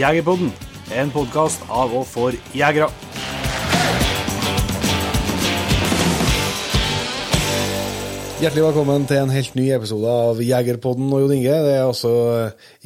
[0.00, 0.48] Jegerpodden,
[0.96, 2.86] en podkast av og for jegere.
[8.40, 11.58] Hjertelig velkommen til en helt ny episode av Jegerpodden og Jon Inge.
[11.66, 12.12] Det er altså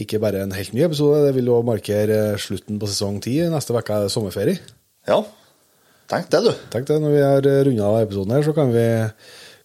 [0.02, 3.36] ikke bare en helt ny episode, det vil også markere slutten på sesong ti.
[3.52, 4.58] Neste uke er det sommerferie.
[5.06, 5.20] Ja,
[6.10, 6.50] tenk det, du.
[6.74, 8.88] Tenk det, Når vi har runda episoden her, så kan vi,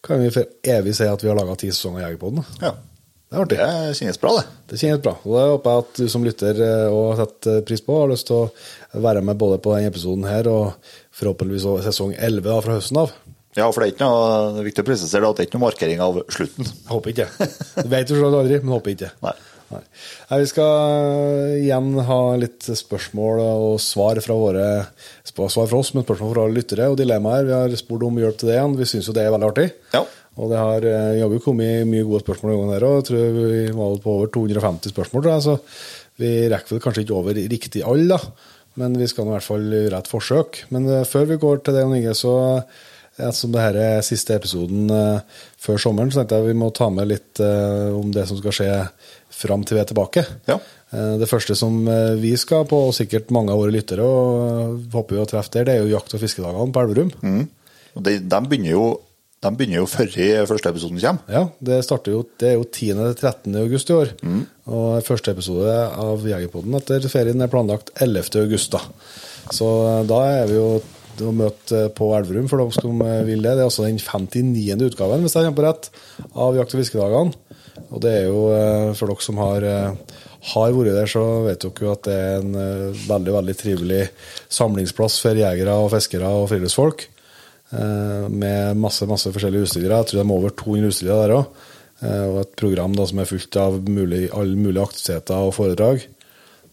[0.05, 2.45] kan vi for evig si at vi har laga ti sesonger av Jegerpodden.
[2.61, 2.75] Ja.
[3.29, 3.57] Det er artig.
[3.61, 4.45] Det kjennes bra, det.
[4.71, 5.11] Det kjennes bra.
[5.21, 8.25] Og det håper jeg at du som lytter eh, og setter pris på, har lyst
[8.31, 12.57] til å være med både på denne episoden her og forhåpentligvis også sesong 11 da,
[12.65, 13.13] fra høsten av.
[13.57, 15.59] Ja, for det er ikke noe det er viktig å presisere at det er ikke
[15.59, 16.65] noe markering av slutten.
[16.73, 17.29] Jeg håper ikke.
[17.77, 19.13] Du vet jo selv aldri, men håper ikke.
[19.27, 19.37] Nei.
[19.69, 19.81] Nei.
[20.31, 24.69] Nei, Vi skal igjen ha litt spørsmål og svar fra våre
[25.29, 27.45] svar fra oss, men spørsmål fra lyttere og dilemmaer.
[27.45, 28.77] Vi har spurt om hjelp til det igjen.
[28.79, 29.67] Vi syns jo det er veldig artig.
[29.93, 30.01] Ja.
[30.39, 33.97] Og det har, eh, jo kommet mye gode spørsmål her, og jeg tror vi var
[34.03, 35.57] på over 250 spørsmål, tror jeg, så
[36.19, 38.19] vi rekker vel kanskje ikke over riktig alle, da.
[38.79, 40.63] Men vi skal i hvert fall gjøre et forsøk.
[40.71, 42.37] Men eh, før vi går til det, Jon Inge, så
[43.35, 46.87] som det her er siste episoden eh, før sommeren, så tenkte jeg vi må ta
[46.93, 48.69] med litt eh, om det som skal skje
[49.41, 50.23] fram til vi er tilbake.
[50.47, 50.55] Ja.
[50.89, 54.39] Eh, det første som eh, vi skal på, og sikkert mange av våre lyttere, og
[54.47, 57.13] eh, håper vi å treffe der, det er jo jakt- og fiskedagene på Elverum.
[57.97, 58.85] Og de, de, begynner jo,
[59.39, 61.31] de begynner jo før i første episoden kommer.
[61.31, 61.79] Ja, det
[62.11, 62.89] jo, det er jo 10.
[62.99, 63.55] til 13.
[63.61, 64.13] august i år.
[64.67, 68.35] Og første episode av Jegerpoden etter ferien er planlagt 11.
[68.43, 68.75] august.
[68.75, 68.81] da.
[69.55, 70.69] Så eh, da er vi jo
[71.19, 73.55] å møte på Elverum for dere som eh, vil det.
[73.55, 74.89] Det er altså den 59.
[74.89, 75.89] utgaven, hvis jeg kommer på rett,
[76.35, 77.59] av Jakt- og fiskedagene.
[77.89, 80.17] Og det er jo, eh, for dere som har, eh,
[80.53, 84.03] har vært der, så vet dere jo at det er en eh, veldig, veldig trivelig
[84.51, 87.07] samlingsplass for jegere og fiskere og friluftsfolk.
[87.73, 90.01] Eh, Med masse, masse forskjellige utstillere.
[90.01, 91.65] Jeg tror de er over 200 utstillere der òg.
[91.99, 96.05] Og et program da som er fullt av mulig, alle mulige aktiviteter og foredrag.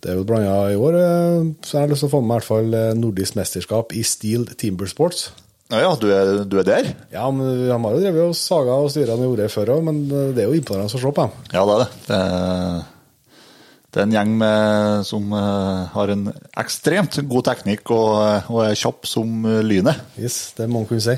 [0.06, 2.20] Det er jo blant annet i år, eh, så jeg har lyst til å få
[2.22, 5.30] med meg i hvert fall eh, nordisk mesterskap i Steel Timber Sports.
[5.72, 6.90] Ja, ja, du er, du er der?
[7.10, 10.04] Ja, men vi har jo drevet og saga og styra med jordet før òg, men
[10.06, 11.26] eh, det er jo imponerende å se på.
[11.50, 11.88] Ja, det er det.
[12.06, 12.84] Det er,
[13.96, 16.26] det er en gjeng med, som eh, har en
[16.60, 20.02] ekstremt god teknikk og, eh, og er kjapp som eh, lynet.
[20.20, 21.14] Yes, det må man kunne si.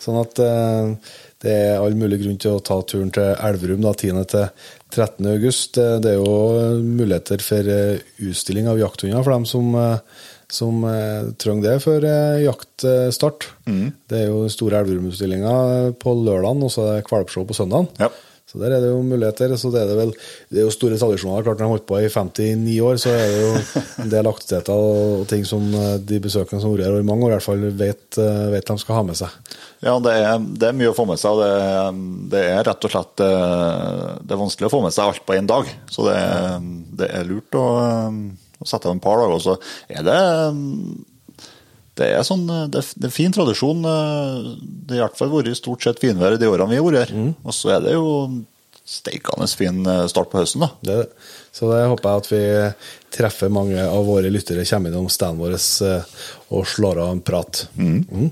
[0.00, 4.22] Sånn at det er all mulig grunn til å ta turen til Elverum da, 10.
[4.30, 4.46] til
[4.94, 5.26] 13.
[5.32, 5.74] august.
[5.74, 7.68] Det er jo muligheter for
[8.30, 9.76] utstilling av jakthunder for dem som,
[10.48, 10.86] som
[11.36, 12.08] trenger det før
[12.46, 12.46] jaktstart.
[12.46, 13.50] jaktstart.
[14.08, 15.54] Det er jo den store Elverum-utstillinga
[16.00, 17.92] på lørdagen, og så er det kvalpshow på søndagen.
[18.00, 18.08] Ja.
[18.50, 19.52] Så der er det jo muligheter.
[19.56, 20.12] så Det er det vel,
[20.50, 21.44] det er jo store tradisjoner.
[21.46, 24.30] Klart Når de har holdt på i 59 år, så er det jo en del
[24.30, 27.38] aktiviteter og ting som eh, de besøkende som har vært her i mange år, i
[27.38, 29.54] hvert fall vet, eh, vet de skal ha med seg.
[29.86, 31.38] Ja, det er, det er mye å få med seg.
[31.38, 35.12] og Det, det er rett og slett eh, Det er vanskelig å få med seg
[35.12, 35.70] alt på én dag.
[35.94, 36.18] Så det,
[36.98, 37.68] det er lurt å,
[38.10, 39.38] å sette av et par dager.
[39.38, 39.56] Og så
[39.94, 40.20] er det
[42.00, 43.84] det er, sånn, det, er- det er fin tradisjon.
[43.84, 44.54] eh,
[44.88, 47.34] Det har i hvert fall vært stort sett finvær de årene vi har vært her.
[47.44, 48.08] Og så er det jo
[48.90, 50.70] steikende fin eh, start på høsten, da.
[50.82, 50.96] Det,
[51.54, 52.40] så det håper jeg at vi
[53.14, 56.16] treffer mange av våre lyttere, kommer innom standen vår eh,
[56.56, 57.64] og slår av en prat.
[57.78, 58.30] Mm.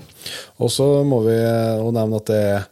[0.59, 2.67] Og så må vi eh, nevne at det er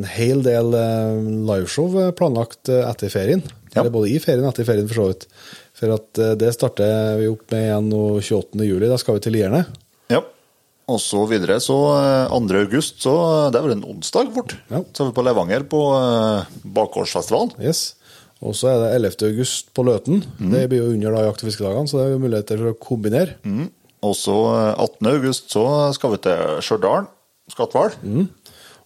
[0.00, 1.20] en hel del eh,
[1.50, 3.44] liveshow eh, planlagt eh, etter ferien.
[3.70, 3.84] Ja.
[3.84, 5.28] Eller både i ferien og etter ferien, for så vidt.
[5.78, 8.66] For at eh, det starter vi opp med igjen nå 28.
[8.66, 8.90] juli.
[8.90, 9.64] Da skal vi til Lierne.
[10.10, 10.22] Ja.
[10.90, 12.60] Og så videre, så eh, 2.
[12.64, 13.14] august, så
[13.52, 14.56] det er vel en onsdag fort.
[14.72, 14.82] Ja.
[14.90, 17.54] Så er vi på Levanger på eh, bakgårdsfestivalen.
[17.62, 17.92] Yes.
[18.40, 19.28] Og så er det 11.
[19.28, 20.22] august på Løten.
[20.40, 22.78] Det blir jo under da jakt- og fiskedagene, så det er jo muligheter for å
[22.88, 23.36] kombinere.
[23.44, 23.66] Mm.
[24.08, 25.10] Og så eh, 18.
[25.12, 27.10] august så skal vi til Stjørdal,
[27.52, 27.94] Skatval.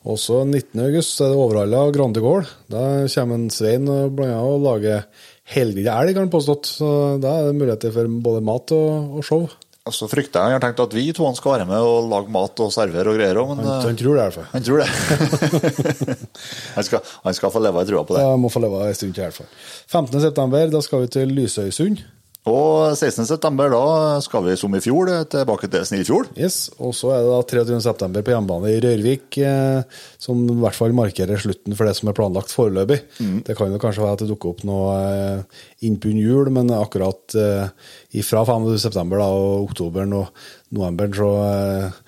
[0.04, 0.76] Og så 19.
[0.84, 2.50] august er det Overhalla Grande gård.
[2.68, 2.82] Da
[3.14, 5.06] kommer en Svein og blant annet og lager
[5.54, 6.68] heldige elg, har han påstått.
[6.68, 6.88] Så
[7.22, 9.46] da er det muligheter for både mat og, og show.
[9.84, 12.32] Og så frykter jeg, jeg har tenkt at vi to skal være med og lage
[12.32, 14.46] mat og servere og greier òg, men Han, eh, han tror det, i hvert fall.
[14.54, 16.18] han tror det.
[16.78, 18.22] han, skal, han skal få leve i trua på det.
[18.24, 19.50] Ja, må få leve en stund til, i hvert fall.
[19.92, 20.22] 15.
[20.24, 22.00] september, da skal vi til Lysøysund.
[22.44, 23.24] Og 16.
[23.24, 26.26] september, da skal vi som i fjor tilbake til Snillfjord.
[26.36, 27.78] Yes, Og så er det da 23.
[27.86, 32.10] september på hjemmebane i Rørvik, eh, som i hvert fall markerer slutten for det som
[32.12, 33.00] er planlagt foreløpig.
[33.48, 37.32] Det kan jo kanskje være at det dukker opp noe eh, innpå jul, men akkurat
[37.40, 37.72] eh,
[38.20, 38.68] fra 5.
[38.76, 40.44] september og oktoberen og
[40.76, 41.98] novemberen så eh,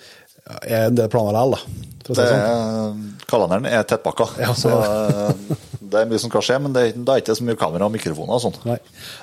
[0.67, 1.93] er det planer likevel, da.
[2.07, 2.43] For å si Det sånn.
[2.47, 5.57] er, kalenderen er tettpakka, Ja, så eh,
[5.87, 7.95] det er mye som skal skje, men det, det er ikke så mye kamera og
[7.97, 8.61] mikrofoner og sånn.
[8.69, 8.77] Nei.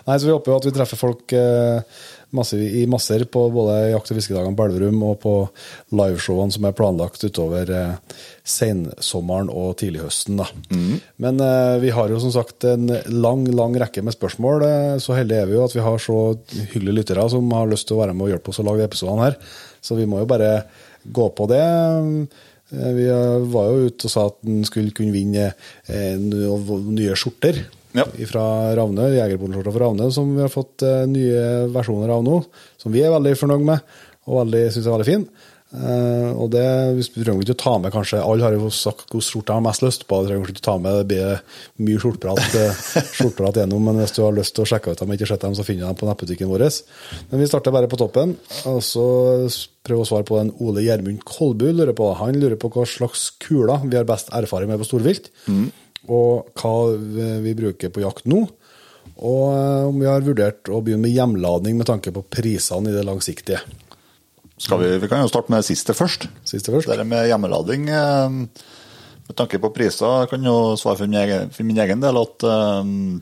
[0.07, 2.01] Nei, så vi håper jo at vi treffer folk eh,
[2.35, 5.33] masse, i masser på både jakt- og fiskedagene på Elverum og på
[5.95, 8.19] liveshowene som er planlagt utover eh,
[8.57, 10.39] sensommeren og tidlighøsten.
[10.43, 10.47] Da.
[11.23, 14.65] Men eh, vi har jo som sagt en lang lang rekke med spørsmål.
[14.67, 16.19] Eh, så heldige er vi jo at vi har så
[16.73, 19.29] hyggelige lyttere som har lyst til å være med og hjelpe oss å lage episodene
[19.29, 19.39] her.
[19.83, 20.51] Så vi må jo bare
[21.05, 21.63] gå på det.
[22.73, 25.51] Eh, Vi eh, var jo ute og sa at en skulle kunne vinne
[25.87, 27.63] eh, nye skjorter
[27.93, 28.07] Ja.
[28.25, 32.39] fra Ravne, jegerpolenskjorter fra Ravne, som vi har fått nye versjoner av nå,
[32.81, 33.83] som vi er veldig fornøyd med
[34.25, 35.27] og veldig, synes er veldig fin.
[35.73, 36.65] Eh, og det
[36.99, 39.65] vi trenger ikke å ta med kanskje, Alle har jo sagt hvilken skjorte de har
[39.65, 40.19] mest lyst på.
[40.21, 42.81] Det trenger ikke å ta med, det blir mye skjorteprat eh,
[43.17, 45.57] skjorteprat gjennom, men hvis du har lyst til å sjekke ut dem, ikke sett dem,
[45.57, 46.65] så finner du dem på nettbutikken vår.
[47.31, 48.37] Men vi starter bare på toppen.
[48.69, 49.05] og så
[49.83, 52.13] prøver å svare på den Ole Gjermund Kolbu lurer på.
[52.21, 55.31] Han lurer på hva slags kuler vi har best erfaring med på storvilt,
[56.03, 56.75] og hva
[57.43, 58.45] vi bruker på jakt nå.
[59.23, 62.95] Og eh, om vi har vurdert å begynne med hjemladning med tanke på prisene i
[62.95, 63.61] det langsiktige.
[64.63, 66.29] Skal vi, vi kan jo starte med det siste først.
[66.47, 66.87] Siste først.
[66.87, 68.39] Det med hjemmelading eh,
[69.27, 72.43] Med tanke på priser, kan jo svare for min egen, for min egen del at
[72.47, 73.21] um,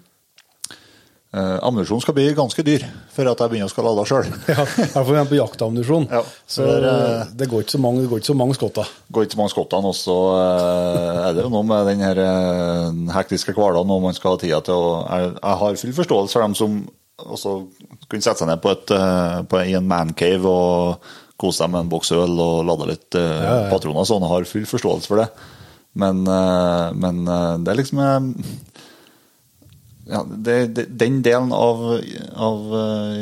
[1.33, 4.29] eh, ammunisjon skal bli ganske dyr før at jeg begynner å skal lade sjøl.
[4.51, 6.07] Ja, jeg får igjen på jaktammunisjon.
[6.11, 8.93] Ja, så for, eh, det går ikke så mange, det går ikke så mange skotter.
[9.13, 12.23] Går ikke så mange skottene, og så eh, er det jo noe med den her
[13.17, 16.47] hektiske hverdagen og man skal ha tida til å Jeg, jeg har full forståelse for
[16.47, 16.81] dem som
[17.21, 17.57] også
[18.09, 18.93] kunne sette seg ned på et,
[19.49, 21.11] på, i en mancave og
[21.41, 23.69] kose deg med en boks øl og lade litt uh, Ja, ja.
[23.71, 24.07] patroner.
[24.07, 25.29] Sånn, har full forståelse for det.
[26.01, 27.99] Men, uh, men uh, det er liksom
[30.11, 31.81] ja, det, det, Den delen av,
[32.35, 32.71] av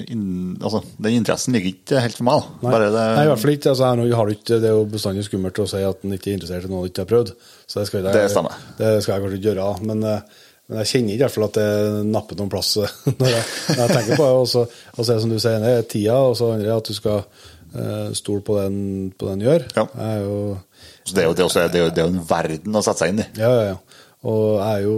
[0.09, 2.51] in, altså, Den interessen ligger ikke helt for meg.
[2.63, 3.73] Nei, det, Nei, i hvert fall ikke.
[3.73, 3.89] Altså,
[4.19, 6.71] har ikke, det er jo bestandig skummelt å si at en ikke er interessert i
[6.71, 7.33] noe en ikke har prøvd.
[7.65, 8.61] Så det skal, jeg, Det stemmer.
[8.79, 9.67] Det skal jeg kanskje ikke gjøre.
[9.85, 10.07] Men,
[10.69, 11.69] men jeg kjenner i hvert fall at det
[12.09, 12.75] napper noen plass
[13.19, 14.33] når jeg, når jeg tenker på det.
[14.37, 16.97] Og så er det som du sier, det er tida, og så andre at du
[16.97, 17.23] skal
[17.73, 18.79] eh, stole på den,
[19.17, 19.67] på den gjør.
[19.75, 19.85] Ja.
[20.09, 20.39] Er jo
[21.03, 22.75] så det, er jo, det, er også, det, er jo, det er jo en verden
[22.75, 23.29] å sette seg inn i.
[23.39, 24.01] Ja, ja, ja.
[24.29, 24.97] Og er jo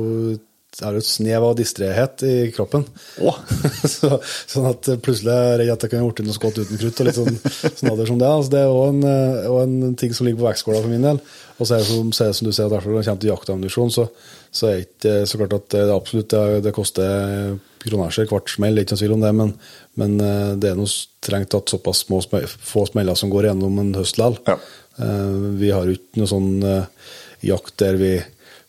[0.80, 2.86] har jo et snev av distréhet i kroppen.
[3.20, 3.38] Oh.
[3.94, 7.02] så, sånn at plutselig er jeg redd at jeg kunne blitt noe skott uten krutt.
[7.02, 10.28] og litt sånn sånn som Det altså, Det er òg en, eh, en ting som
[10.28, 11.20] ligger på vektskåla for min del.
[11.58, 13.92] Og så er det som, er som du sier, derfor når det kommer til jaktammunisjon,
[13.94, 14.08] så,
[14.50, 18.50] så er det ikke så klart at det, er absolutt det, det koster kronasjer, kvart
[18.50, 19.54] smell, er ikke noen tvil om det, men,
[20.00, 23.94] men eh, det er noe strengt tatt såpass små, få smeller som går gjennom en
[23.98, 24.40] høst likevel.
[24.48, 24.58] Ja.
[25.04, 27.12] Eh, Vi har jo ikke noe sånn eh,
[27.52, 28.16] jakt der vi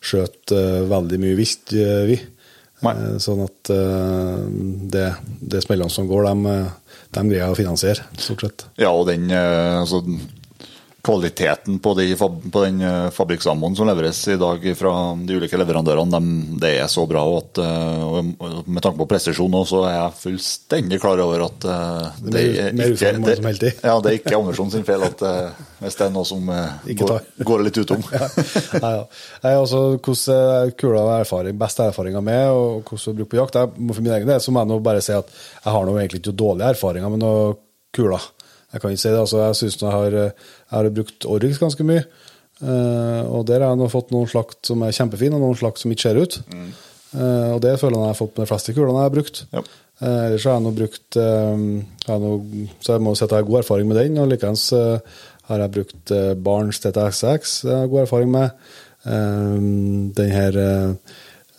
[0.03, 0.51] skjøt
[0.89, 2.17] veldig mye vilt, vi.
[2.83, 2.93] Nei.
[3.23, 3.69] Sånn at
[4.91, 5.05] det,
[5.39, 6.55] det smellene som går, de,
[7.15, 8.65] de greier å finansiere, stort sett.
[8.83, 10.01] Ja, og den altså,
[11.03, 12.15] kvaliteten på, de,
[12.51, 16.87] på den eh, fabrikksammoen som leveres i dag fra de ulike leverandørene, de, det er
[16.91, 17.25] så bra.
[17.27, 21.43] Og at, eh, og med tanke på presisjon også, så er jeg fullstendig klar over
[21.49, 21.73] at det,
[22.23, 23.71] Det er mer det, i.
[23.89, 26.93] ja, det er ikke Andersson sin feil at, eh, hvis det er noe som eh,
[27.01, 27.15] går,
[27.51, 28.05] går litt utom.
[28.13, 29.03] Nei, ja.
[29.43, 33.59] Nei, altså, hvordan kula er erfaring, beste erfaringer med, og hvordan å bruke på jakt.
[33.59, 35.97] Jeg, for min egen del så må jeg nå bare si at jeg har nå
[35.97, 37.51] egentlig ikke dårlige erfaringer med noe
[37.93, 38.31] kuler.
[38.73, 39.19] Jeg kan ikke si det.
[39.21, 42.05] altså Jeg synes jeg har, jeg har brukt Oryx ganske mye.
[42.63, 45.81] Uh, og der har jeg nå fått noen slakt som er kjempefine, og noen slakt
[45.81, 46.39] som ikke ser ut.
[47.13, 49.41] Eh, og det føler jeg jeg har fått med de fleste kulene jeg har brukt.
[49.53, 49.61] Ja.
[50.01, 51.65] Uh, ellers har jeg nå brukt eh,
[52.07, 54.17] jeg noe, Så jeg må si at jeg har god erfaring med den.
[54.23, 55.19] Og likeens eh,
[55.51, 58.57] har jeg brukt uh, Barnes TTXX, det har jeg god erfaring med.
[59.03, 59.55] Eh,
[60.15, 60.89] den her eh,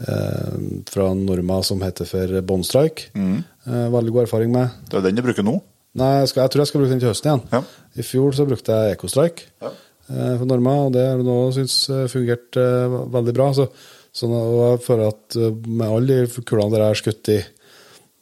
[0.09, 0.59] eh,
[0.91, 3.11] fra Norma som heter for Bonstrike.
[3.15, 3.43] Mm.
[3.67, 4.69] Eh, veldig god erfaring med.
[4.89, 5.59] Det er den du bruker nå.
[5.95, 7.43] Nei, jeg, skal, jeg tror jeg skal bruke den til høsten igjen.
[7.55, 7.61] Ja.
[7.95, 9.71] I fjor så brukte jeg EcoStrike Ja.
[10.11, 11.77] eh, for Norma, og det har jeg nå syns
[12.11, 13.51] fungerte eh, veldig bra.
[13.55, 13.69] Så,
[14.15, 14.41] så nå,
[14.73, 17.39] jeg føler at eh, med alle de kulene der jeg har skutt i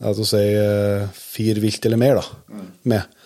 [0.02, 3.18] jeg vet å si, eh, fire vilt eller mer, da, med,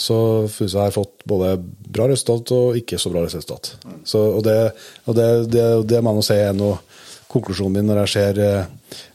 [0.00, 0.16] så
[0.48, 1.50] synes jeg jeg har fått både
[1.92, 3.74] bra resultat og ikke så bra resultat.
[4.08, 4.54] Så, og det,
[5.04, 6.78] og det, det, det må jeg nå si er noe
[7.32, 8.70] konklusjonen min når jeg ser eh,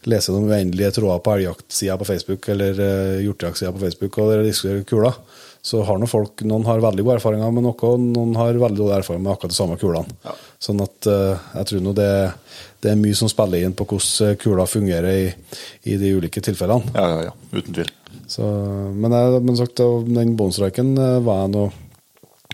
[0.10, 4.48] leser noen uendelige tråder på elgjaktsida på Facebook eller uh, hjortejaktsida på Facebook og dere
[4.48, 5.20] diskuterer kuler,
[5.68, 8.80] så har noen folk Noen har veldig gode erfaringer med noe, og noen har veldig
[8.80, 10.36] dårlige erfaringer med akkurat de samme kulene.
[10.64, 12.12] Sånn at eh, jeg tror nå det,
[12.86, 15.26] det er mye som spiller inn på hvordan kula fungerer i,
[15.92, 16.94] i de ulike tilfellene.
[16.96, 17.34] Ja, ja, ja.
[17.52, 17.92] Uten tvil.
[18.32, 18.48] Så,
[18.96, 21.68] men jeg, men sagt, den båndstreiken eh, var jeg nå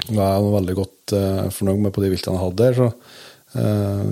[0.09, 2.79] var jeg veldig godt eh, fornøyd med på de viltene jeg hadde der.
[2.79, 2.89] Så,
[3.61, 4.11] eh,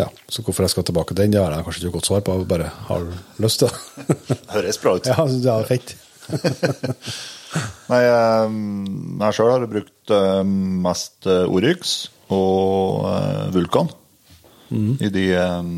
[0.00, 2.24] ja, så hvorfor jeg skal tilbake til den, det har jeg kanskje ikke godt svar
[2.26, 2.36] på.
[2.40, 3.06] Jeg bare har
[3.44, 3.70] lyst til
[4.08, 4.38] det.
[4.54, 5.10] Høres bra ut.
[5.10, 5.94] ja, det er fett.
[7.90, 8.52] Nei, eh,
[9.24, 10.42] jeg sjøl har brukt eh,
[10.86, 11.94] mest eh, Oryx
[12.30, 13.06] og
[13.54, 13.90] Vulkan.
[14.70, 15.00] Vulkan.
[15.02, 15.72] I de eh,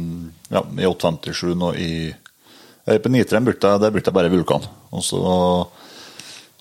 [0.52, 4.66] Ja, i 857 og i eh, På Nitrem brukte jeg, der brukte jeg bare Vulkan.
[4.92, 5.22] Og så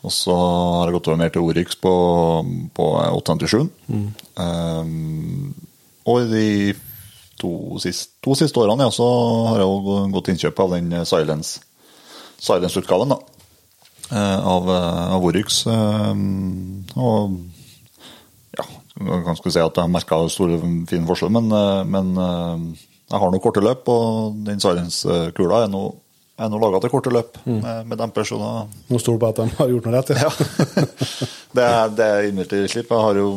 [0.01, 1.91] Og så har jeg gått over mer til Oryx på,
[2.73, 2.85] på
[3.19, 3.67] 857.
[4.39, 5.51] Um,
[6.09, 6.45] og i de
[7.41, 9.07] to siste, to siste årene ja, så
[9.49, 11.59] har jeg jo gått innkjøp av den Silence
[12.41, 13.11] Silence-utgaven.
[13.13, 13.19] da.
[14.11, 15.61] Eh, Av, eh, av Oryx.
[15.67, 17.35] Og
[18.57, 18.65] ja,
[18.99, 20.57] jeg kan skulle si at jeg har merka store,
[20.89, 22.65] fine forskjell, men, eh, men eh,
[23.11, 25.83] jeg har noen korte løp, og den Silence-kula er nå
[26.41, 28.47] er nå laga til korte løp med, med demper, så da
[28.89, 30.31] Nå stoler på at de har gjort noe rett, ja.
[31.59, 32.89] det er, det er imidlertid slipp.
[32.89, 33.27] Jeg har jo,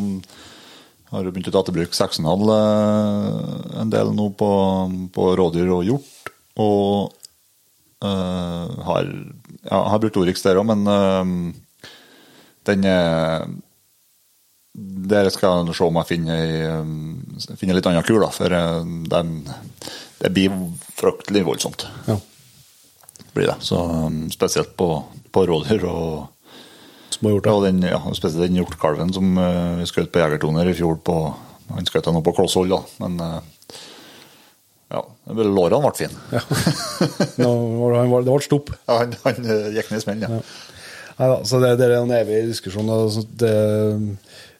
[1.14, 4.50] har jo begynt å ta til bruk 6,5 eh, en del nå på,
[5.14, 6.32] på rådyr og hjort.
[6.62, 7.12] Og
[8.06, 9.08] uh, har,
[9.64, 11.90] ja, har brukt Orix der òg, men uh,
[12.70, 13.48] den er
[14.74, 16.84] Der skal se om jeg finner,
[17.58, 18.54] finner litt annen kul, da, for
[19.10, 19.34] den,
[20.18, 20.54] det blir
[20.98, 21.86] fryktelig voldsomt.
[22.10, 22.18] ja.
[23.34, 23.54] Blir det.
[23.66, 23.78] Så
[24.30, 24.88] spesielt på,
[25.34, 26.33] på rådyr og
[27.24, 27.50] Små det?
[27.50, 31.00] ja, den, ja, spesielt den hjortkalven som uh, vi skjøt på Jegertoner i fjor.
[31.02, 31.18] på
[31.72, 33.80] Han skjøt nå på kloss hold, da, men uh,
[34.94, 35.02] ja,
[35.32, 36.22] lårene ble fine.
[36.34, 36.44] ja.
[37.40, 38.74] Var det, ble stopp.
[38.84, 40.40] Ja, han, han uh, gikk ned i smell, ja.
[41.14, 42.90] Neida, så det, det er en evig diskusjon.
[42.90, 43.54] og Det,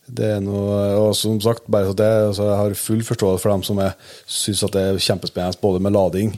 [0.06, 3.54] det er noe, og som sagt, bare så det, altså jeg har full forståelse for
[3.54, 3.80] dem som
[4.26, 6.34] syns det er kjempespennende både med lading,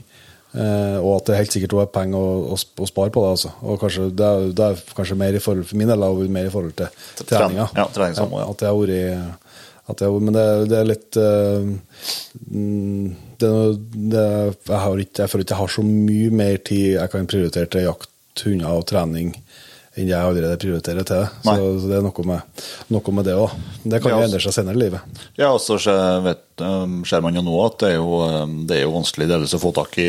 [0.53, 3.33] eh, og at det helt sikkert er penger å, å, å spare på det.
[3.35, 3.53] Altså.
[3.63, 6.35] Og kanskje, det, er, det er kanskje mer i forhold for min del har vært
[6.37, 6.89] mer i forhold til
[7.23, 7.67] treninga.
[7.67, 8.49] trening, ja, trening sammen, ja.
[8.51, 9.43] At det har vært
[9.87, 13.03] at det, men det, det er litt mm,
[13.39, 13.51] det,
[14.11, 14.23] det,
[14.67, 17.71] jeg, har ikke, jeg føler ikke jeg har så mye mer tid jeg kan prioritere
[17.71, 18.11] til jakt,
[18.43, 19.31] hunder og trening
[19.97, 21.29] enn jeg allerede prioriterer til det.
[21.41, 23.55] Så, så det er noe med, noe med det òg.
[23.81, 24.27] Det kan jo altså.
[24.27, 25.23] endre seg senere i livet.
[25.39, 28.53] Ja, og så ser, vet, um, ser man jo nå at det er jo, um,
[28.69, 30.07] det er jo vanskelig delvis å få tak i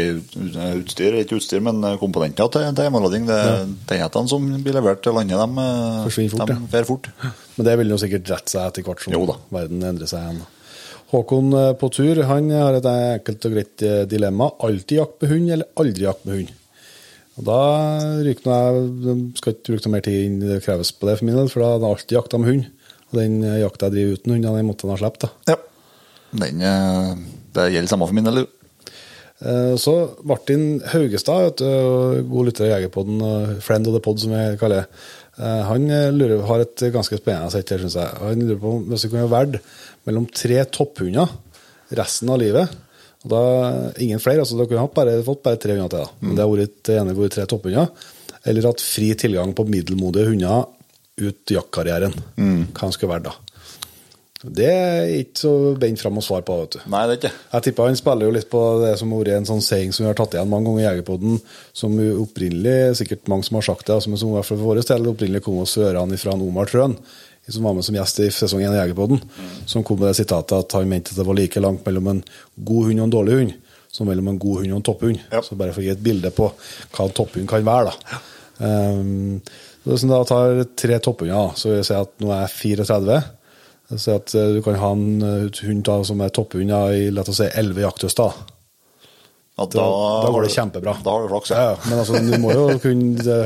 [0.75, 3.27] utstyr, ikke utstyr, men uh, komponenter til, til hjemmelading.
[3.31, 3.65] Det er
[3.97, 7.33] enhetene som blir levert til landet, de, uh, Forsvinner fort, de ja.
[7.57, 9.41] Men det vil jo sikkert rette seg etter hvert som Jo da.
[9.57, 10.47] verden endrer seg igjen.
[11.09, 14.51] Håkon på tur han har et enkelt og greit dilemma.
[14.69, 16.58] Alltid jakt med hund, eller aldri jakt med hund?
[17.39, 17.61] Og Da
[18.27, 21.29] ryker jeg jeg skal ikke bruke noe mer tid enn det kreves på det for
[21.29, 22.69] min del, for da har jeg alltid jakta med hund.
[23.09, 25.29] Og den eh, jakta jeg driver uten hund, den måtte jeg ha sluppet.
[25.49, 25.59] Ja.
[26.39, 28.43] Den, uh, det gjelder samme for min del.
[28.43, 28.49] jo?
[29.79, 29.93] Så
[30.27, 33.21] Martin Haugestad, vet du, god lytter av Jegerpodden,
[33.63, 35.03] friend of the pod, som jeg kaller det.
[35.39, 38.19] Eh, Han eh, lurer, har et ganske spennende sett her, syns jeg.
[38.23, 39.61] Han lurer på om hvis vi kunne valgt
[40.09, 41.31] mellom tre topphunder
[41.99, 42.75] resten av livet.
[43.25, 43.43] Og da,
[44.05, 46.07] Ingen flere, altså dere kunne bare, fått bare tre hunder til.
[46.07, 46.23] da.
[46.23, 47.91] Men det har vært det ene vært tre topphunder.
[48.47, 50.69] Eller hatt fri tilgang på middelmodige hunder
[51.19, 52.15] ut jaktkarrieren.
[52.39, 53.37] Hva han skulle vært da.
[54.39, 56.55] Det er ikke så beint fram å svare på.
[56.61, 56.83] vet du.
[56.93, 59.35] Nei, det er ikke Jeg tipper han spiller jo litt på det som har vært
[59.41, 61.41] en sånn saying som vi har tatt igjen mange ganger i Jegerpoden,
[61.75, 64.71] som opprinnelig, sikkert mange som har sagt det, altså, men som i hvert fall for
[64.71, 66.95] vår del opprinnelig kom oss ørene fra Omar Trøen,
[67.55, 69.23] som var med som gjest i sesong 1 av Jegerpodden,
[69.67, 72.25] som kom med det sitatet at han mente at det var like langt mellom en
[72.57, 73.55] god hund og en dårlig hund,
[73.93, 75.23] som mellom en god hund og en topphund.
[75.33, 75.41] Ja.
[75.45, 77.95] Så bare for å gi et bilde på hva en topphund kan være.
[77.95, 78.21] da.
[78.59, 79.41] Um,
[79.89, 82.45] så hvis en da tar tre topphunder, da, så vil jeg si at nå er
[82.45, 83.19] jeg 34.
[83.97, 87.07] Så at eh, du kan ha en eh, hund da, som er topphund da, i
[87.15, 88.43] la oss si, 11 jakthøster.
[89.59, 89.85] Ja, Da,
[90.23, 90.93] da går det kjempebra.
[91.03, 91.63] Da har du flaks, ja.
[91.71, 91.79] ja.
[91.89, 93.39] Men altså, du må jo kunne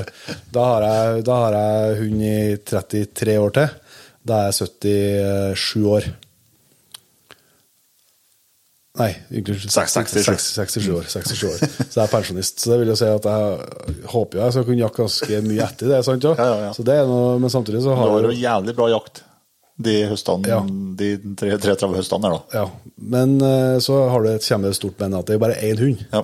[0.52, 2.34] Da har jeg, da har jeg hund i
[2.68, 3.78] 33 år til.
[4.28, 6.04] Da er jeg 77 år.
[9.00, 9.70] Nei, unnskyld.
[9.72, 10.42] 67.
[10.52, 11.06] 67 år.
[11.08, 11.62] 67 år.
[11.88, 12.60] Så jeg er pensjonist.
[12.60, 15.64] Så det vil jo si at jeg håper jo jeg skal kunne jakte ganske mye
[15.64, 16.00] etter det.
[16.04, 16.26] sant?
[16.28, 16.72] Ja, ja, ja.
[16.76, 19.22] Så det er noe, Men samtidig så har har jeg jo jævlig bra jakt
[19.82, 20.58] de høstene, Ja.
[21.00, 21.08] de
[21.40, 22.60] 33 høstene der, da.
[22.60, 22.66] ja.
[23.16, 25.56] Men eh, så har du et kommer det et stort men at det er bare
[25.64, 26.04] én hund.
[26.12, 26.20] Ja.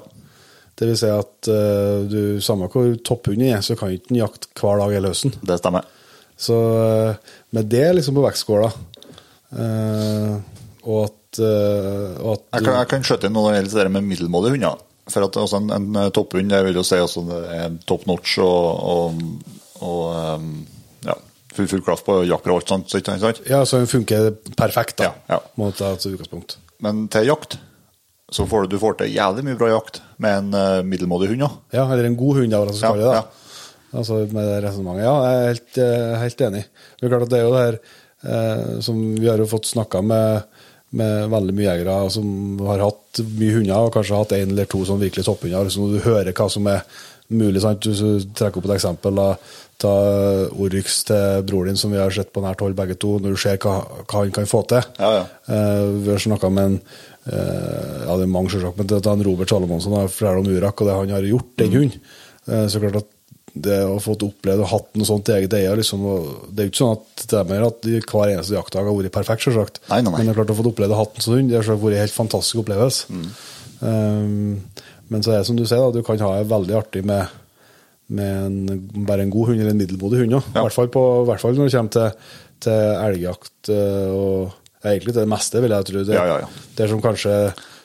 [0.78, 4.52] Det vil si at eh, du, samme hvor topphunden er, så kan ikke den jakte
[4.60, 5.32] hver dag hele høsten.
[5.40, 5.88] Det stemmer.
[6.38, 8.68] Så eh, med det liksom på vektskåla,
[9.58, 10.34] eh,
[10.88, 13.88] og at, eh, og at Jeg kan, jeg kan skjøtte inn noe når det gjelder
[13.90, 14.84] det med middelmådige hunder.
[15.08, 18.82] For at altså, en, en topphund jeg vil jo si altså, er top notch og,
[18.92, 19.22] og,
[19.80, 21.14] og ja,
[21.56, 22.90] full, full klaff på jakker og alt sånt.
[22.92, 23.40] så Ikke sant?
[23.48, 25.08] Ja, så den funker perfekt, da.
[25.08, 25.40] Ja, ja.
[25.56, 26.58] Må ta utgangspunkt.
[26.84, 27.56] Men til jakt
[28.30, 31.46] så får du, du får til jævlig mye bra jakt med en uh, middelmådig hund.
[31.46, 31.48] Ja.
[31.78, 33.22] Ja, eller en god hund, da, hva skal Ja, kalle det.
[33.22, 33.47] ja.
[33.94, 35.04] Altså med det resonnementet.
[35.06, 36.64] Ja, jeg er helt, eh, helt enig.
[36.98, 37.78] Det er klart at det er jo det her
[38.28, 40.42] eh, som vi har jo fått snakka med,
[40.98, 44.82] med veldig mye jegere som har hatt mye hunder, og kanskje hatt en eller to
[44.88, 45.70] sånn virkelig topphunder.
[45.72, 46.84] Så når du hører hva som er
[47.28, 47.80] mulig, sant?
[47.84, 49.14] du trekker opp et eksempel.
[49.20, 49.30] da,
[49.78, 49.90] Ta
[50.58, 53.38] Oryx til broren din, som vi har sett på nært hold begge to, når du
[53.38, 53.76] ser hva,
[54.10, 54.82] hva han kan få til.
[54.98, 55.26] Ja, ja.
[55.54, 56.78] Eh, vi har snakka med en
[57.30, 60.50] eh, ja, det er mange selvsagt, men det er en Robert Salomonsson har fortalt om
[60.56, 61.76] Urak og det han har gjort, den Mm.
[61.78, 62.00] hunden.
[62.48, 63.06] Eh, så klart at
[63.54, 66.68] det å fått opplevd og hatt noe sånt i eget eie liksom, og Det er
[66.68, 69.80] jo ikke sånn at det er mer at hver eneste jaktdag har vært perfekt, selvsagt.
[69.88, 70.18] Nei, nei, nei.
[70.18, 71.98] Men det er klart å få opplevd og hatt en sånn hund, det har vært
[71.98, 73.08] en helt fantastisk opplevelse.
[73.14, 73.28] Mm.
[73.78, 77.04] Um, men så er det som du sier, da, du kan ha det veldig artig
[77.08, 77.32] med,
[78.12, 80.36] med en, bare en god hund eller en middelmodig hund.
[80.36, 80.42] Ja.
[80.52, 82.30] I, hvert fall på, I hvert fall når det kommer til,
[82.66, 86.04] til elgjakt eh, og egentlig til det meste, vil jeg tro.
[86.04, 86.68] Det, Ja, ja, ja.
[86.78, 87.34] det som kanskje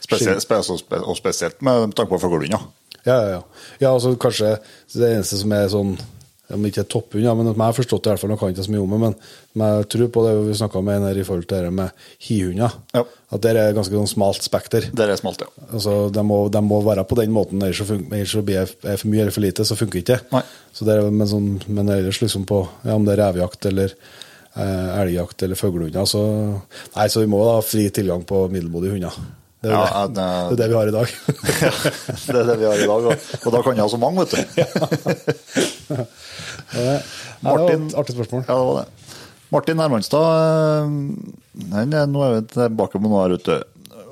[0.04, 0.68] Spesielt, spes-
[1.00, 2.58] og spesielt med tanke på fuglehund.
[3.06, 3.14] Ja.
[3.14, 3.40] Ja, ja,
[3.80, 3.94] ja.
[3.94, 4.58] altså kanskje
[4.94, 5.96] det eneste som er sånn
[6.54, 8.58] om ikke topphund, ja, men jeg har forstått det i hvert fall, nå kan jeg
[8.58, 9.14] ikke så mye om det, men,
[9.64, 12.76] jeg tror på det vi snakka om en her i forhold til det med hihunder.
[12.94, 13.04] Ja.
[13.34, 14.90] At det er ganske sånn smalt spekter.
[14.92, 15.68] Det er smalt, ja.
[15.70, 19.14] Altså, de må, de må være på den måten, ellers ellers så blir det for
[19.14, 20.20] mye eller for lite, så funker ikke.
[20.34, 20.44] Nei.
[20.76, 23.96] Så det er, men, sånn, men ellers liksom på ja, om det er revejakt eller
[23.96, 26.26] eh, elgjakt eller fuglehunder, så
[26.98, 29.24] Nei, så vi må ha fri tilgang på middelmådige hunder.
[29.64, 31.08] Det er, Ja, det, eh, det det vi har i dag.
[31.64, 31.72] ja.
[32.28, 34.26] Det er det vi har i dag, og, og da kan jeg ha så mange,
[34.26, 34.40] vet du.
[36.84, 36.98] ja.
[37.44, 38.44] Martin- artig spørsmål.
[38.48, 38.88] Ja, det var det.
[39.54, 43.60] Martin Hermanstad eh, han er, Nå er vi tilbake på noe her ute.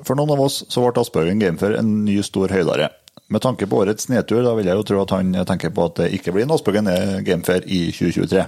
[0.06, 2.88] For noen av oss så ble Aspbøgen Gamefair en ny stor høydare.
[3.32, 6.00] Med tanke på årets nedtur, da vil jeg jo tro at han tenker på at
[6.02, 6.88] det ikke blir en Aspbøgen
[7.26, 8.42] Gamefair i 2023.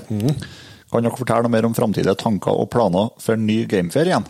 [0.92, 4.26] Kan dere fortelle noe mer om framtidige tanker og planer for en ny Gamefair igjen?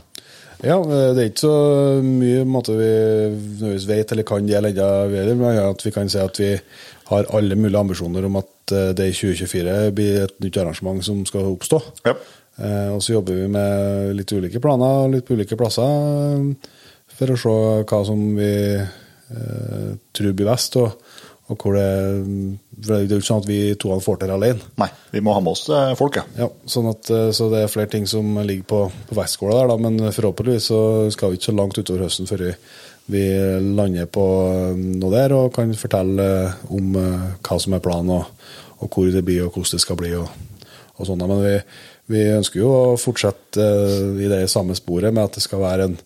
[0.65, 1.57] Ja, det er ikke så
[2.05, 6.41] mye måte vi nødvendigvis vet eller kan gjelde ennå, men at vi kan si at
[6.41, 6.55] vi
[7.11, 11.21] har alle mulige ambisjoner om at eh, det i 2024 blir et nytt arrangement som
[11.29, 11.81] skal oppstå.
[12.09, 12.15] Ja.
[12.57, 16.73] Eh, Og så jobber vi med litt ulike planer litt på ulike plasser eh,
[17.15, 17.57] for å se
[17.91, 20.97] hva som vi eh, tror blir best, og,
[21.53, 21.89] og hvor det
[22.85, 24.71] for Det er jo ikke sånn at vi to får til det alene.
[24.81, 26.25] Nei, vi må ha med oss eh, folk, ja.
[26.45, 29.71] Ja, sånn at, eh, så det er flere ting som ligger på, på vektskåla der,
[29.71, 30.81] da, men forhåpentligvis så
[31.15, 32.55] skal vi ikke så langt utover høsten før vi,
[33.15, 33.23] vi
[33.77, 36.29] lander på eh, noe der og kan fortelle
[36.73, 40.15] om hva som er planen, og, og hvor det blir, og hvordan det skal bli.
[40.19, 40.29] og,
[40.97, 41.25] og sånn.
[41.29, 41.57] Men vi,
[42.17, 43.69] vi ønsker jo å fortsette
[44.21, 45.99] i det samme sporet med at det skal være en,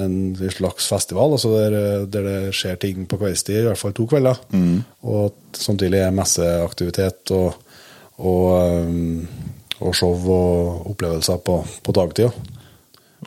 [0.00, 0.14] en
[0.50, 4.40] slags festival, altså der, der det skjer ting på kveldstid, i hvert fall to kvelder.
[5.06, 7.60] Og samtidig er messeaktivitet og,
[8.18, 8.42] og,
[8.84, 9.26] um,
[9.80, 12.44] og show og opplevelser på, på dagtid.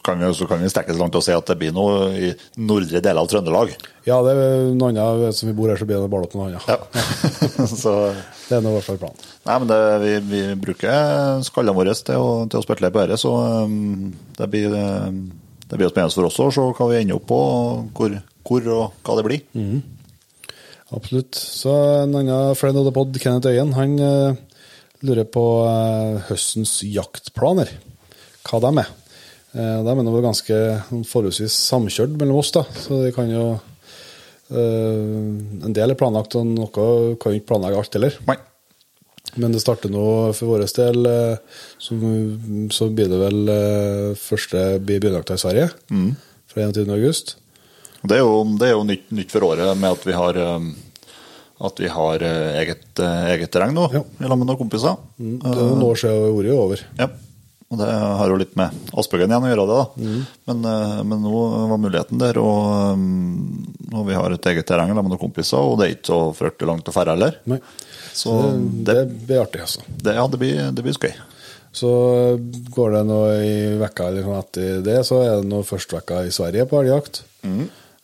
[0.04, 2.32] Kan vi, så kan vi strekke så langt og si at det blir noe i
[2.62, 3.74] nordre deler av Trøndelag.
[4.08, 5.36] Ja, det er noe annet.
[5.38, 6.68] Som vi bor her, så blir det bare noe annet.
[6.70, 7.66] Ja.
[7.84, 7.96] så
[8.48, 9.26] Det er nå i hvert fall planen.
[9.48, 13.20] Nei, men det, vi, vi bruker skallene våre til å, til å spytte på dette,
[13.20, 13.34] så
[13.66, 15.24] um, det blir, um,
[15.68, 17.40] det blir spennende for oss å se hva vi ender opp på,
[17.98, 19.42] hvor, hvor og hva det blir.
[20.96, 21.36] Absolutt.
[21.36, 24.38] Så en annen friend of the pod, Kenneth Øyen, han uh,
[25.04, 27.74] lurer på uh, høstens jaktplaner.
[28.48, 28.94] Hva de er.
[29.52, 30.62] Uh, de er nå ganske
[31.12, 32.64] forholdsvis samkjørt mellom oss, da.
[32.86, 33.50] Så de kan jo
[34.48, 35.04] eh,
[35.68, 38.22] En del er planlagt, og noe kan jo ikke planlegge alt heller.
[38.30, 38.40] Nei.
[39.38, 40.04] Men det starter nå
[40.38, 41.98] for vår del, eh, så,
[42.74, 45.68] så blir det vel eh, første bjørnjakta i Sverige.
[46.48, 46.90] Fra 21.
[46.96, 47.36] august.
[48.08, 50.68] Det er jo, det er jo nytt, nytt for året med at vi har, um,
[51.68, 54.04] at vi har eh, eget, eh, eget terreng nå, Ja.
[54.22, 54.98] i med noen kompiser.
[55.18, 56.84] Det er noen år siden ordet er over.
[57.00, 57.10] Ja.
[57.68, 59.80] Og det har jo litt med Asbjørgen igjen å gjøre, det.
[59.82, 60.12] da.
[60.48, 61.42] Men, eh, men nå
[61.74, 63.02] var muligheten der, og,
[63.92, 66.22] og vi har et eget terreng sammen med noen kompiser, og det er ikke så
[66.38, 67.42] fryktelig langt å ferde heller.
[67.50, 67.60] Nei.
[68.18, 69.84] Så det, det, blir artig, altså.
[69.88, 71.12] det, ja, det blir, det blir skøy.
[71.78, 71.90] Så
[72.74, 76.34] går det nå i vekka eller noe etter det, så er det nå førstevekka i
[76.34, 77.22] Sverige på elgjakt.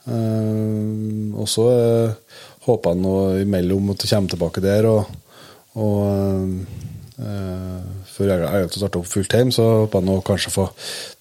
[0.04, 5.08] Eh, og så uh, håper jeg nå imellom at det kommer tilbake der, og,
[5.80, 6.50] og
[7.24, 7.80] uh,
[8.14, 10.68] før elgjakta starter opp fullt time, så håper jeg nå kanskje få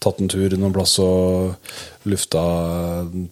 [0.02, 2.42] tatt en tur noen plass og lufta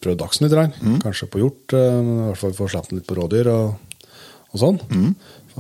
[0.01, 0.81] prøvd dagsen litt.
[0.81, 0.99] Mm.
[1.03, 3.75] Kanskje på hjort, eh, i hvert fall få sluppet litt på rådyr og,
[4.55, 4.81] og sånn.
[4.81, 5.03] Så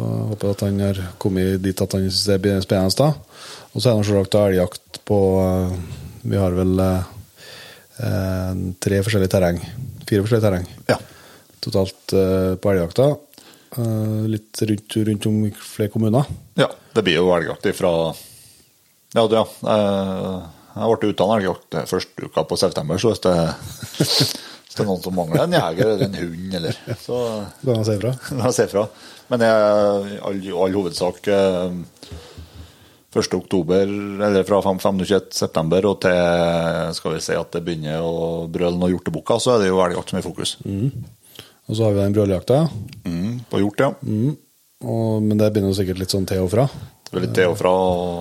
[0.00, 2.96] jeg håper at han har kommet dit at han synes det blir spennende.
[2.96, 3.12] da.
[3.74, 5.74] Og så er det selvsagt da elgjakt på eh,
[6.30, 7.10] Vi har vel eh,
[8.04, 9.60] eh, tre forskjellige terreng.
[10.08, 10.98] Fire forskjellige terreng Ja.
[11.62, 13.10] totalt eh, på elgjakta.
[13.76, 16.24] Eh, litt rundt, rundt om flere kommuner.
[16.58, 16.70] ja.
[16.94, 17.90] Det blir jo elgjakt ifra
[19.14, 19.44] Ja, du, ja.
[19.62, 20.40] Eh,
[20.74, 23.34] Jeg ble utdannet elgjakt første uka på september, så hvis det,
[23.98, 27.20] hvis det er noen som mangler en jeger eller en hund, eller så
[27.62, 28.12] fra.
[28.38, 28.84] La oss si fra.
[29.30, 31.78] Men jeg, i all, all hovedsak eh,
[33.10, 33.32] 1.
[33.34, 33.88] oktober,
[34.26, 35.00] eller fra 25.
[35.34, 39.64] september og til skal vi si at det begynner å brøle noen hjortebukker, så er
[39.64, 40.52] det jo elgjakt som er i fokus.
[40.70, 42.60] Og så har vi den brøljakta.
[43.06, 43.90] Mm, på hjort, ja.
[44.06, 44.36] Mm.
[44.80, 46.68] Og, men det begynner sikkert litt sånn til og fra.
[47.10, 47.72] Det er litt til og fra,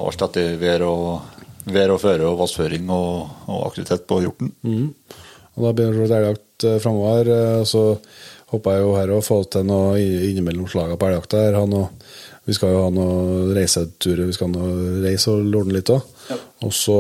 [0.10, 1.38] alt etter vær og,
[1.70, 4.52] vær og føre og vassføring og, og aktivitet på hjorten.
[4.66, 7.30] Og da begynner det elgjakt eh, framover.
[7.36, 7.84] eh, Så
[8.50, 11.44] håper jeg jo her å få til noe innimellom slagene på elgjakta.
[12.50, 16.02] Vi skal jo ha noen reiseturer, vi skal ha noe reise og lorne litt òg.
[16.66, 16.98] Og så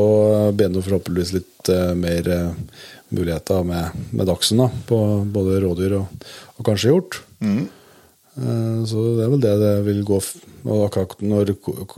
[0.55, 2.85] blir det forhåpentligvis litt eh, mer eh,
[3.15, 4.99] muligheter med, med dagsen da, på
[5.33, 7.21] både rådyr og, og kanskje hjort.
[7.41, 7.67] Mm.
[8.87, 10.19] Så det er vel det det vil gå
[10.69, 11.53] og akkurat når,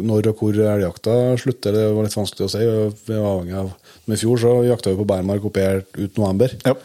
[0.06, 2.66] når og hvor elgjakta slutter, det var litt vanskelig å si.
[3.08, 3.72] Vi var avhengig av
[4.06, 6.54] Men i fjor så jakta vi på Bærmark oppe her ut november.
[6.66, 6.76] Ja.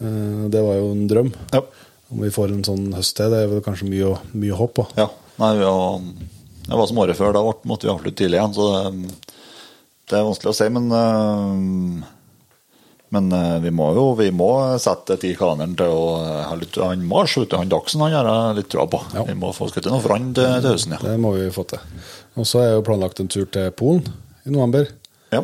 [0.00, 1.32] Eh, Det var jo en drøm.
[1.52, 1.64] Ja.
[2.10, 4.86] Om vi får en sånn høst til, det er vel kanskje mye, mye håp på.
[4.98, 5.08] Ja.
[5.40, 6.00] Nei, vi har,
[6.66, 7.34] det var som året før.
[7.36, 8.56] Da måtte vi avslutte tidlig igjen.
[8.56, 9.12] Så det,
[10.10, 12.08] det er vanskelig å si, men øh,
[13.10, 16.54] Men øh, vi må jo vi må sette tid i kalenderen til å øh, ha
[16.58, 19.00] litt Han må slutte, han Dagsen han har jeg litt trua på.
[19.14, 19.24] Ja.
[19.26, 21.00] Vi må få skutt noe noe han til, til høsten, ja.
[21.02, 21.82] Det må vi få til.
[22.38, 24.06] Og så er jo planlagt en tur til Polen
[24.46, 24.90] i november.
[25.34, 25.42] ja.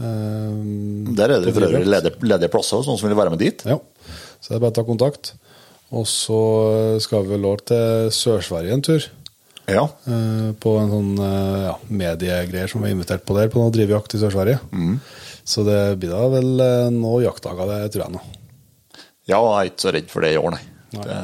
[0.00, 3.64] Um, Der er det for øvrig ledige, ledige plasser, noen som vil være med dit.
[3.68, 3.76] Ja,
[4.40, 5.34] så det er bare å ta kontakt.
[5.90, 6.40] Og så
[7.02, 9.06] skal vi vel òg til Sør-Sverige en tur.
[9.70, 9.84] Ja.
[10.06, 13.72] eh, På en sånn eh, ja, mediegreier som vi er invitert på der, på noe
[13.74, 14.60] drivjakt i Sør-Sverige.
[15.50, 18.22] Så det blir da vel eh, noen jaktdager, det tror jeg nå.
[19.30, 20.62] ja, jeg er ikke så redd for det i år, nei.
[20.94, 21.04] Nei.
[21.06, 21.18] Det,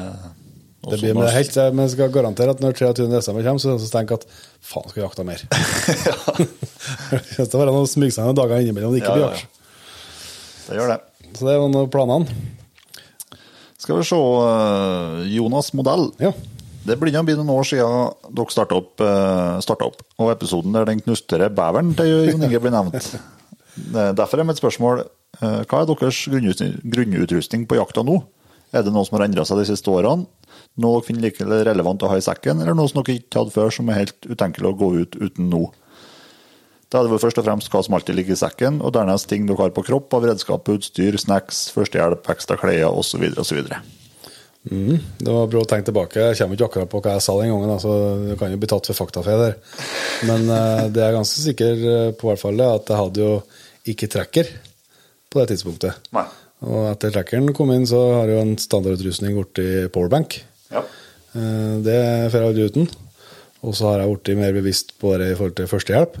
[0.87, 3.07] Det blir med helt, Men jeg skal garantere at når 23.
[3.11, 4.27] desember kommer, så tenker jeg at
[4.63, 5.43] faen, skal vi jakte mer?
[7.37, 9.41] det å være noen smygsende dager innimellom det ikke Ja, blir ja, ja.
[9.41, 10.69] jakt.
[10.69, 10.99] det gjør det.
[11.35, 12.39] Så det er noen planene.
[13.77, 16.09] Skal vi se øh, Jonas Modell.
[16.21, 16.31] Ja.
[16.87, 21.01] Det blir bli noen år siden dere starta opp, eh, opp, og episoden der den
[21.03, 23.09] knustere beveren til Jon Inge blir nevnt.
[24.17, 28.21] Derfor er mitt spørsmål eh, hva er deres grunnutrustning på jakta nå?
[28.75, 30.25] Er det noe som har endra seg de siste årene?
[30.79, 33.55] Noe dere finner like relevant å ha i sekken, eller noe som dere ikke hadde
[33.55, 35.67] før som er helt utenkelig å gå ut uten nå?
[36.87, 39.27] Da er det vel først og fremst hva som alltid ligger i sekken, og dernest
[39.27, 43.25] ting dere har på kropp av redskap, utstyr, snacks, førstehjelp, ekstra klær osv.
[43.43, 43.59] osv.
[44.67, 46.23] Mm, det var bra å tenke tilbake.
[46.29, 48.69] Jeg kommer ikke akkurat på hva jeg sa den gangen, så du kan jo bli
[48.71, 49.57] tatt for faktafeder.
[50.29, 53.33] Men eh, det er jeg ganske sikker eh, på, hvert fall, at jeg hadde jo
[53.93, 54.53] ikke trekker
[55.27, 56.07] på det tidspunktet.
[56.15, 56.25] Nei.
[56.67, 60.39] Og etter trekkeren kom inn, så har jeg jo en standardutrustning blitt powerbank.
[60.71, 60.85] Ja.
[61.35, 61.99] Eh, Det
[62.31, 62.89] får jeg aldri uten.
[63.67, 66.19] Og så har jeg blitt mer bevisst på det i forhold til førstehjelp.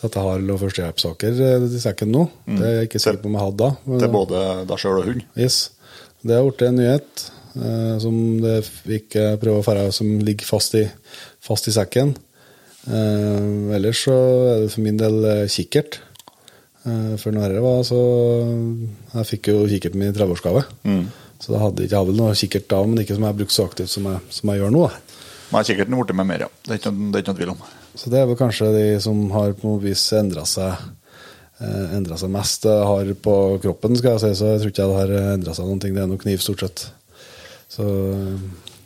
[0.00, 2.22] Så at jeg har noen førstehjelpssaker eh, i sekken nå.
[2.48, 3.70] Det er jeg ikke sikker på om jeg hadde da.
[3.84, 5.22] men- Til både deg sjøl og hund.
[5.36, 5.58] Yes.
[6.24, 7.24] Det har blitt en nyhet
[7.60, 8.56] eh, som det
[9.00, 10.86] ikke prøver å fære som ligger fast i,
[11.44, 12.14] fast i sekken.
[12.88, 14.14] Eh, ellers så
[14.54, 15.98] er det for min del eh, kikkert.
[16.88, 18.00] Eh, for når dette var, så
[19.12, 20.64] Jeg fikk jo kikkerten min i 30-årsgave.
[21.40, 23.54] Så da hadde jeg ikke vel noe kikkert da, men ikke som jeg har brukt
[23.54, 24.82] så aktivt som jeg, som jeg gjør nå.
[24.88, 25.20] Da.
[25.50, 26.48] Men kikkerten er borte med mer, ja.
[26.66, 27.62] Det er ikke, det er ikke noe tvil om.
[27.94, 30.70] Så det er vel kanskje de som har på noe vis endra seg
[31.60, 32.64] eh, seg mest.
[32.68, 35.68] Jeg har på kroppen, skal jeg si, så jeg tror ikke det har endra seg
[35.68, 35.94] noen ting.
[35.96, 36.86] Det er noe kniv, stort sett.
[37.70, 37.86] Så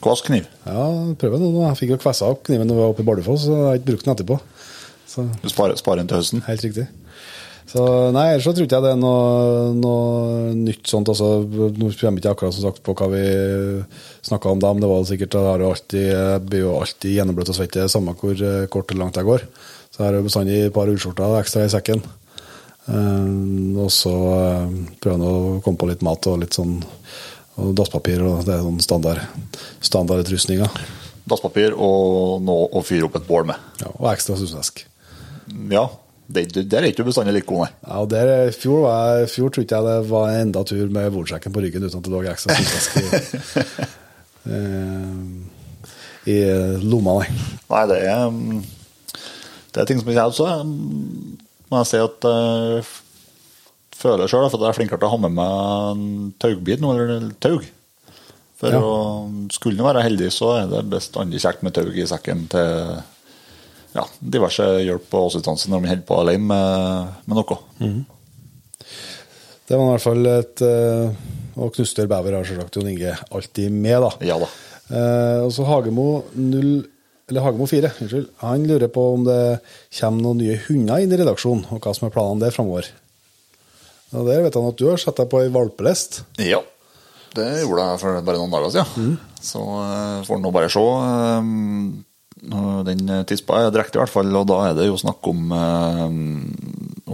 [0.04, 0.44] Kvasskniv.
[0.68, 1.62] ja, prøver nå.
[1.70, 3.78] Jeg fikk jo kvessa opp kniven da vi var oppe i Bardufoss, så jeg har
[3.78, 4.36] ikke brukt den etterpå.
[5.08, 6.42] Så Du sparer, sparer den til høsten.
[6.48, 6.86] helt riktig.
[7.64, 7.82] Så
[8.14, 11.08] nei, ellers så tror ikke jeg det er noe, noe nytt sånt.
[11.10, 13.22] Altså, nå kommer jeg ikke akkurat som sagt på hva vi
[14.26, 17.16] snakka om da, men det var sikkert det har jo alltid, jeg blir jo alltid
[17.16, 19.46] gjennombløtt og svette, samme hvor eh, kort eller langt jeg går.
[19.88, 22.04] Så jeg har jo bestandig et par ullskjorter ekstra i sekken.
[22.84, 23.32] Eh,
[23.80, 26.78] og så eh, prøver jeg å komme på litt mat og litt sånn
[27.54, 29.20] og dasspapir, og det er sånn standard,
[29.84, 30.78] standardutrustninger.
[31.30, 33.68] Dasspapir og noe å fyre opp et bål med.
[33.78, 34.82] Ja, og ekstra susesk.
[35.70, 35.86] Ja,
[36.26, 37.70] det, det, der er ikke du bestandig like god, nei.
[37.84, 40.88] Ja, og der, i fjor, var jeg, fjor trodde jeg det var en enda tur
[40.94, 43.04] med bordsjekken på ryggen uten at det lå ekstra susvesk i,
[44.54, 45.18] eh,
[46.32, 46.38] i
[46.84, 47.18] lomma.
[47.20, 47.28] Nei.
[47.70, 48.60] Nei, det er mm,
[49.74, 51.38] Det er ting som ikke jeg også mm,
[51.72, 52.84] må jeg si at jeg
[53.98, 55.54] føler sjøl at jeg er flinkere til å ha med meg
[55.94, 56.04] en
[56.42, 57.64] taugbit nå, eller taug.
[58.60, 58.78] For Ja.
[58.80, 58.90] å,
[59.52, 63.00] skulle en være heldig, så er det bestandig kjekt med taug i sekken til
[63.94, 67.58] ja, diverse hjelp og assistanse når man holder på alene med, med noe.
[69.64, 71.22] Det var i hvert fall et eh,
[71.56, 74.10] Og Knustør Bæver har selvsagt Jon Inge alltid med, da.
[74.26, 74.48] Ja da.
[74.90, 76.74] Eh, og så Hagemo 0
[77.30, 78.26] eller Hagemo 4, unnskyld.
[78.42, 79.38] Han lurer på om det
[79.96, 82.90] kommer noen nye hunder inn i redaksjonen, og hva som er planene der framover.
[84.12, 86.20] Og der vet han at du har satt deg på ei valpelest.
[86.44, 86.60] Ja,
[87.34, 89.16] det gjorde jeg for bare noen dager siden.
[89.40, 90.84] Så eh, får han nå bare se.
[92.44, 96.02] Den tispa er direkte i hvert fall, og da er det jo snakk om, eh,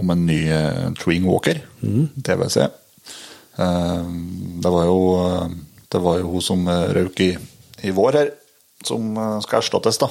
[0.01, 2.57] om en ny eh, Treeing Walker, TVC.
[3.61, 4.09] Eh,
[4.61, 4.99] Det var jo
[5.91, 7.31] det var jo hun som røk i,
[7.83, 8.29] i vår her,
[8.83, 10.07] som skal erstattes, da.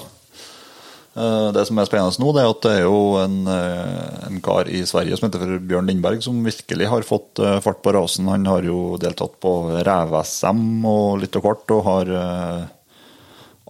[1.54, 4.83] Det som er spennende nå, det er at det er jo en, en kar i
[4.87, 8.28] Sverige som heter Bjørn Lindberg, som virkelig har fått fart på rasen.
[8.28, 12.12] Han har jo deltatt på rev-SM og litt og kort, og har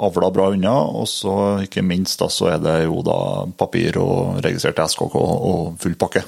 [0.00, 0.74] avla bra unna.
[1.00, 1.34] Og så
[1.66, 3.18] ikke minst da, så er det jo da
[3.60, 6.22] papir og registrert SKK og full pakke.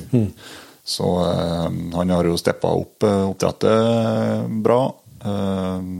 [0.84, 4.80] Så eh, han har jo steppa opp eh, oppdrettet bra.
[5.22, 5.90] Eh,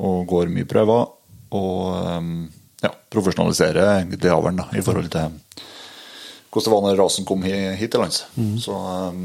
[0.00, 1.08] og går mye prøver.
[1.58, 2.28] Og eh,
[2.86, 5.32] ja, profesjonaliserer egentlig avlen i forhold til
[6.50, 8.24] hvordan det var når rasen kom hit til lands.
[8.62, 9.18] Så eh,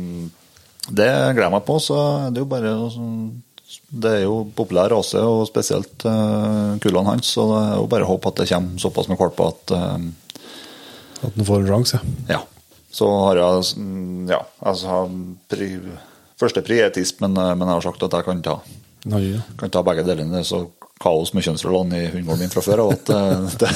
[0.86, 1.80] det gleder jeg meg på.
[1.82, 1.96] Så
[2.30, 3.32] det er jo bare å-
[3.89, 7.32] Det er jo populær rase, og spesielt uh, kullene hans.
[7.36, 10.43] Så det er jo bare å håpe at det kommer såpass med valper at uh,
[11.25, 12.01] At den får en sjanse.
[12.32, 12.41] ja.
[12.95, 15.10] Så har jeg mm, Ja, altså har
[15.51, 15.65] pri,
[16.39, 18.54] Første pri tisp, men, eh, men jeg har sagt at jeg kan ta,
[19.12, 19.41] Han ja.
[19.60, 20.38] kan ta begge delene.
[20.38, 20.62] Det så
[21.04, 23.12] kaos med kjønnsrollene i hundegården min fra før av at
[23.60, 23.71] det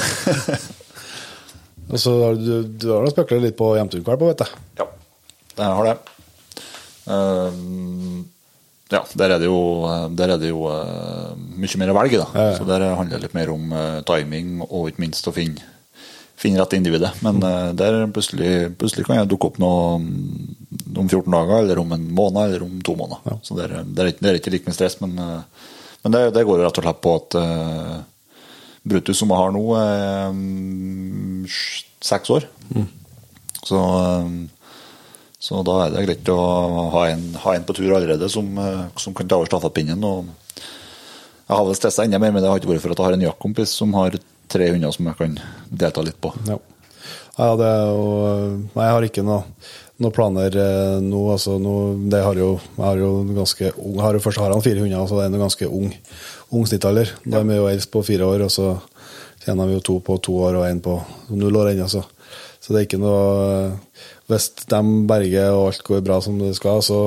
[1.90, 4.64] Og så du, du har da spekulert litt på hjemtunnkalv, vet jeg.
[4.78, 4.86] Ja,
[5.58, 5.94] det har det.
[7.10, 8.20] Ehm,
[8.90, 9.60] ja, der er det jo,
[10.18, 12.28] der er det jo uh, mye mer å velge, da.
[12.34, 12.56] Ja, ja.
[12.58, 15.62] Så der handler det litt mer om uh, timing og ikke minst å finne,
[16.40, 17.12] finne rett individet.
[17.24, 21.82] Men uh, der plutselig, plutselig kan jeg dukke opp noe mm, om 14 dager, eller
[21.82, 23.40] om en måned, eller om to måneder.
[23.46, 25.68] Så det er, ikke, er ikke like mye stress, men, eh,
[26.02, 27.36] men det, det går jo rett og slett på at
[28.82, 31.44] Brutus, som jeg har nå, er um,
[32.02, 32.46] seks år.
[33.66, 34.38] Så um,
[35.40, 36.40] så da er det greit å
[36.92, 40.02] ha en, ha en på tur allerede som, eh, som kan ta over stafettpinnen.
[40.04, 40.28] og
[41.48, 43.16] Jeg har vel stressa enda mer, men det har ikke vært for at jeg har
[43.16, 44.18] en jaktkompis som har
[44.52, 45.38] tre hunder som jeg kan
[45.70, 46.34] delta litt på.
[46.44, 46.58] Ja.
[47.38, 48.04] ja, det er jo
[48.74, 49.40] Nei, jeg har ikke noe,
[50.04, 51.24] noe planer eh, nå.
[51.32, 51.76] Altså, nå
[52.12, 55.08] det har jo, jeg har jo ganske ung har jo, Først har han fire hunder,
[55.08, 55.88] så det er en ganske ung,
[56.52, 57.16] ung snittalder.
[57.24, 58.74] Da er vi jo eldst på fire år, og så
[59.46, 61.00] tjener vi jo to på to år og én på
[61.32, 61.88] null år ennå.
[61.88, 62.04] Så.
[62.60, 63.78] så det er ikke noe
[64.30, 67.00] Hvis de berger og alt går bra som det skal, så,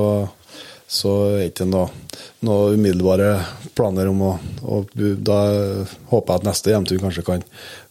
[0.86, 1.88] så er det ikke noe,
[2.44, 3.30] noe umiddelbare
[3.74, 4.32] planer om å
[4.64, 5.38] og Da
[6.10, 7.42] håper jeg at neste hjemtur kanskje kan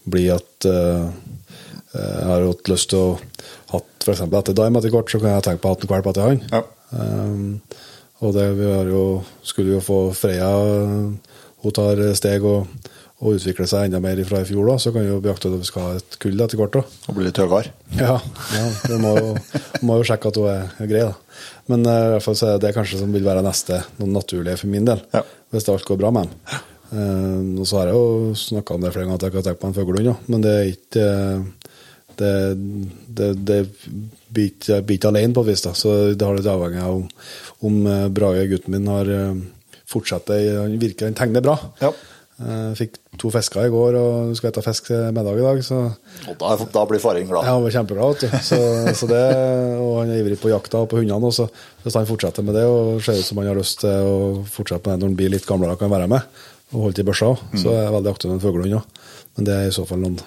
[0.10, 1.10] bli at uh,
[1.94, 3.10] jeg har hatt lyst til å
[3.74, 4.24] hatt f.eks.
[4.26, 6.26] etter Dime etter kort, så kan jeg tenke på å ha hatt en valp etter
[6.26, 6.42] han.
[6.50, 6.64] Ja.
[6.94, 7.62] Um,
[8.24, 9.06] og det vi har jo,
[9.46, 10.52] skulle jo få Freya
[11.64, 12.70] Hun tar steg og,
[13.24, 15.56] og utvikle seg enda mer fra i fjor, da, så kan vi jo beakte at
[15.62, 16.76] vi skal ha et kull etter hvert.
[16.76, 16.84] da.
[17.08, 17.72] Og bli litt høyere.
[17.96, 18.18] Ja,
[18.52, 19.14] ja vi må
[19.88, 21.06] må jo sjekke at hun er, grei.
[21.08, 21.48] da.
[21.72, 24.58] Men uh, i hvert fall så er det kanskje som vil være neste noe naturlig
[24.60, 25.24] for min del, Ja.
[25.54, 26.62] hvis alt går bra med den.
[26.94, 29.62] Uh, og så har jeg jo snakka om det flere ganger at jeg kan tenke
[29.64, 30.16] på en fuglehund, ja.
[30.28, 31.72] men det er ikke eh,
[32.20, 32.34] det,
[33.08, 33.60] det, det
[34.30, 34.52] blir
[35.00, 35.72] ikke alene på et vis, da.
[35.74, 37.08] så det har litt avhengig av om,
[37.66, 37.80] om
[38.14, 39.10] Brage, gutten min, har
[39.90, 40.60] fortsetter.
[40.62, 41.56] Han virker, han tegner bra.
[41.82, 41.90] Ja.
[42.42, 45.60] Eh, Fikk to fisker i går og skal spise fisk til middag i dag.
[45.64, 45.78] så
[46.32, 47.46] Og da, da blir faren glad.
[47.46, 48.24] ja, han var kjempeglad.
[48.42, 48.58] Så,
[48.98, 49.22] så det,
[49.78, 51.46] og han er ivrig på jakta og på hundene også.
[51.84, 54.18] Hvis han fortsetter med det og ser ut som han har lyst til å
[54.50, 56.26] fortsette med det når han blir litt gamlere og kan være med,
[56.74, 59.03] og holde til børsa òg, så er jeg veldig aktiv med en fuglehund òg.
[59.36, 60.20] Men det er i så fall noen,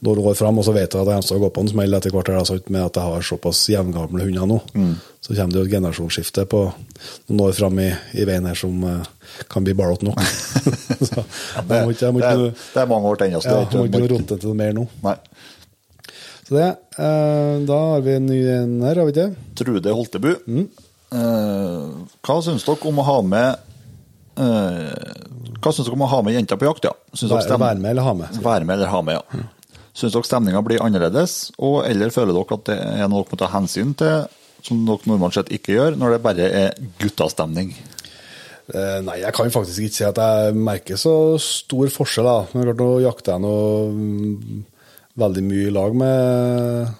[0.00, 2.14] noen år fram, og så vet jeg at jeg skal gå på en smell etter
[2.14, 4.56] hvert, altså, med at jeg har såpass jevngamle hunder nå.
[5.20, 6.62] Så kommer det jo et generasjonsskifte på
[7.28, 9.04] noen år fram i, i veien her som uh,
[9.52, 10.22] kan bli ballete nok.
[11.10, 11.26] så
[11.68, 13.44] må ikke, det, er, det er mange år til ennå.
[13.44, 14.88] ja, må ikke rote til mer nå.
[15.04, 15.16] Nei.
[16.46, 19.30] Så det, uh, Da har vi en ny en her, har vi ikke?
[19.58, 20.32] Trude Holtebu.
[21.16, 21.82] Eh,
[22.26, 23.66] hva syns dere om å ha med
[25.62, 26.88] Hva syns dere om å ha med jenter på jakt?
[26.88, 26.94] ja?
[27.16, 28.40] Være være med eller ha med?
[28.44, 29.44] Være med eller ha med, ja.
[29.96, 33.40] Syns dere stemninga blir annerledes, og eller føler dere at det er noe dere må
[33.40, 34.26] ta hensyn til,
[34.66, 37.72] som dere normalt sett ikke gjør, når det bare er guttastemning?
[38.74, 42.26] Eh, Nei, jeg kan faktisk ikke si at jeg merker så stor forskjell.
[42.26, 42.38] da.
[42.52, 43.56] Men klart, nå jakter jeg nå
[43.96, 44.64] mm,
[45.22, 46.96] veldig mye i lag med,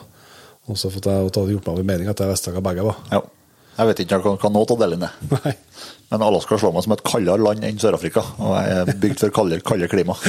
[0.68, 2.96] Og så har jeg gjort meg opp en mening at jeg visste hva begge var.
[3.10, 3.20] Ja.
[3.80, 5.14] Jeg vet ikke hva, hva noe av delene er.
[6.10, 8.24] Men Alaska slår meg som et kaldere land enn Sør-Afrika.
[8.42, 10.16] Og jeg er bygd for kaldere, kaldere klima.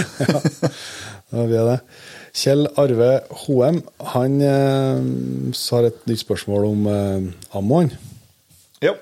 [1.31, 1.75] Ja, vi er det.
[2.35, 3.77] Kjell Arve Hoem
[4.11, 4.97] han eh,
[5.71, 7.93] har et nytt spørsmål om eh, ammoen.
[8.83, 8.97] ja.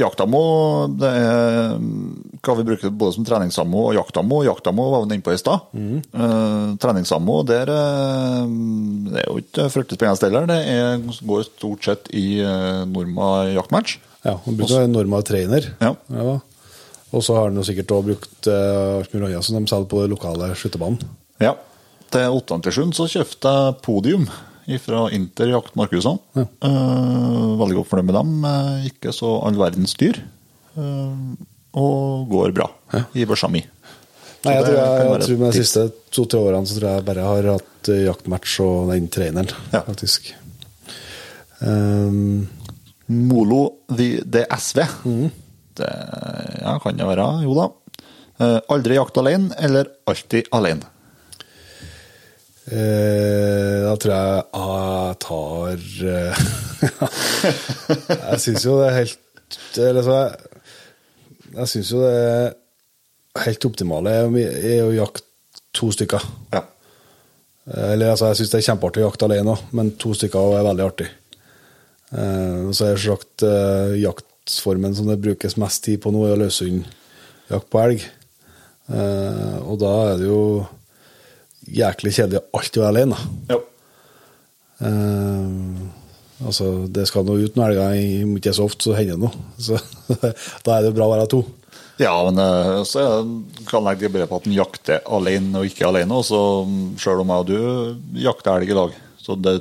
[0.00, 0.40] Jaktammo
[0.96, 4.38] det er hva vi bruker både som treningsammo og jaktammo.
[4.46, 5.66] Jaktammo var vi inne på i stad.
[5.76, 8.46] Eh, treningsammo der eh,
[9.12, 10.50] det er jo ikke fryktelig spennende heller.
[10.50, 13.98] Det er, går stort sett i eh, Norma jaktmatch.
[14.26, 15.70] Ja, han brukte en normal trainer.
[15.80, 15.94] Ja.
[17.10, 20.02] Og så har han jo sikkert også brukt eh, alt mulig som de selger på
[20.04, 21.00] den lokale skytterbanen.
[21.42, 21.54] Ja.
[22.12, 24.28] Til 8.7 så kjøpte jeg Podium
[24.84, 26.20] fra Inter Jakt Markusene.
[26.38, 26.44] Ja.
[26.68, 28.34] Eh, veldig godt fornøyd med dem.
[28.50, 30.20] Eh, ikke så all verdens dyr.
[30.76, 31.16] Eh,
[31.80, 32.66] og går bra
[33.14, 33.62] i børsa mi.
[34.40, 35.82] Nei, jeg tror, jeg, jeg tror med de siste
[36.16, 39.82] to-tre årene så tror jeg bare har hatt eh, jaktmatch og den treneren, Ja.
[39.86, 40.30] faktisk.
[41.60, 42.46] Um,
[43.10, 44.80] Molo the- det SV.
[45.80, 45.90] Det
[46.62, 47.26] ja, kan det være.
[47.44, 47.66] Jo da.
[48.40, 50.86] Eh, aldri jakt alene, eller alltid alene?
[52.70, 55.78] eh, da tror jeg jeg tar
[56.14, 56.42] eh,
[58.30, 60.58] Jeg syns jo det er helt Eller så jeg,
[61.56, 65.26] jeg syns jo det er helt optimale er å jakte
[65.74, 66.22] to stykker.
[66.52, 66.64] Ja.
[67.70, 70.64] Eller altså, jeg syns det er kjempeartig å jakte alene òg, men to stykker er
[70.66, 71.06] veldig artig.
[72.10, 76.24] Eh, og så er det sagt eh, jaktformen som det brukes mest tid på nå,
[76.26, 78.06] er løshundjakt på elg.
[78.90, 80.40] Uh, og da er det jo
[81.70, 83.18] jæklig kjedelig å være alene.
[83.46, 83.58] Ja.
[84.82, 85.84] Eh,
[86.42, 87.94] altså, det skal nå ut noen elger,
[88.26, 89.44] om ikke så ofte, så hender det noe.
[89.62, 89.78] Så
[90.66, 91.44] da er det bra å være to.
[92.00, 92.40] Ja, men
[92.88, 93.04] så
[93.68, 96.16] kan jeg legge det på at en jakter alene og ikke alene.
[96.16, 99.56] Og så mm, selv om jeg og du jakter elg i lag, så det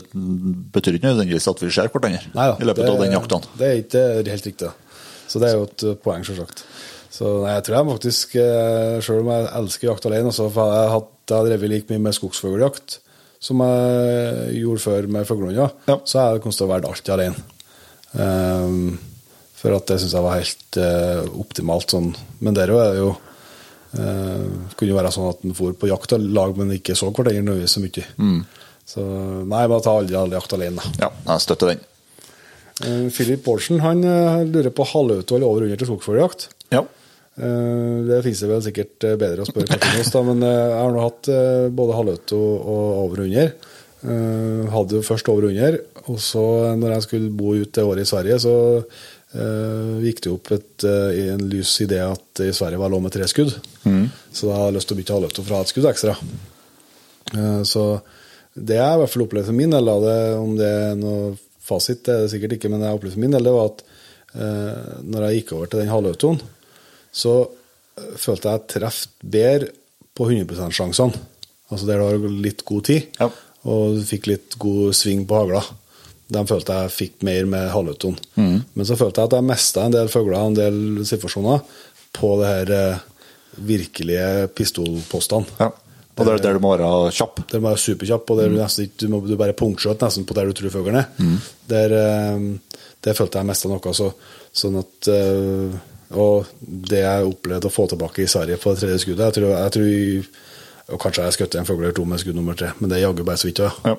[0.74, 3.42] betyr ikke nødvendigvis at vi ser hverandre Neida, i løpet det- av den jakta.
[3.60, 4.72] Det er ikke helt riktig.
[5.30, 6.64] Så det er jo et uh, poeng, selvsagt.
[7.14, 10.70] Så nei, jeg tror jeg faktisk, eh, selv om jeg elsker jakt alene, så har
[10.78, 13.00] jeg, hatt, jeg har drevet like mye med skogsfugljakt
[13.44, 15.98] som jeg gjorde før med fuglehunder, Ja.
[16.06, 17.36] så jeg kommet til å være alltid alene.
[18.14, 19.00] Um,
[19.60, 22.14] for at det syns jeg var helt uh, optimalt sånn.
[22.42, 24.48] Men der er det jo uh,
[24.80, 27.42] kunne jo være sånn at en for på jakt og lag, men ikke så hverandre
[27.44, 28.06] nødvendigvis så mye.
[28.18, 28.40] Mm.
[28.90, 29.04] Så
[29.46, 30.82] nei, bare ta aldri, all jakt alene.
[30.98, 31.82] Ja, jeg støtter den.
[32.80, 36.48] Eh, Philip Paulsen han eh, lurer på halvauto eller over under til skogsfugljakt.
[36.74, 36.82] Ja.
[37.38, 40.96] Eh, Det finnes det vel sikkert bedre å spørre Martin hos, da, men jeg har
[40.96, 41.30] nå hatt
[41.76, 43.54] både halvauto og over under.
[44.00, 45.76] Hadde jo først over under,
[46.08, 46.42] og så
[46.80, 48.54] når jeg skulle bo ut det året i Sverige, så
[50.00, 50.86] gikk det opp et,
[51.36, 53.52] en lys idé at i Sverige var lov med tre skudd.
[53.84, 56.16] Så da har jeg lyst til å bytte halvauto fra et skudd ekstra.
[57.68, 57.84] Så
[58.56, 61.34] det jeg i hvert fall opplevde for min del, det, om det er noe
[61.70, 63.84] fasit, det er det sikkert ikke, men jeg opplevde for min del, det var at
[64.34, 66.40] eh, når jeg gikk over til den halvautoen,
[67.14, 69.70] så eh, følte jeg treff bedre
[70.18, 71.22] på 100 %-sjansene.
[71.70, 73.30] Altså der du har litt god tid, Ja.
[73.70, 75.62] og du fikk litt god sving på hagla.
[76.30, 78.18] De følte jeg fikk mer med halvautoen.
[78.38, 81.62] Men så følte jeg at jeg mista en del fugler og en del situasjoner
[82.18, 83.06] på det her eh,
[83.70, 85.46] virkelige pistolpostene.
[85.60, 85.70] ja.
[86.20, 87.40] Og det er der du må være kjapp.
[87.52, 90.36] Den var superkjapp, og der du, nesten, ikke- du, må, du bare punktskjøt nesten på
[90.38, 91.08] der du tror fuglen er.
[91.70, 92.44] Der, der,
[93.08, 93.94] det følte jeg mest av noe.
[93.96, 94.10] Så,
[94.60, 95.80] sånn at, eh,
[96.20, 96.46] og
[96.92, 99.76] det jeg opplevde å få tilbake i Sverige på det tredje skuddet jeg tror, jeg
[99.78, 100.32] tror
[100.90, 103.04] og Kanskje jeg skjøt en fugl eller to med skudd nummer tre, men det er
[103.04, 103.60] jaggu bare så vidt.
[103.86, 103.92] Ja.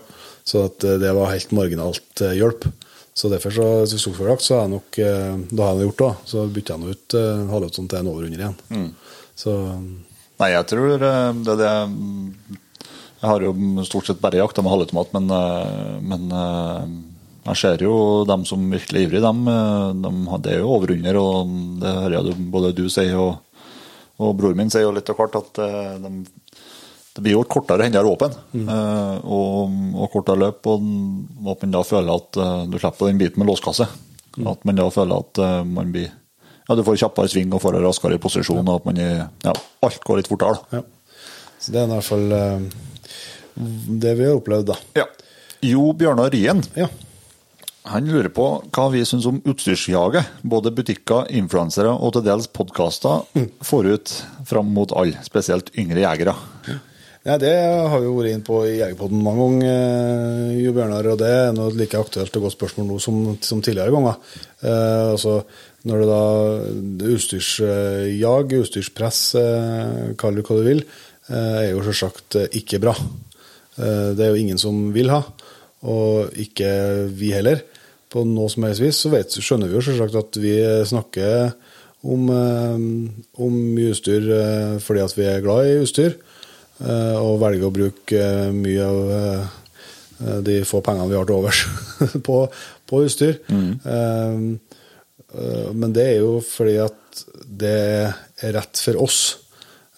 [0.42, 2.66] Så at eh, det var helt marginalt eh, hjelp.
[3.14, 4.98] Så derfor så, så storfuglejakt så har jeg nok
[5.50, 8.42] Da har jeg gjort det, så bytter jeg nå ut uh, til en over under
[8.44, 8.92] igjen.
[9.36, 9.54] Så
[10.40, 11.70] Nei, jeg tror eh, det er det
[13.20, 13.52] Jeg har jo
[13.84, 16.84] stort sett bare jakta med halvautomat, men, eh, men eh,
[17.50, 17.94] jeg ser jo
[18.28, 19.44] dem som virkelig er ivrige, dem,
[20.04, 23.64] De, det er jo overunder, og det hører jeg både du sier og,
[24.20, 25.60] og bror min sier jo litt og hvert at
[26.04, 26.12] de,
[27.10, 28.68] det blir jo et kortere hender åpen mm.
[29.24, 33.50] og, og kortere løp, og at man da føler at du slipper den biten med
[33.50, 33.88] låskasse.
[34.46, 36.12] At man da føler at man blir
[36.70, 39.54] ja, du får kjappere sving og får en raskere posisjon, og at man er, ja,
[39.82, 40.60] alt går litt fortere.
[40.70, 40.84] Ja.
[41.60, 42.66] Så det er i hvert fall eh,
[44.00, 44.76] det vi har opplevd, da.
[45.02, 45.08] Ja.
[45.66, 46.86] Jo Bjørnar Rien Ja.
[47.90, 50.28] Han lurer på hva vi syns om utstyrsjaget.
[50.46, 53.24] Både butikker, influensere og til dels podkaster
[53.66, 54.12] forut
[54.46, 56.36] fram mot alle, spesielt yngre jegere.
[57.24, 61.18] Ja, Det har vi vært inne på i Jegerpodden mange ganger, eh, Jo Bjørnar, og
[61.20, 64.16] det er noe like aktuelt og godt spørsmål nå som, som tidligere ganger.
[64.62, 65.42] Eh, altså,
[65.88, 70.82] når det da Utstyrsjag, utstyrspress, eh, kall det hva du vil,
[71.30, 72.96] eh, er jo selvsagt eh, ikke bra.
[73.80, 75.22] Det er jo ingen som vil ha,
[75.88, 76.68] og ikke
[77.16, 77.62] vi heller.
[78.12, 80.52] På noe som helst vis så vet, skjønner vi jo selvsagt at vi
[80.90, 81.54] snakker
[82.04, 82.26] om,
[83.40, 84.26] om mye utstyr
[84.84, 86.18] fordi at vi er glad i utstyr,
[87.22, 88.26] og velger å bruke
[88.58, 91.64] mye av de få pengene vi har til overs
[92.26, 92.42] på,
[92.90, 93.40] på utstyr.
[93.48, 94.58] Mm.
[95.30, 97.22] Men det er jo fordi at
[97.60, 97.76] det
[98.42, 99.20] er rett for oss.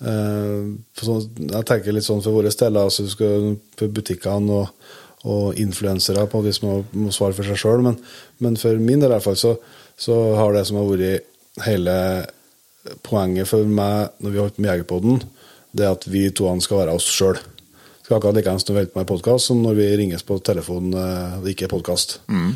[0.02, 0.62] Eh,
[0.98, 4.88] sånn, jeg tenker litt sånn for våre steder, altså du skal for butikkene og,
[5.30, 7.98] og influensere på de som må, svare for seg sjøl, men,
[8.42, 9.54] men for min del i hvert fall så,
[9.94, 11.30] så har det som har vært
[11.68, 11.96] hele
[13.06, 15.24] poenget for meg når vi har holdt med Jegerpodden,
[15.72, 17.38] det er at vi to skal være oss sjøl.
[18.02, 20.90] Skal akkurat likeens når vi holder på med podkast som når vi ringes på telefon
[20.98, 22.18] eh, og det ikke er podkast.
[22.26, 22.52] Mm.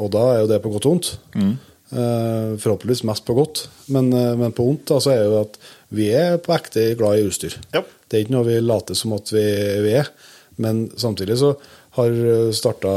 [0.00, 1.10] og da er jo det på godt og vondt.
[1.36, 5.58] Eh, forhåpentligvis mest på godt, men, eh, men på vondt altså er jo at
[5.94, 7.54] vi er på ekte glad i utstyr.
[7.74, 7.82] Ja.
[8.08, 9.44] Det er ikke noe vi later som at vi,
[9.86, 10.10] vi er,
[10.58, 11.54] men samtidig så
[11.96, 12.12] har
[12.52, 12.92] starta,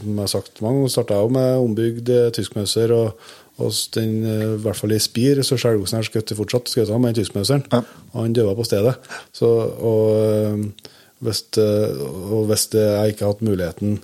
[0.00, 3.18] som jeg har sagt mange ganger, starta jeg med ombygd eh, tyskmauser, og,
[3.60, 7.02] og den, eh, i hvert fall i Spir, så skjelgosen her skjøt fortsatt skjøt han
[7.02, 7.82] med den tyskmauseren, Ja.
[8.14, 8.94] og han døde på stedet.
[9.36, 12.00] Så, og, eh, hvis, eh,
[12.32, 13.98] og hvis jeg ikke har hatt muligheten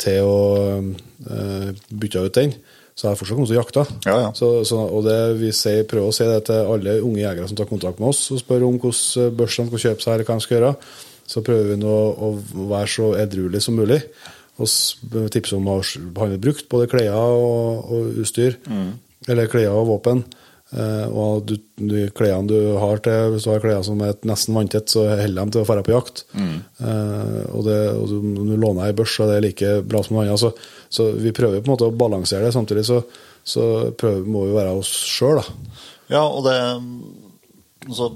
[0.00, 0.36] til å
[1.30, 2.54] eh, bytte ut den,
[3.00, 3.82] så har jeg fortsatt kommet til å jakte.
[4.04, 4.30] Ja, ja.
[4.36, 7.56] Så, så, og det, vi ser, prøver å si det til alle unge jegere som
[7.56, 10.36] tar kontakt med oss og spør om hvordan børs de skal kjøpe seg, eller hva
[10.36, 10.72] de skal gjøre.
[11.30, 12.28] Så prøver vi nå å
[12.74, 14.02] være så edruelig som mulig.
[14.60, 14.68] Og
[15.32, 18.58] tipse om å handle brukt, både klær og, og utstyr.
[19.30, 20.20] Eller klær og våpen.
[20.70, 24.54] Eh, og du, de klærne du har til, hvis du har klær som er nesten
[24.54, 26.24] vanntett, så holder de til å dra på jakt.
[26.36, 28.18] Eh, og, det, og du,
[28.52, 30.42] du låner ei børs, det er like bra som noe annet.
[30.42, 30.52] Så,
[30.92, 32.54] så vi prøver på en måte å balansere det.
[32.54, 33.00] Samtidig så,
[33.42, 33.64] så
[33.98, 35.78] prøver, må vi være oss sjøl, da.
[36.10, 36.56] Ja, og det
[37.86, 38.12] altså,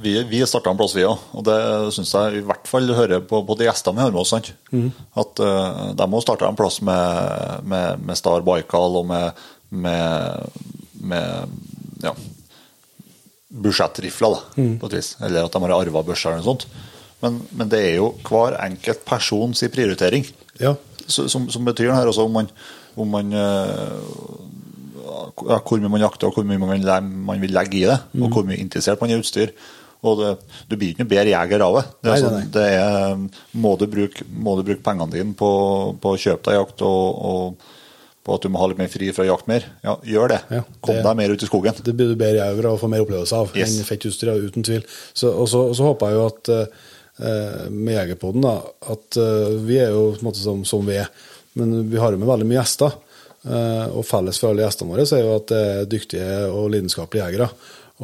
[0.00, 1.26] Vi, vi starta en plass, vi òg.
[1.36, 1.58] Og det
[1.94, 4.32] syns jeg i hvert fall hører på, på de gjestene vi har med oss.
[4.32, 4.52] sant?
[5.18, 10.62] At uh, de må starte en plass med, med, med Star Baikal og med, med,
[11.12, 11.58] med
[12.02, 12.14] ja,
[13.50, 15.14] budsjettrifler, da, på et vis.
[15.26, 16.66] Eller at de har arva børsa eller noe sånt.
[17.20, 20.24] Men, men det er jo hver enkelt persons prioritering
[20.60, 20.74] Ja.
[21.10, 22.48] som, som betyr her også om man,
[22.96, 23.98] om man eh,
[25.50, 28.22] ja, hvor mye man jakter og hvor mye man, man vil legge i det, Mm.
[28.24, 29.52] og hvor mye interessert man er i utstyr.
[30.02, 30.30] Og det,
[30.70, 31.82] Du blir ikke noe bedre jeger av det.
[32.00, 32.46] Det er, Nei, nei, sånn, nei.
[32.54, 35.50] det er må, du bruke, må du bruke pengene dine på,
[36.00, 37.68] på å kjøpe deg jakt og, og
[38.26, 40.38] på at du må ha litt mer fri fra jakt mer, ja, gjør det.
[40.52, 41.76] Ja, Kom deg mer ut i skogen.
[41.80, 43.78] Det blir du bedre jeger av og får mer opplevelse av Yes.
[43.78, 44.82] enn fett utstyr, uten tvil.
[45.12, 48.56] Så, og, så, og så håper jeg jo at uh, med Jegerpoden da,
[48.92, 51.08] at uh, vi er jo på en måte som, som vi er,
[51.56, 52.98] men vi har jo med veldig mye gjester.
[53.40, 56.66] Uh, og felles for alle gjestene våre så er jo at det er dyktige og
[56.74, 57.48] lidenskapelige jegere.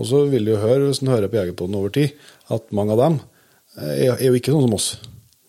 [0.01, 2.17] Og så vil du høre, hvis en hører på Jegerpoden over tid,
[2.53, 3.21] at mange av dem
[3.77, 4.89] er, er jo ikke sånn som oss.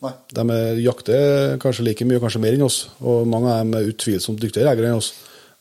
[0.05, 0.13] Nei.
[0.33, 3.89] De er, jakter kanskje like mye, kanskje mer enn oss, og mange av dem er
[3.89, 5.13] utvilsomt dyktigere jegere enn oss.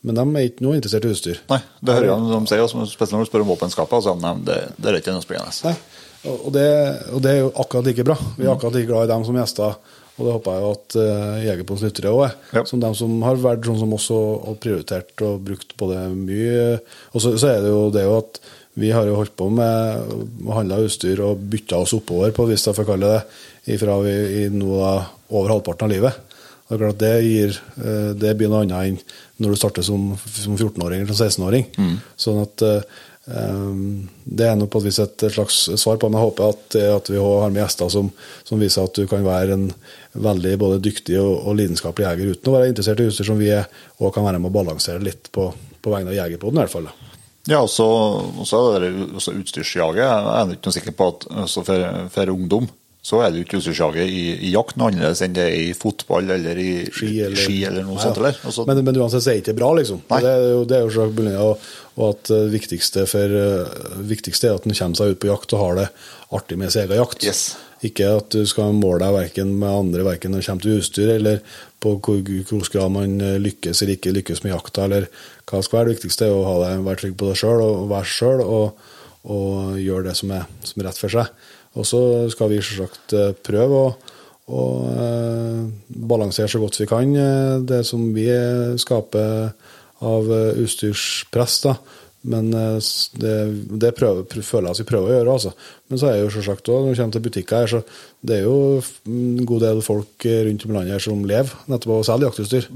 [0.06, 1.38] Men de er ikke noe interessert i utstyr.
[1.50, 3.96] Nei, det hører jeg de sier, også, spesielt når du spør om våpenskapet.
[3.98, 5.54] Altså, nei, det, det er ikke noe spennende.
[5.66, 6.66] Nei, og det,
[7.16, 8.18] og det er jo akkurat like bra.
[8.36, 9.78] Vi er akkurat like glad i dem som gjester.
[10.16, 12.36] Og det håper jeg jo at uh, Jegerpodens lyttere òg er.
[12.56, 12.62] Ja.
[12.68, 16.78] Som dem som har vært sånn som oss og, og prioritert og brukt både mye
[17.12, 18.40] Og så, så er det jo det jo at
[18.76, 20.10] vi har jo holdt på med
[20.44, 23.20] å handle utstyr og bytta oss oppover, på hvis jeg får kalle det,
[23.74, 24.92] ifra vi i noe
[25.30, 26.22] over halvparten av livet.
[26.66, 28.96] Det er klart det gir eh, Det blir noe annet enn
[29.42, 31.68] når du starter som, som 14-åring eller 16-åring.
[32.18, 32.80] Sånn at eh,
[33.26, 36.76] Um, det er nå på et vis et slags svar på, men jeg håper at,
[36.94, 38.10] at vi har med gjester som,
[38.46, 39.64] som viser at du kan være en
[40.14, 43.50] veldig både dyktig og, og lidenskapelig jeger uten å være interessert i utstyr som vi
[43.50, 43.66] er,
[43.98, 45.48] og kan være med å balansere litt på,
[45.82, 46.86] på vegne av Jegerpoden i hvert fall.
[47.50, 47.70] Ja, og
[48.46, 50.04] så er det også utstyrsjaget.
[50.06, 52.70] Jeg er ikke noe sikker på at altså for, for ungdom
[53.06, 56.26] så er det jo ikke i, i jakt noe annerledes enn det er i fotball
[56.34, 58.18] eller i Ski eller, ski eller noe sånt.
[58.18, 58.38] Eller?
[58.42, 60.00] Altså, men, men uansett så er det ikke bra, liksom.
[60.10, 60.18] Nei.
[60.24, 61.68] Det er jo, det er jo bunnlinja, og,
[62.08, 65.62] at det viktigste, for, eh, viktigste er at en kommer seg ut på jakt og
[65.62, 65.86] har det
[66.34, 67.22] artig med sin egen jakt.
[67.30, 67.46] Yes.
[67.86, 71.14] Ikke at du skal måle deg verken med andre verken når det kommer til utstyr,
[71.14, 75.06] eller på hvor hvor grad man eh, lykkes eller ikke lykkes med jakta, eller
[75.46, 75.92] hva skal være.
[75.92, 78.88] Det viktigste er å være trygg på deg sjøl og være sjøl, og,
[79.30, 81.45] og gjøre det som er, som er rett for seg.
[81.76, 82.00] Og så
[82.32, 83.92] skal vi selvsagt eh, prøve å,
[84.56, 84.64] å
[84.94, 85.60] eh,
[86.08, 88.30] balansere så godt vi kan eh, det som vi
[88.80, 89.52] skaper
[90.06, 91.60] av utstyrspress.
[91.64, 91.78] da.
[92.26, 93.34] Men det,
[93.78, 95.34] det prøver, føler jeg at vi prøver å gjøre.
[95.36, 95.52] altså.
[95.88, 98.48] Men så er jo selvsagt også, når vi kommer til butikker her, så det er
[98.48, 98.56] jo
[99.06, 102.28] en god del folk rundt om i landet her som lever nettopp av å selge
[102.28, 102.68] jaktutstyr.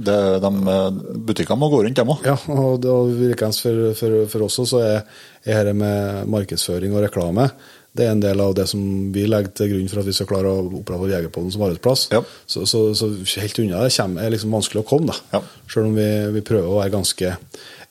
[1.28, 2.24] Butikkene må gå rundt, dem òg.
[2.30, 3.12] Ja, og, og
[3.58, 5.04] for, for, for oss så er,
[5.44, 7.50] er dette med markedsføring og reklame
[7.96, 8.82] det er en del av det som
[9.14, 12.04] vi legger til grunn for at vi skal klare å opprettholde Jegerpollen som arbeidsplass.
[12.14, 12.20] Ja.
[12.46, 13.10] Så, så, så
[13.42, 15.38] helt unna det kommer, er liksom vanskelig å komme, da.
[15.38, 15.42] Ja.
[15.72, 17.34] Selv om vi, vi prøver å være ganske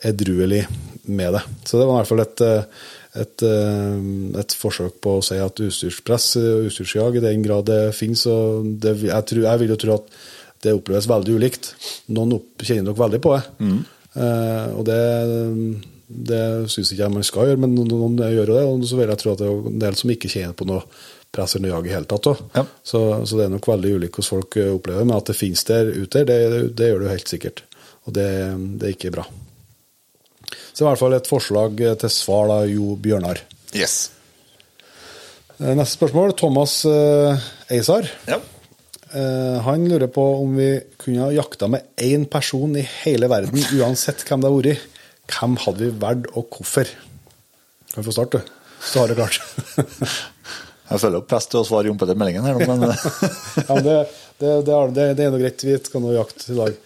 [0.10, 0.64] edruelig
[1.12, 1.44] med det.
[1.68, 2.46] Så det var i hvert fall et,
[3.20, 3.46] et,
[4.40, 8.76] et forsøk på å si at utstyrspress og utstyrsjag, i den grad det finnes, og
[8.80, 10.20] det, jeg, tror, jeg vil jo tro at
[10.64, 11.74] det oppleves veldig ulikt.
[12.16, 13.44] Noen opp, kjenner nok veldig på det.
[14.20, 15.00] Eh, og det,
[16.10, 18.66] det syns ikke jeg man skal gjøre, men noen, gjør jo det.
[18.66, 20.82] Og så vil jeg tro at det er en del som ikke kjenner på noe
[21.30, 22.30] press eller noe jag i hele tatt.
[22.58, 22.64] Ja.
[22.82, 25.06] Så, så det er nok veldig ulikt hvordan folk eh, opplever.
[25.06, 26.40] Men at det finnes der ute, det,
[26.74, 27.64] det gjør det jo helt sikkert.
[28.10, 28.30] Og det,
[28.82, 29.28] det er ikke bra.
[30.74, 33.44] Så i hvert fall et forslag til svar, da, Jo Bjørnar.
[33.78, 34.00] Yes.
[35.60, 36.34] Eh, Neste spørsmål.
[36.40, 38.10] Thomas eh, Eisar.
[38.26, 38.40] Ja.
[39.14, 43.62] Eh, han lurer på om vi kunne ha jakta med én person i hele verden,
[43.78, 44.96] uansett hvem det har vært.
[45.30, 46.92] Hvem hadde vi valgt, og hvorfor?
[47.94, 48.58] Kan vi få starte, du?
[48.80, 49.42] Så har det klart.
[50.90, 53.84] Jeg føler jo press til å svare Jon Petter meldingen her, nå, men ja, men
[53.86, 53.98] det,
[54.40, 55.62] det, det, er, det, er noe greit.
[55.68, 56.80] Vi skal nå jakte i dag.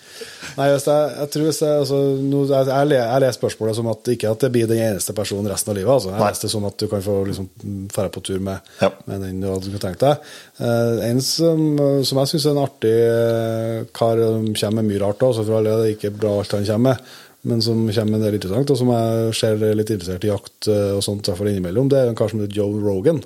[0.58, 2.90] Nei, jeg, jeg tror jeg, altså, jeg, jeg,
[3.24, 5.94] leser spørsmålet som at ikke at det blir den eneste personen resten av livet.
[5.94, 6.12] Altså.
[6.12, 7.50] Jeg leser det som at du kan få liksom,
[7.96, 8.92] dra på tur med, Ja.
[9.08, 10.32] med den du hadde tenkt deg.
[10.60, 11.64] Uh, en som,
[12.04, 14.20] som jeg syns er en artig eh, kar,
[14.52, 17.14] kommer med mye rart også, for alle er det ikke bra alt han kommer med,
[17.44, 20.32] men som kommer med en del interessant, og som jeg ser er litt interessert i
[20.32, 22.80] jakt eh, og sånt, i hvert fall innimellom, det er en kar som heter Joe
[22.84, 23.20] Rogan.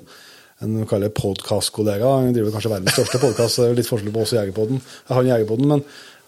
[0.60, 2.02] En kaller podkastkollega.
[2.18, 3.60] Han driver kanskje verdens største podkast.
[3.78, 4.80] Litt forskjell på oss og Jegerpodden.
[5.12, 5.84] Han Jegerpodden, men,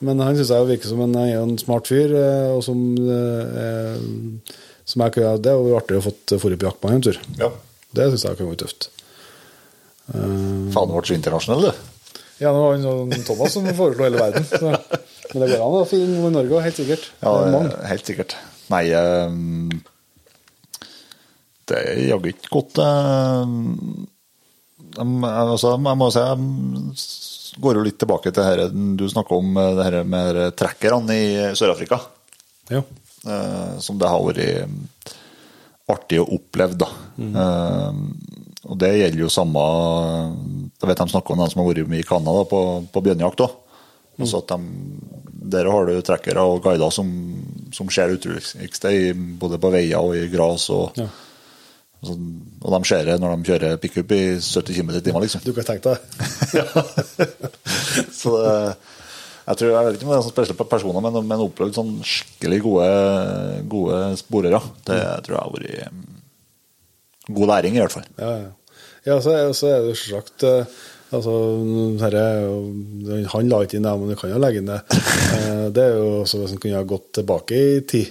[0.06, 2.14] men han syns jeg virker som en, en smart fyr.
[2.14, 4.54] eh, Og som, eh, er-
[4.86, 7.06] som jeg, kunne- Det er jo artig å få dratt på jakt med han en
[7.10, 7.18] tur.
[7.42, 7.50] ja.
[7.92, 8.86] Det syns jeg kan vært tøft.
[10.14, 12.22] Uh, Faen, du ble så internasjonal, du.
[12.38, 14.46] ja, det var sånn Thomas som foreslo hele verden.
[14.46, 14.70] Så.
[15.30, 17.10] Men det går an å finne noe i Norge òg, helt sikkert.
[17.22, 17.34] Ja,
[17.90, 18.36] helt sikkert.
[18.70, 19.70] Nei ehm,
[21.70, 23.54] Det er jaggu ikke godt eh,
[25.00, 28.68] altså, Jeg må si jeg går jo litt tilbake til det
[28.98, 32.00] du snakka om eh, det her med trekkerne i Sør-Afrika.
[32.70, 32.84] Ja.
[33.26, 35.16] eh, som det har vært eh,
[35.90, 36.86] artig å oppleve, da.
[37.18, 37.34] Mm.
[38.70, 39.62] og det gjelder jo samme
[40.78, 42.60] Jeg vet de snakker om de som har vært mye i Canada på,
[42.94, 43.56] på bjørnejakt òg.
[44.20, 44.60] Altså at de,
[45.50, 47.10] der har du trekkere og guider som,
[47.74, 48.94] som ser det utroligste,
[49.40, 50.68] både på veier og i gras.
[50.74, 51.08] Og, Ja.
[52.00, 52.14] Altså,
[52.64, 55.42] og de ser det når de kjører pickup i 70 km i timen, liksom.
[55.44, 55.98] Du kan tenke deg
[58.22, 58.54] Så det,
[59.50, 61.92] jeg tror jeg vet ikke om det er sånn spesielt personer, men, men opplevd sånn
[62.06, 62.88] skikkelig gode,
[63.72, 64.60] gode sporere.
[64.86, 66.06] Det tror jeg har vært mm,
[67.36, 68.08] god læring, i hvert fall.
[68.20, 68.80] Ja, ja.
[69.10, 70.78] ja så, er, så er det jo selvsagt eh,
[71.12, 71.34] altså,
[72.02, 72.24] herre,
[73.18, 74.80] er Han la ikke inn det, men du kan jo legge inn det.
[75.30, 78.08] Eh, Det er jo også hvis en kunne ha gått tilbake i tid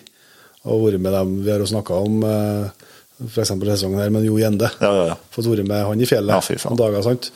[0.70, 2.20] og vært med dem vi har jo snakka om,
[3.26, 3.52] f.eks.
[3.52, 4.70] sesongen her med Jo Gjende.
[4.80, 5.16] Ja, ja, ja.
[5.34, 7.04] Fått vært med han i fjellet Ja, fy noen dager.
[7.04, 7.30] sant?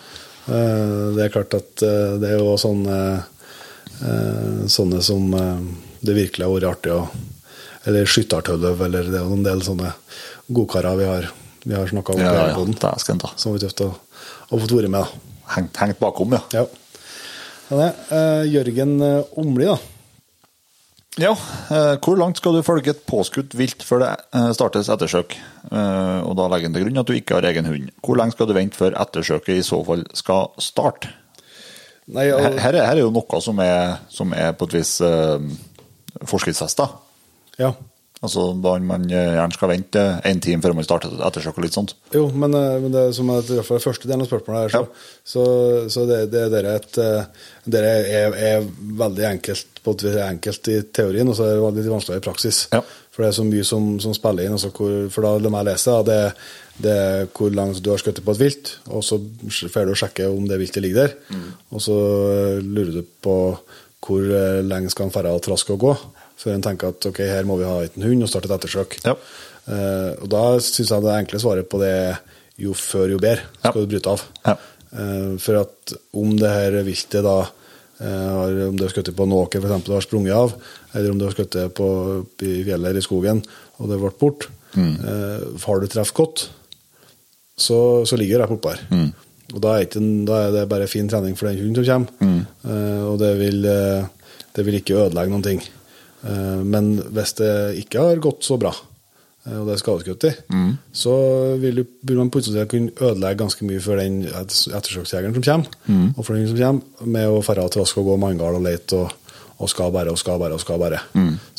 [0.48, 2.98] Eh, Det er klart at eh, det er jo sånne,
[4.04, 5.60] eh, sånne som eh,
[6.04, 7.04] det virkelig har vært artig å
[7.88, 9.92] Eller skyttertølløv, eller det er jo en del sånne
[10.56, 11.26] godkarer vi har,
[11.66, 12.20] vi har snakka om.
[12.24, 12.56] Ja, ja, ja.
[13.36, 13.90] Som vi tøft å,
[14.52, 15.04] å få være med.
[15.04, 15.33] da.
[15.56, 16.42] Hengt, hengt bakom, ja.
[16.54, 16.66] Ja.
[17.74, 19.78] Eh, Jørgen eh, Omli, da.
[21.22, 21.32] Ja,
[21.70, 24.12] eh, Hvor langt skal du følge et påskutt vilt før det
[24.58, 25.36] startes ettersøk?
[25.70, 27.92] Og da legger en til grunn at du ikke har egen hund.
[28.02, 31.12] Hvor lenge skal du vente før ettersøket i så fall skal starte?
[32.14, 34.98] Nei, og, Her, her er- er jo noe som er, som er på et vis
[35.06, 35.40] uh,
[36.28, 36.90] forskriftsfesta.
[37.62, 37.72] ja.
[38.24, 41.66] Altså da man eh, gjerne skal vente en time før man starter et ettersøk og
[41.66, 41.92] litt sånt.
[42.16, 44.62] Jo, men, eh, men det som er i hvert fall den første delen av spørsmålet
[44.64, 45.12] her, så, Ja.
[45.34, 45.44] så,
[45.92, 48.68] så det, det, det er et eh, Det er, er
[49.04, 52.62] veldig enkelt på et enkelt i teorien, og så er det litt vanskeligere i praksis.
[52.72, 52.80] Ja.
[53.14, 54.56] For det er så mye som, som spiller inn.
[54.56, 56.20] Altså hvor, for da la meg lese, det,
[56.82, 59.20] det er hvor langt du har skutt på et vilt, og så
[59.70, 61.18] får du sjekke om det viltet ligger der.
[61.36, 61.50] Mm.
[61.76, 61.98] Og så
[62.64, 63.38] lurer du på
[64.04, 64.26] hvor
[64.68, 65.92] lenge skal en ferde og traske og gå,
[66.44, 69.00] før en tenker at ok, her må vi ha en hund og starte et ettersøk.
[69.08, 69.16] Ja.
[69.64, 71.94] Uh, og da syns jeg det enkle svaret på det
[72.60, 74.24] jo før, jo bedre skal du bryte av.
[74.44, 74.58] Ja.
[74.94, 79.38] Uh, for at om det her viltet da uh, Om du har skutt på en
[79.40, 80.54] åker eksempel, og har sprunget av,
[80.94, 81.88] eller om du har skutt på
[82.20, 83.40] oppe i fjellet eller i skogen
[83.80, 84.96] og det ble bort, Mm.
[85.62, 86.44] har du truffet godt,
[87.62, 87.76] så,
[88.10, 89.12] så ligger det bortpå her.
[89.54, 89.86] og da er,
[90.56, 93.62] det bare fin trening for den hunden som kommer, Eh, og det vil,
[94.56, 95.62] det vil ikke ødelegge noen ting.
[96.24, 97.52] Eh, men hvis det
[97.84, 98.72] ikke har gått så bra,
[99.46, 100.32] eh, og det er skadeskutt i,
[100.96, 101.14] så
[101.60, 105.68] vil du, vil man plutselig kunne ødelegge ganske mye for den ettersøksjegeren som kommer,
[106.18, 109.12] og for den som kommer, med å ferde trask og gå manngard og lete og,
[109.60, 111.02] og skal bare og skal bare og skal bare.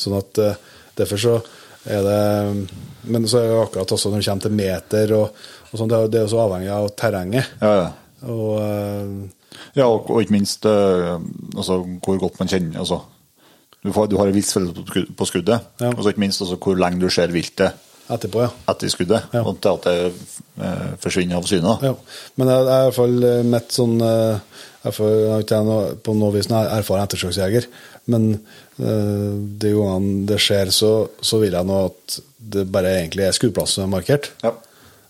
[0.01, 0.57] Sånn at eh,
[0.97, 1.37] derfor så
[1.85, 2.67] er det
[3.05, 5.35] Men så er det akkurat også når det kommer til meter og,
[5.69, 7.45] og sånn, det er jo- så avhengig av terrenget.
[7.61, 7.91] Ja, ja.
[8.25, 9.29] Og
[9.77, 12.97] Ja, og, og ikke minst altså, hvor godt man kjenner altså,
[13.85, 15.91] du, får, du har en viss følelse på skuddet, Ja.
[15.93, 17.81] og så ikke minst også hvor lenge du ser viltet
[18.11, 18.49] etterpå, ja.
[18.69, 19.41] etter skuddet, Ja.
[19.45, 20.13] og til at det
[20.61, 21.77] eh, forsvinner av syne.
[21.81, 21.95] Ja,
[22.37, 24.37] men det er i hvert fall eh, mitt sånn eh,
[24.85, 27.65] jeg har ikke jeg på noe vis noen erfaren ettersøksjeger,
[28.13, 29.31] men eh,
[29.63, 30.91] de gangene det skjer, så,
[31.25, 34.29] så vil jeg nå at det bare egentlig er skuddplass som er markert.
[34.45, 34.51] Ja.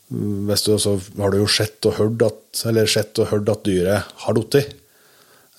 [0.07, 3.65] Hvis du også har du jo sett og hørt at, eller sett og hørt at
[3.67, 4.63] dyret har falt i,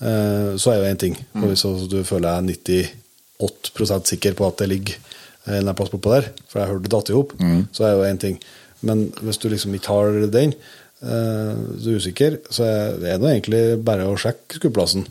[0.01, 1.15] så er jo én ting.
[1.35, 1.47] Mm.
[1.51, 2.49] hvis du føler deg
[3.41, 4.99] 98% sikker på at det ligger
[5.47, 7.33] en eller på plass der, for jeg har hørt det datt i hop,
[7.73, 8.41] så er jo én ting.
[8.87, 10.55] Men hvis du liksom ikke har den,
[11.03, 15.07] eh, du er usikker, så er det egentlig bare å sjekke skuddplassen.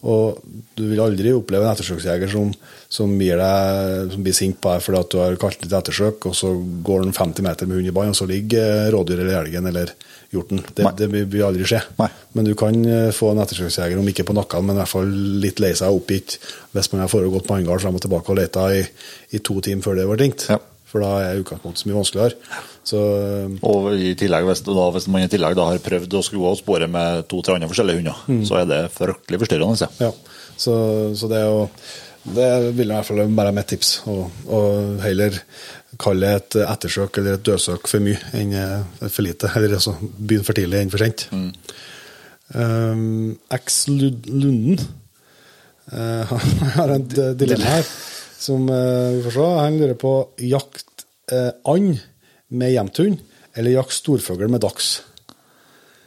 [0.00, 0.38] Og
[0.78, 2.54] du vil aldri oppleve en ettersøksjeger som,
[2.88, 6.36] som, deg, som blir sint på deg fordi at du har kalt litt ettersøk, og
[6.38, 9.68] så går den 50 meter med hund i bånd, og så ligger rådyret eller elgen
[9.68, 9.92] eller
[10.30, 10.62] hjorten.
[10.76, 11.80] Det, det vil vil aldri skje.
[11.98, 12.08] Nei.
[12.38, 15.14] Men du kan eh, få en ettersøksjeger, om ikke på nakken, men i hvert fall
[15.42, 16.38] litt lei seg og oppgitt,
[16.74, 18.84] hvis man har foregått manngard frem og tilbake og leta i,
[19.34, 20.46] i to timer før det var ringt.
[20.52, 20.60] Ja.
[20.90, 22.60] For da er utgangspunktet så mye vanskeligere.
[22.90, 26.22] Så eh, Og i tillegg, hvis, da, hvis man i tillegg da har prøvd å
[26.26, 29.90] skru av sporet med to-tre andre forskjellige hunder, så er det fryktelig forstyrrende.
[30.00, 30.10] Ja.
[30.10, 30.74] Ja, så,
[31.16, 31.66] så det er jo
[32.20, 33.92] Det vil i hvert fall være mitt tips.
[34.12, 35.38] Og, og heller
[36.00, 39.50] kalle det et ettersøk eller et dødsøk for mye enn eh, for lite.
[39.56, 41.26] Eller altså begynne for tidlig enn for sent.
[42.50, 44.80] Um, X Lunden
[45.92, 46.32] uh,
[46.76, 47.92] har et dilemma her
[48.40, 49.50] som uh, vi får se.
[49.60, 50.14] Han lurer på
[50.50, 52.00] jakt uh, and
[52.50, 53.20] med jevnthund
[53.54, 55.00] eller jakt storfugl med dags.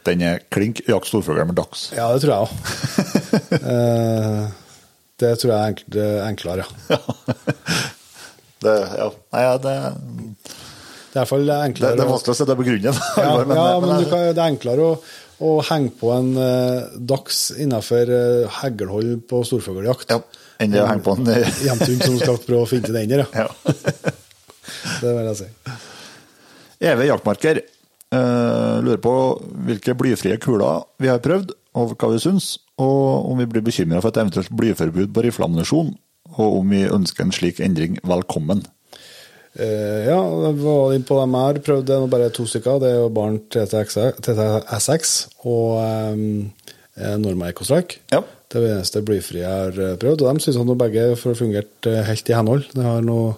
[0.04, 1.88] Den er klink jakt storfugl med dags.
[1.96, 2.52] Ja, det tror jeg òg.
[5.22, 5.80] det tror jeg er enk
[6.28, 6.98] enklere, ja.
[8.64, 9.10] Det, ja.
[9.34, 9.74] Nei, ja, det,
[11.14, 11.98] Det er det, enklere.
[11.98, 13.02] det er vanskelig å se det begrunnet.
[13.20, 14.94] ja, men, ja, men, men du kan, det er enklere å,
[15.44, 20.14] å henge på en eh, dags innenfor eh, heglehold på storfugljakt.
[20.14, 20.20] ja,
[20.62, 21.30] enn det å henge på en
[21.66, 23.48] Jevnthund som skal prøve å finne den der, ja.
[25.02, 25.48] Det vil jeg si.
[26.84, 29.14] Evig jaktmarker eh, lurer på
[29.68, 34.00] hvilke blyfrie kuler vi har prøvd, og hva vi syns, og om vi blir bekymra
[34.02, 35.92] for et eventuelt blyforbud på rifleammunisjon,
[36.32, 38.64] og om vi ønsker en slik endring velkommen.
[39.54, 40.18] Uh, ja,
[40.58, 41.60] var inn på dem her.
[41.62, 42.80] Prøvde nå bare to stykker.
[42.82, 45.12] Det er jo Barn TTSX
[45.46, 46.48] og um,
[47.22, 48.02] Norma Ecostrike.
[48.10, 48.24] Ja.
[48.54, 50.22] Det er det eneste blyfrie jeg har eh, prøvd.
[50.22, 52.68] Og de syns nå begge har fungert eh, helt i henhold.
[52.70, 53.32] Det har noe,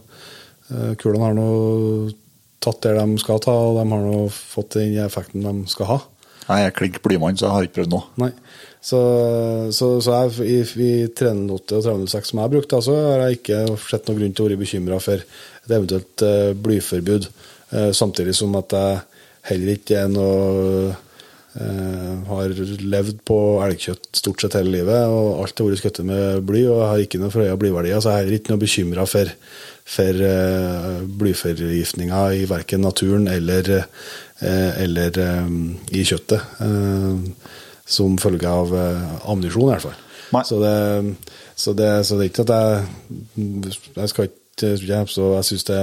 [0.68, 1.46] eh, kulene har nå
[2.60, 5.98] tatt det de skal ta, og de har nå fått den effekten de skal ha.
[6.50, 8.10] Nei, Jeg er klink blymann, så jeg har ikke prøvd noe.
[8.20, 8.30] Nei.
[8.86, 9.00] Så,
[9.74, 13.40] så, så jeg, i, i 308 og 306 som jeg har brukt, så har jeg
[13.40, 17.26] ikke sett noen grunn til å være bekymra for et eventuelt uh, blyforbud.
[17.72, 19.00] Uh, samtidig som at jeg
[19.50, 20.94] heller ikke er noe
[21.56, 22.50] Uh, har
[22.84, 26.82] levd på elgkjøtt stort sett hele livet, og alt har vært skutt med bly, og
[26.82, 29.30] jeg har ikke noe forhøya blyverdier, så jeg er heller ikke noe bekymra for,
[29.94, 33.70] for uh, blyforgiftninga i verken naturen eller,
[34.42, 35.16] uh, eller
[35.46, 35.56] um,
[35.96, 36.44] i kjøttet.
[37.86, 40.02] Som følge av eh, ammunisjon, i hvert fall.
[40.44, 40.74] Så det,
[41.54, 43.44] så, det, så det er ikke at jeg
[43.94, 45.80] Jeg skal ikke så jeg syns det,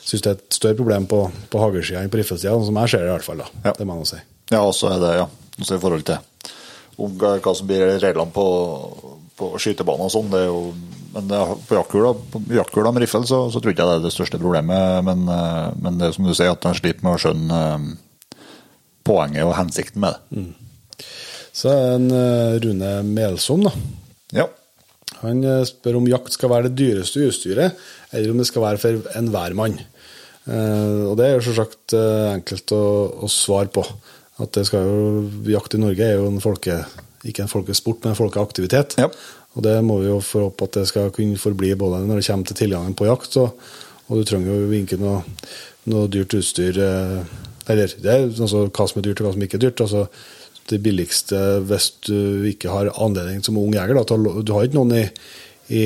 [0.00, 1.18] synes det er et større problem på,
[1.52, 3.42] på hagesida enn på riffelsida, som jeg ser det i hvert fall.
[3.44, 3.48] da.
[3.66, 3.74] Ja.
[3.76, 4.20] Det må jeg si.
[4.50, 5.26] Ja, og så er det, ja,
[5.60, 6.22] også i forhold til
[7.04, 8.46] om hva som blir reglene på,
[9.36, 10.30] på skytebaner og sånn.
[10.32, 10.60] det er jo
[11.14, 11.30] men
[11.68, 15.04] på jaktkula med riffel så, så tror ikke jeg det er det største problemet.
[15.06, 18.40] Men, eh, men det er som du sier, at en sliter med å skjønne eh,
[19.06, 20.40] poenget og hensikten med det.
[21.54, 23.72] Så er det en eh, Rune Melsom, da.
[24.34, 24.48] Ja.
[25.22, 27.78] Han eh, spør om jakt skal være det dyreste utstyret,
[28.10, 29.78] eller om det skal være for enhver mann.
[30.50, 32.82] Eh, og det er jo selvsagt enkelt å,
[33.22, 33.86] å svare på.
[34.42, 35.00] At det skal jo,
[35.46, 36.80] Jakt i Norge er jo en folke,
[37.22, 38.98] ikke en folkesport, men en folkeaktivitet.
[38.98, 39.12] Ja.
[39.54, 42.26] Og det må vi jo få opp at det skal kunne forbli både når det
[42.26, 43.54] kommer til tilgangen på jakt, og,
[44.08, 45.20] og du trenger jo ikke noe,
[45.86, 46.82] noe dyrt utstyr.
[47.70, 49.84] Eller det er altså hva som er dyrt og hva som ikke er dyrt.
[49.86, 50.08] altså
[50.70, 53.96] det billigste hvis du ikke har anledning som ung jeger.
[53.98, 55.04] Da, du har ikke noen i,
[55.76, 55.84] i,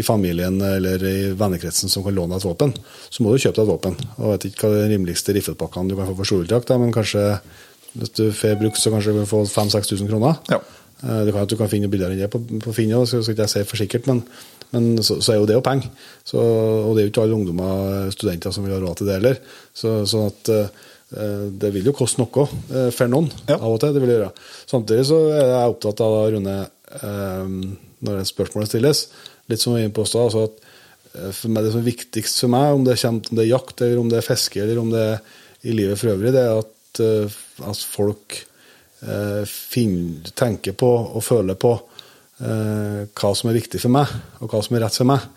[0.00, 2.72] i familien eller i vennekretsen som kan låne deg et våpen.
[3.12, 3.98] Så må du kjøpe deg et våpen.
[4.16, 7.26] Jeg vet ikke hva den rimeligste riffelpakkene du kan få for storviltjakt, men kanskje
[7.92, 10.38] Hvis du får brukt, så kanskje du kan få 5000-6000 kroner.
[10.48, 10.62] Ja.
[11.02, 13.34] Eh, Det kan at du kan finne billigere enn det på, på Finn, så skal
[13.34, 14.22] ikke jeg si for sikkert, men,
[14.72, 15.90] men så, så er jo det jo penger.
[16.40, 19.42] Og det er jo ikke alle ungdommer, studenter, som vil ha råd til det heller.
[19.76, 20.70] Så, sånn at eh,
[21.12, 23.58] det vil jo koste noe eh, for noen Ja.
[23.58, 23.92] av og til.
[23.92, 24.30] det vil gjøre.
[24.70, 26.56] Samtidig så er jeg opptatt av, da, Rune,
[27.02, 27.56] eh,
[28.02, 29.06] når spørsmålet stilles,
[29.48, 30.62] litt som vi var inne på i stad, altså at
[31.14, 33.52] eh, for meg, det som er viktigst for meg, om det, kommer, om det er
[33.52, 35.20] jakt, eller om det er fiske, eller om det er
[35.62, 37.38] i livet for øvrig, det er at, eh,
[37.68, 38.38] at folk
[39.02, 41.72] eh, finner, tenker på og føler på
[42.42, 44.10] eh, hva som er viktig for meg,
[44.40, 45.28] og hva som er rett for meg.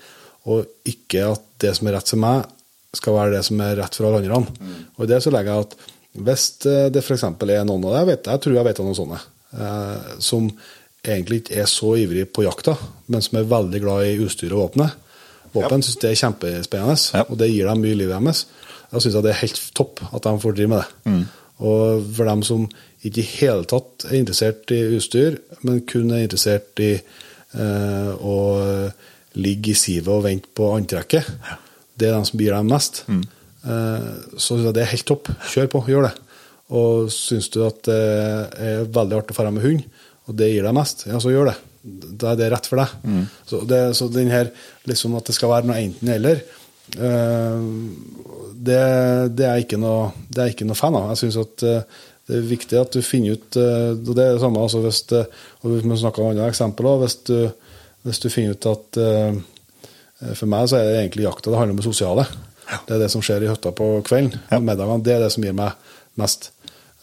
[0.45, 2.45] Og ikke at det som er rett for meg,
[2.97, 4.39] skal være det som er rett for alle andre.
[4.97, 5.77] Og i det så legger jeg at
[6.25, 7.23] hvis eh, det f.eks.
[7.27, 9.21] er noen av dem, jeg, jeg tror jeg vet om noen sånne,
[9.59, 10.49] eh, som
[11.05, 12.73] egentlig ikke er så ivrig på jakta,
[13.13, 14.95] men som er veldig glad i utstyr og våpenet.
[15.55, 17.25] Våpen synes det er kjempespennende, Ja.
[17.29, 18.45] og det gir dem mye i livet deres.
[18.91, 21.13] Jeg syns det er helt topp at de får drive med det.
[21.63, 22.65] Og for dem som
[23.05, 28.35] ikke i hele tatt er interessert i utstyr, men kun er interessert i eh, å
[29.39, 31.27] ligge i sivet og vente på antrekket,
[31.95, 33.03] det er de som gir dem mest.
[33.07, 33.23] mm.
[34.37, 35.29] så synes jeg det er helt topp.
[35.49, 36.11] Kjør på, gjør det.
[36.75, 38.01] Og syns du at det
[38.61, 39.85] er veldig artig å dra med hund,
[40.25, 41.55] og det gir deg mest, ja, så gjør det.
[42.17, 42.93] Da er det rett for deg.
[43.45, 44.49] Så, det, så den her
[44.89, 46.41] liksom at det skal være noe enten-eller,
[46.97, 47.67] eh,
[48.55, 48.81] det,
[49.37, 51.11] det, er ikke noe, det er ikke noe fan av.
[51.13, 54.33] Jeg syns at eh, det er viktig at du finner ut eh, og Det er
[54.33, 57.01] det samme altså hvis og Vi snakker om andre eksempler.
[57.03, 57.37] Hvis du,
[58.07, 59.37] hvis du finner ut at eh,
[60.33, 62.25] For meg så er det egentlig jakta det handler om det sosiale.
[62.87, 64.39] Det er det som skjer i hytta på kvelden.
[64.65, 65.75] Middagene, det er det som gir meg
[66.17, 66.49] mest.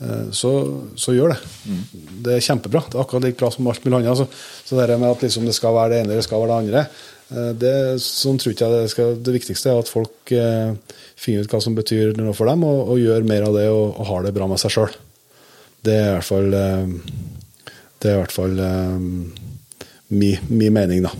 [0.03, 0.51] Eh, Så,
[0.99, 1.39] så gjør det.
[2.27, 2.83] Det er kjempebra.
[2.91, 4.19] Det er akkurat like bra som alt mulig annet.
[4.19, 4.27] Så,
[4.67, 6.61] så det med at liksom det skal være det ene eller det skal være det
[6.65, 6.83] andre,
[7.31, 10.75] eh, det, sånn tror jeg det, skal, det viktigste er at folk eh,
[11.23, 13.93] finner ut hva som betyr noe for dem, og, og gjør mer av det og,
[14.03, 14.99] og har det bra med seg sjøl.
[15.87, 16.97] Det er i hvert fall eh,
[18.03, 19.07] Det er i hvert fall eh,
[20.13, 21.15] min mening, da.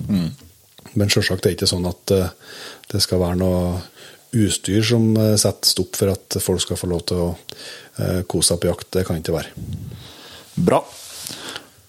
[0.99, 2.33] Men selvsagt er det ikke sånn at eh,
[2.93, 3.79] det skal være noe
[4.33, 8.53] utstyr som eh, setter stopp for at folk skal få lov til å eh, kose
[8.53, 8.91] seg på jakt.
[8.97, 9.55] Det kan ikke være.
[10.61, 10.83] Bra.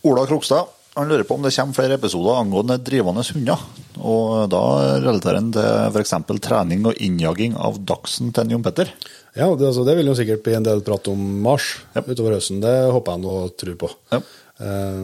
[0.08, 3.62] Ola Krokstad han lurer på om det kommer flere episoder angående drivende hunder.
[3.98, 4.62] Og da
[5.02, 6.14] relaterer han til f.eks.
[6.46, 8.92] trening og innjaging av dachsen til Jon Petter.
[9.34, 12.62] Ja, det, altså, det vil jo sikkert bli en del prat om mars utover høsten.
[12.62, 13.90] Det håper jeg nå og tror på.
[14.14, 14.30] Yep.
[14.62, 15.00] Eh,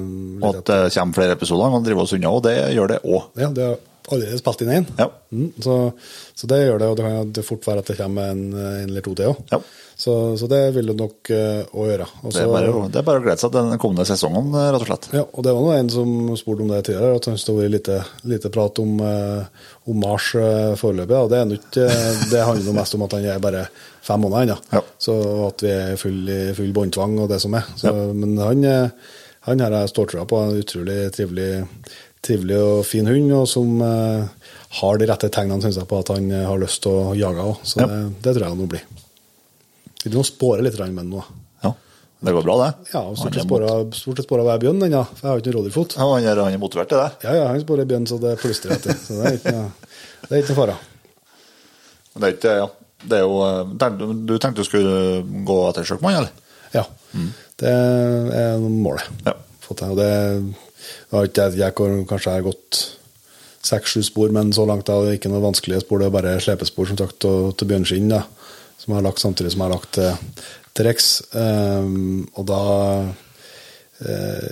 [0.45, 3.23] Og at det kommer flere episoder angående drivende hunder, og det gjør det òg.
[3.41, 3.69] ja, det
[4.15, 4.87] allerede spilt inn én.
[4.99, 5.09] Ja.
[5.31, 5.75] Mm, så,
[6.35, 9.05] så det gjør det, og det kan fort være at det kommer en, en eller
[9.05, 9.43] to til òg.
[9.51, 9.61] Ja.
[9.99, 12.05] Så, så det vil det nok òg gjøre.
[12.23, 14.79] Også, Det, er bare det er bare å glede seg til den kommende sesongen, rett
[14.79, 15.09] og slett.
[15.11, 17.57] Ja, og det var nå en som spurte om det tidligere, at han syntes det
[17.57, 17.97] var lite,
[18.31, 21.17] lite prat om, uh, om Mars uh, foreløpig.
[21.19, 21.87] Og Det, er ikke,
[22.31, 23.65] det handler jo mest om at han er bare
[24.05, 24.57] fem måneder ennå.
[24.71, 24.83] Ja.
[24.97, 25.15] Så
[25.47, 26.21] at vi er full,
[26.57, 27.67] full båndtvang og det som er.
[27.79, 29.15] Så, Men han, eh,
[29.47, 30.39] han her jeg står på.
[30.39, 31.49] En utrolig trivelig,
[32.25, 34.47] trivelig og fin hund, og som eh,
[34.81, 37.45] har de rette tegnene synes jeg, på at han eh, har lyst til å jage
[37.51, 37.61] òg.
[37.63, 37.87] Så Ja.
[37.87, 38.83] det, det tror jeg han nå blir.
[40.03, 41.23] Vi må spåre litt med den nå.
[41.63, 41.73] Ja,
[42.23, 42.69] Det går bra, det.
[42.93, 45.59] Ja, stort sett spora, stort sett spåra hver bjørn ennå, for jeg har ikke noen
[45.63, 45.95] rådyrfot.
[45.99, 47.09] ja, han, er, han er motivert til det.
[47.27, 48.95] Ja, ja, han sporer bjørn, så det plystrer etter.
[48.99, 49.71] Så det er ikke noe,
[50.29, 50.77] det er fare.
[52.19, 52.69] Det er ikke, ja.
[52.99, 56.31] Det er jo, eh, du tenkte du skulle gå etter Sjøkmann, eller?
[56.75, 56.83] Ja.
[57.59, 59.07] Det er målet.
[59.25, 59.33] Ja.
[59.63, 59.93] Fått til.
[59.95, 60.68] Og det det
[61.11, 61.75] jeg, jeg
[62.09, 62.83] kanskje har gått
[63.65, 65.99] seks-sju spor, men så langt er det ikke noe vanskelige spor.
[66.01, 68.13] Det er bare slepespor som sagt, til, til bjørnskinn,
[68.79, 70.45] som jeg har lagt samtidig som jeg har lagt til,
[70.77, 71.09] til Rex.
[71.33, 72.59] Um, og da
[73.99, 74.45] eh,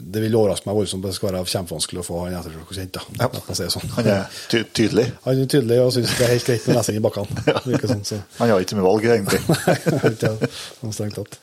[0.00, 3.68] Det vil overraske meg voldsomt om det skal være kjempevanskelig å få han ettersøkt Ja.
[3.74, 3.90] sånn.
[3.98, 5.10] Han er ty tydelig.
[5.26, 7.44] Han er tydelig og syns det er helt greit med lesing i bakkene.
[7.50, 7.82] ja.
[7.92, 8.22] sånn, så.
[8.38, 9.42] Han har ikke mye valg, egentlig.
[9.66, 9.76] Nei,
[10.14, 11.40] ikke strengt tatt.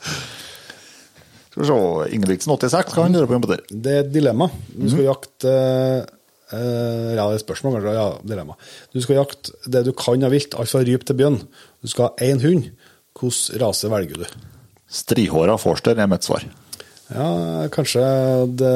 [1.54, 3.60] Skal vi se, Ingebrigtsen 86, hva han gjøre på, det?
[3.70, 4.48] Det er et dilemma.
[4.74, 7.92] Du skal jakte uh, Ja, det er et spørsmål, kanskje.
[7.94, 8.56] Ja, dilemma.
[8.90, 11.38] Du skal jakte det du kan av vilt, alt fra ryp til bjørn.
[11.78, 12.72] Du skal ha én hund.
[13.14, 14.42] Hvilken rase velger du?
[14.90, 16.42] Strihåra forster er mitt svar.
[17.14, 17.30] Ja,
[17.70, 18.02] kanskje
[18.58, 18.74] det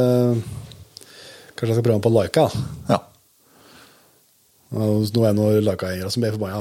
[1.58, 2.44] Kanskje jeg skal prøve den på Laika.
[2.86, 3.00] Ja.
[4.68, 6.58] Nå er det noen Laika-eiere som blir forbanna,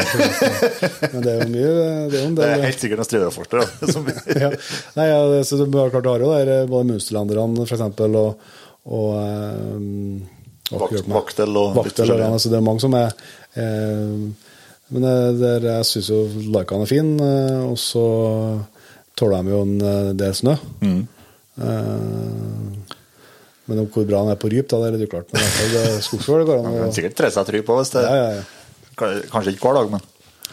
[1.11, 1.71] men det er jo mye
[2.07, 3.31] Det er Det er helt sikkert noen da,
[4.45, 4.51] ja.
[4.95, 8.47] Nei, ja, det, så du har klart å har jo der, både Munsterlanderne eksempel, og,
[8.87, 10.21] og um,
[10.71, 13.11] Vakt- Vaktel og Vaktel, Og, altså det er mange som er
[13.59, 14.15] eh,
[14.95, 16.21] Men det, det, jeg syns jo
[16.55, 18.05] Laikaen er fin, eh, og så
[19.19, 20.55] tåler de jo en eh, del snø.
[20.79, 20.99] Mm.
[21.59, 22.96] Eh,
[23.68, 25.34] men om hvor bra han er på ryp, da, det er litt uklart.
[25.36, 28.15] Men hvert skogsfugl går an å kan sikkert tre seg try på hvis det ja,
[28.15, 28.45] ja, ja.
[28.97, 30.05] Kanskje ikke hver dag, men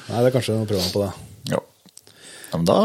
[0.05, 1.13] Nei, det er kanskje noe prøve på det.
[1.55, 1.61] ja.
[2.53, 2.79] men da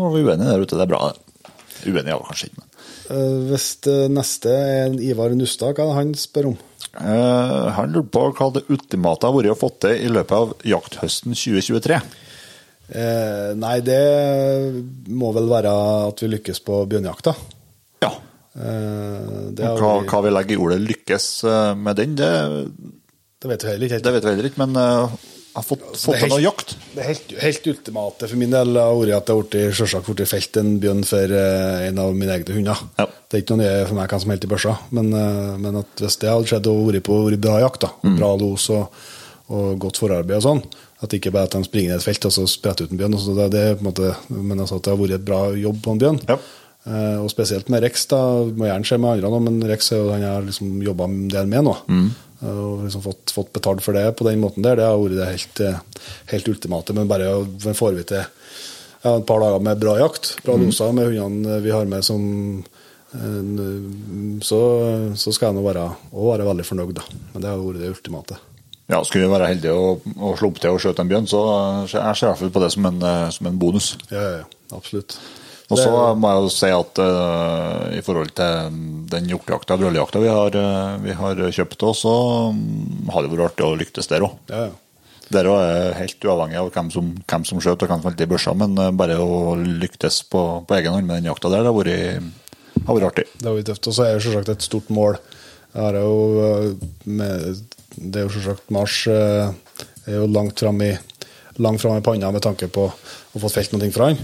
[0.00, 0.78] var vi uenige der ute.
[0.78, 1.52] Det er bra, det.
[1.82, 2.62] Uenig er kanskje ikke.
[2.62, 2.68] men.
[3.12, 3.66] Eh, Hvis
[4.12, 6.60] neste er Ivar Nustad, hva er det han spør om?
[6.92, 10.50] Uh, han lurte på hva det ultimate har vært å få til i løpet av
[10.68, 12.00] jakthøsten 2023.
[12.92, 14.02] Uh, nei, det
[15.08, 15.72] må vel være
[16.10, 17.32] at vi lykkes på bjørnejakta.
[18.04, 18.12] Ja.
[18.54, 22.32] Eh, det, har Hva, vi- hva vi legger i ordet 'lykkes' eh, med den, det,
[23.42, 24.04] det vet vi heller ikke helt.
[24.04, 24.58] det vet vi heller ikke.
[24.66, 25.14] Men eh,
[25.52, 26.76] jeg har fått, fått det er til noe jakt.
[26.94, 30.70] Det helt, helt ultimate for min del har vært at jeg har blitt- felt en
[30.80, 32.78] bjørn for eh, en av mine egne hunder.
[32.98, 33.06] Ja.
[33.28, 35.76] Det er ikke noe nye for meg hvem som helst i børsa, men, eh, men
[35.82, 38.16] at hvis det hadde skjedd og vært på vært bra jakt, da, Mm.
[38.18, 38.88] bra los og,
[39.48, 40.62] og godt forarbeid og sånn,
[41.02, 42.98] at det ikke bare at de springer ned et felt og så spretter ut en
[42.98, 45.40] bjørn, altså det, det, er en måte, men altså at det har vært et bra
[45.56, 46.20] jobb på en bjørn.
[46.28, 46.36] Ja.
[46.84, 50.00] Eh, og spesielt med Rex, da, må gjerne skje med andre nå, men Rex er
[50.00, 51.76] jo han jeg har liksom jobba en del med nå.
[51.86, 52.08] Mm.
[52.42, 55.14] Eh, Og liksom fått, fått betalt for det på den måten der, det har vært
[55.20, 56.92] det helt, eh, helt ultimate.
[56.94, 58.24] Men bare å- får vi til
[59.04, 60.94] ja, et par dager med bra jakt, bra Mm.
[60.94, 62.64] med hundene vi har med som
[64.40, 64.58] så,
[65.14, 67.02] så skal jeg nå være, være veldig fornøyd, da.
[67.34, 68.38] Men det har vært det ultimate.
[68.88, 71.42] Ja, Skulle vi være heldige og, og slå til å skjøte en bjørn, så
[71.92, 73.00] jeg ser fall på det som en,
[73.32, 73.96] som en bonus.
[74.10, 74.44] Ja, ja, ja,
[74.76, 75.16] absolutt.
[75.70, 78.78] Og så må jeg jo si at uh, i forhold til
[79.12, 82.14] den hjortejakta, brøljakta vi, har, eh, vi har kjøpt oss, så
[82.56, 84.38] mm, har det vært artig å lyktes der òg.
[84.52, 84.78] ja, ja.
[85.32, 88.20] Der òg er helt uavhengig av hvem som, hvem som skjøt og hvem som falt
[88.20, 91.64] i børsa, men eh, bare å lyktes på, på egen hånd med den jakta der,
[91.64, 93.24] det har vært, har vært artig.
[93.38, 93.88] Det har vært tøft.
[93.88, 95.16] Og så er det selvsagt et stort mål.
[95.72, 96.74] Det er jo
[97.08, 97.62] med,
[97.94, 100.92] Det er jo selvsagt Mars er jo langt fram i
[101.56, 104.20] langt fram i panna med tanke på å få felt noe fra han.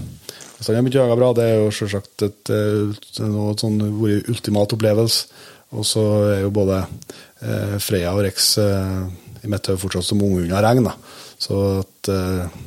[0.59, 1.29] Så han har begynt å jage bra.
[1.35, 5.45] Det er jo selvsagt et, et, noe sånn vært ultimat opplevelse.
[5.77, 6.03] Og så
[6.33, 9.03] er jo både eh, Freya og Rex eh,
[9.45, 10.87] i mitt hode fortsatt som unge under regn.
[10.89, 10.95] Da.
[11.39, 12.63] Så at eh,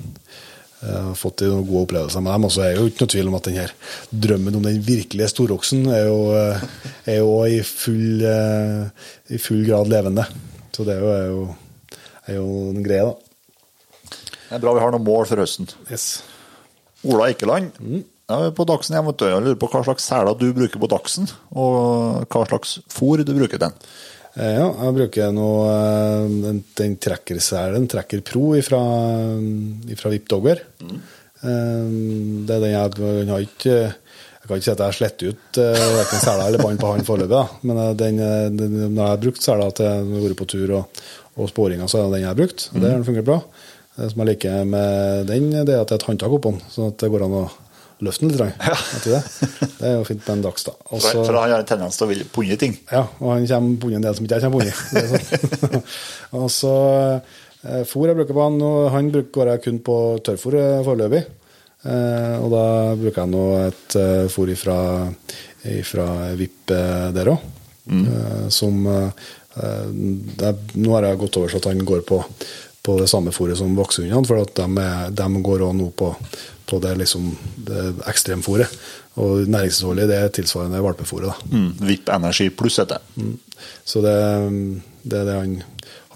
[0.82, 2.46] jeg har fått noen gode opplevelser med dem.
[2.48, 3.74] Og så er det jo ikke noe tvil om at den her
[4.26, 6.64] drømmen om den virkelige storoksen er jo, eh,
[7.14, 10.26] er jo i full, eh, i full grad levende.
[10.72, 11.44] Så det er jo, er jo,
[12.26, 13.14] er jo en greie, da.
[14.52, 15.68] Det er bra vi har noen mål for høsten.
[15.90, 16.22] Yes.
[17.08, 17.72] Ola Eikeland
[18.30, 21.26] ja, på Dagsen jeg, måtte, jeg lurer på hva slags seler du bruker på Dagsen,
[21.52, 23.74] og hva slags fôr du bruker den.
[24.38, 28.80] Eh, Ja, jeg bruker noe, eh, den, den trekkerselen, Trekker Pro fra,
[29.82, 30.62] VIP Dogger.
[30.80, 31.02] Mm.
[31.42, 35.22] Det er den jeg, den har ikke Jeg kan ikke si at jeg har slett
[35.26, 38.20] ut verken sela eller bånd på han foreløpig, men den,
[38.58, 41.02] den, når jeg har brukt sela til når jeg har vært på tur og,
[41.38, 42.64] og sporinger, så er det den jeg har brukt.
[42.72, 43.36] og Det har fungert bra.
[43.96, 46.62] Det som jeg liker med den, det er at det er et håndtak oppå den,
[46.72, 47.44] sånn at det går an å
[48.02, 48.62] løfte den litt.
[48.64, 48.76] Ja.
[49.04, 49.18] Det.
[49.78, 50.72] det er jo fint på en dags, da.
[50.88, 52.78] Også, For, så- for han har en tendens til å ville punne ting.
[52.90, 54.64] ja, og han kommer på en del som ikke jeg kommer.
[54.64, 55.84] Det er sånn.
[56.40, 56.72] og så
[57.68, 61.22] eh, fôr jeg bruker på han, og han går jeg kun på tørrfôr eh, foreløpig.
[61.84, 62.64] Eh, og da
[62.98, 63.96] bruker jeg nå et
[64.32, 64.78] fôr ifra,
[65.76, 67.50] ifra VIP der òg.
[67.82, 68.04] Mm.
[68.54, 68.76] som
[69.58, 72.20] det, Nå har jeg gått over så at han går på,
[72.82, 76.10] på det samme fôret som voksehundene, for at de, er, de går òg nå på,
[76.66, 77.28] på det, liksom,
[77.68, 78.70] det ekstremfôret.
[79.22, 81.30] Og næringsinnholdet det er tilsvarende valpefôret.
[81.30, 81.52] da.
[81.52, 83.34] Mm, VIP Energi pluss heter mm.
[83.84, 84.14] Så det,
[85.04, 85.56] det er det han,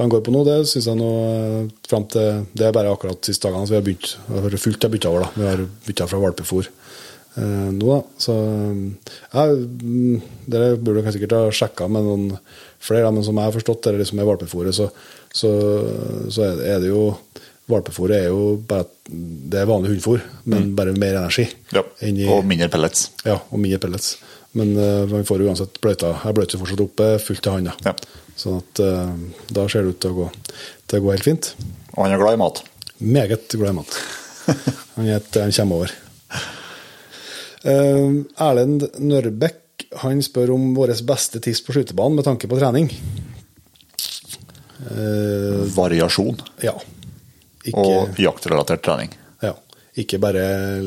[0.01, 0.43] han går på nå.
[0.49, 3.77] Det synes jeg nå eh, frem til Det er bare akkurat de siste dagene så
[3.77, 4.17] vi har begynt.
[4.27, 5.27] Vi har fullt bytta over.
[5.27, 5.31] da.
[5.37, 8.01] Vi har bytta fra valpefôr eh, nå, da.
[8.19, 12.27] Så ja, mm, Dere burde kanskje sikkert ha sjekka med noen
[12.81, 14.89] flere, da, men som jeg har forstått det liksom med valpefôret, så,
[15.37, 15.51] så,
[16.33, 17.11] så er det- jo
[17.67, 21.49] Valpefôret er jo bare det er vanlig hundefôr, men bare mer energi.
[21.75, 21.83] Ja.
[22.07, 23.09] i- Og mindre pellets.
[23.27, 24.13] ja, og mindre pellets.
[24.55, 26.13] Men uh, man får uansett bløyta.
[26.25, 27.75] Jeg bløyter fortsatt oppe fullt til handa.
[27.85, 27.93] Ja.
[28.39, 29.11] Sånn at uh,
[29.51, 30.29] da ser det ut til å gå,
[30.87, 31.51] til å gå helt fint.
[31.97, 32.63] Og han er glad i mat.
[33.03, 33.99] Meget glad i mat.
[34.97, 35.91] Han, er et, han kommer over.
[37.67, 42.89] Uh, Erlend Nørbekk han spør om våre beste tips på skytebanen med tanke på trening.
[44.85, 46.37] Eh, Variasjon.
[46.63, 46.75] ja.
[47.67, 49.11] Ikke, Og jaktrelatert trening.
[49.43, 49.53] ja.
[49.97, 50.43] Ikke bare,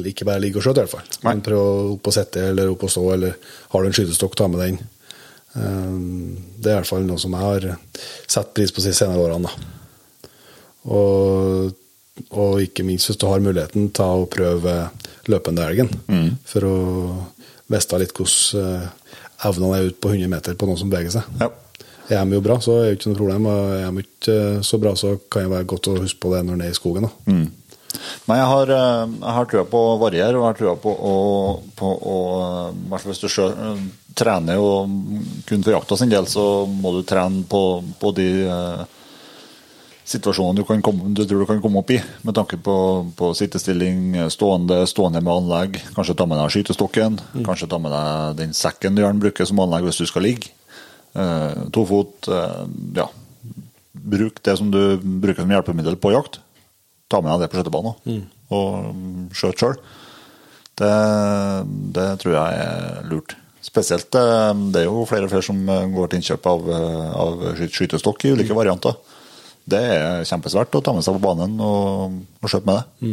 [0.06, 1.08] ikke bare ligge og skjøte, i hvert fall.
[1.26, 3.34] Men prøv opp og sitte eller opp og stå, eller
[3.74, 4.78] har du en skytestokk, ta med den.
[5.56, 7.78] Eh, Det er i hvert fall noe som jeg har
[8.28, 9.50] satt pris på de senere årene.
[9.50, 10.40] Da.
[10.94, 11.74] Og,
[12.32, 14.78] og ikke minst hvis du har muligheten, ta og prøve
[15.30, 15.90] løpende elgen.
[16.48, 16.76] For å
[17.70, 18.88] vite litt hvordan eh,
[19.50, 21.24] evnene er ute på 100 meter på noen som beveger seg.
[21.42, 21.50] Ja.
[22.10, 23.48] Er de jo bra, så er det ikke noe problem.
[23.54, 26.44] Er de ikke eh, så bra, så kan det være godt å huske på det
[26.46, 27.06] når en er i skogen.
[27.08, 27.40] Da.
[28.30, 30.94] Nei, jeg har, eh, jeg har trua på å variere, og jeg har trua på
[30.94, 31.16] å,
[31.78, 32.18] på å
[32.70, 33.82] I hvert fall hvis du eh,
[34.20, 34.70] trener jo
[35.50, 37.64] kun for jakta sin del, så må du trene på,
[38.02, 38.84] på de eh,
[40.10, 42.76] situasjoner du, kan komme, du tror du kan komme opp i, med tanke på,
[43.18, 45.82] på sittestilling, stående, stående med anlegg.
[45.98, 49.62] Kanskje ta med deg skytestokken, kanskje ta med deg den sekken du gjerne bruker som
[49.66, 50.54] anlegg hvis du skal ligge.
[51.14, 52.30] Eh, tofot.
[52.30, 52.62] Eh,
[53.00, 53.08] ja.
[53.92, 56.40] Bruk det som du bruker som hjelpemiddel på jakt.
[57.10, 59.78] Ta med deg det på skjøtebanen og mm, skjøt sjøl.
[60.80, 60.96] Det,
[61.96, 63.36] det tror jeg er lurt.
[63.60, 67.10] Spesielt eh, det er jo flere og flere som eh, går til innkjøp av, eh,
[67.24, 68.96] av skytestokk i ulike varianter.
[69.70, 73.12] Det er kjempesvært å ta med seg på banen og, og skjøte med det.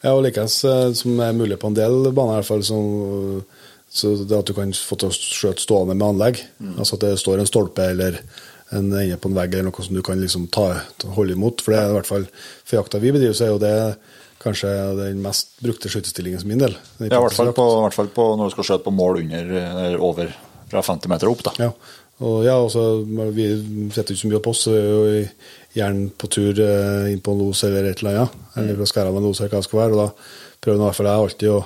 [0.00, 0.62] Ja, og likeens
[0.96, 3.44] som er mulig på en del baner, i hvert fall, som,
[3.90, 6.40] så det at du kan få til å skjøte stående med anlegg.
[6.78, 8.20] Altså at det står en stolpe eller
[8.70, 10.68] en ende på en vegg eller noe som du kan liksom ta,
[11.16, 11.64] holde imot.
[11.64, 13.74] For det er i hvert fall for jakta vi bedriver, så er jo det
[14.40, 16.76] kanskje den mest brukte skytestillingen som min del.
[17.02, 19.24] Ja, i hvert fall, på, i hvert fall på når du skal skjøte på mål
[19.24, 20.30] under eller over
[20.70, 21.42] fra 50 meter opp.
[21.50, 21.56] da.
[21.58, 21.72] Ja,
[22.20, 22.84] og ja, også,
[23.32, 23.48] vi
[23.94, 25.24] setter ikke så mye på oss, så vi er jo
[25.76, 29.12] gjerne på tur eh, inn på en los eller et eller annet, eller fra skæra
[29.12, 31.24] med en los eller hva det skal være, og da prøver i hvert fall jeg
[31.24, 31.60] alltid å,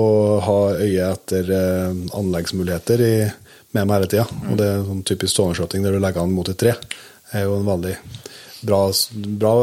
[0.00, 0.04] å
[0.46, 3.14] ha øye etter eh, anleggsmuligheter i,
[3.76, 4.26] med meg hele tida.
[4.48, 6.74] Og det er sånn typisk ståendeskjøting der du legger an mot et tre,
[7.36, 7.94] er jo en veldig
[8.66, 8.80] bra,
[9.44, 9.54] bra,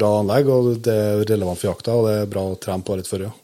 [0.00, 2.98] bra anlegg, og det er relevant for jakta, og det er bra å trene på
[2.98, 3.34] litt før, ja.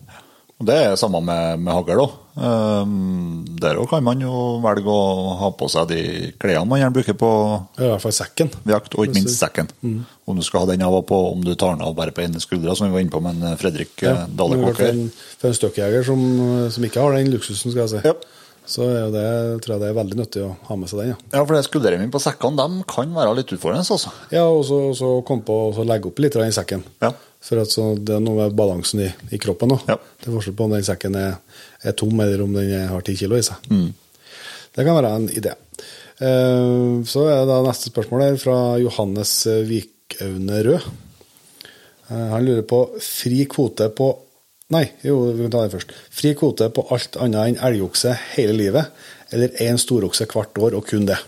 [0.57, 2.15] Og Det er samme med, med hagl òg.
[2.37, 6.01] Um, der òg kan man jo velge å ha på seg de
[6.41, 7.31] klærne man gjerne bruker på
[7.81, 8.51] I hvert fall sekken.
[8.69, 9.69] jakt, og ikke minst sekken.
[10.27, 12.25] Om du skal ha den av og på, om du tar den av bare på
[12.25, 15.07] ene skuldra, som vi var inne på med en Fredrik ja, Dale men for en,
[15.41, 16.25] for en støkkjeger som,
[16.73, 18.17] som ikke har den luksusen, skal jeg si, Ja.
[18.67, 19.23] Så det,
[19.63, 21.09] tror jeg det er veldig nyttig å ha med seg den.
[21.13, 23.87] Ja, Ja, for skuldrene på sekkene de kan være litt utfordrende.
[23.87, 24.11] altså.
[24.35, 26.83] ja og så, så komme på å legge opp litt i sekken.
[27.03, 27.13] Ja.
[27.47, 29.71] For at så, Det er noe med balansen i, i kroppen.
[29.77, 29.79] Da.
[29.95, 29.97] Ja.
[30.19, 31.37] Det er forskjell på om den sekken er,
[31.87, 33.57] er tom, eller om den er- har ti kilo i seg.
[33.71, 33.93] Mm.
[34.75, 35.53] Det kan være en idé.
[36.19, 39.33] Eh, så er det da neste spørsmål her fra Johannes
[39.69, 40.89] Vikaune Rød.
[42.11, 44.11] Eh, han lurer på fri kvote på
[44.75, 45.93] Nei, jo, vi kan ta det først.
[46.11, 48.89] Fri kvote på alt annet enn elgokse hele livet,
[49.31, 51.19] eller én storokse hvert år, og kun det.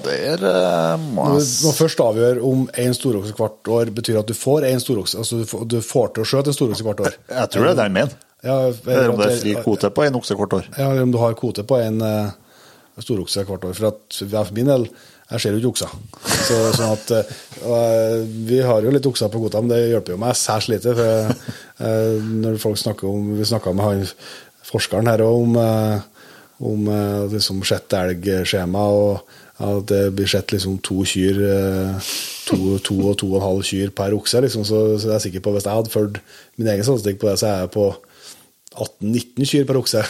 [0.00, 4.34] Der må jeg Du må først avgjøre om én storokse hvert år betyr at du
[4.34, 5.18] får én storokse.
[5.20, 7.16] Altså du får, du får til å skjøte en storokse hvert år.
[7.30, 8.18] Jeg tror det er det han mener.
[8.40, 10.68] Ja, Eller om det er fri kvote på en okse hvert år.
[10.72, 12.32] Ja, eller om du har kvote på en uh,
[12.98, 13.76] storokse hvert år.
[13.76, 14.88] For, at, for min del,
[15.30, 15.90] jeg ser jo ikke okser.
[16.26, 17.10] Så, sånn at,
[17.62, 20.94] og, vi har jo litt okser på kvota, men det hjelper jo meg særs lite.
[20.98, 21.34] For,
[21.86, 24.02] eh, når folk snakker om Vi snakka med han
[24.70, 26.26] forskeren her òg om, eh,
[26.70, 32.12] om eh, liksom sett elgskjema, og at det blir sett liksom to kyr eh,
[32.48, 34.42] to, to og to og en halv kyr per okse.
[34.44, 36.22] Liksom, så, så jeg er sikker på hvis jeg hadde fulgt
[36.58, 37.90] min egen statistikk på det, så er jeg på
[38.74, 40.04] 18-19 kyr per okse.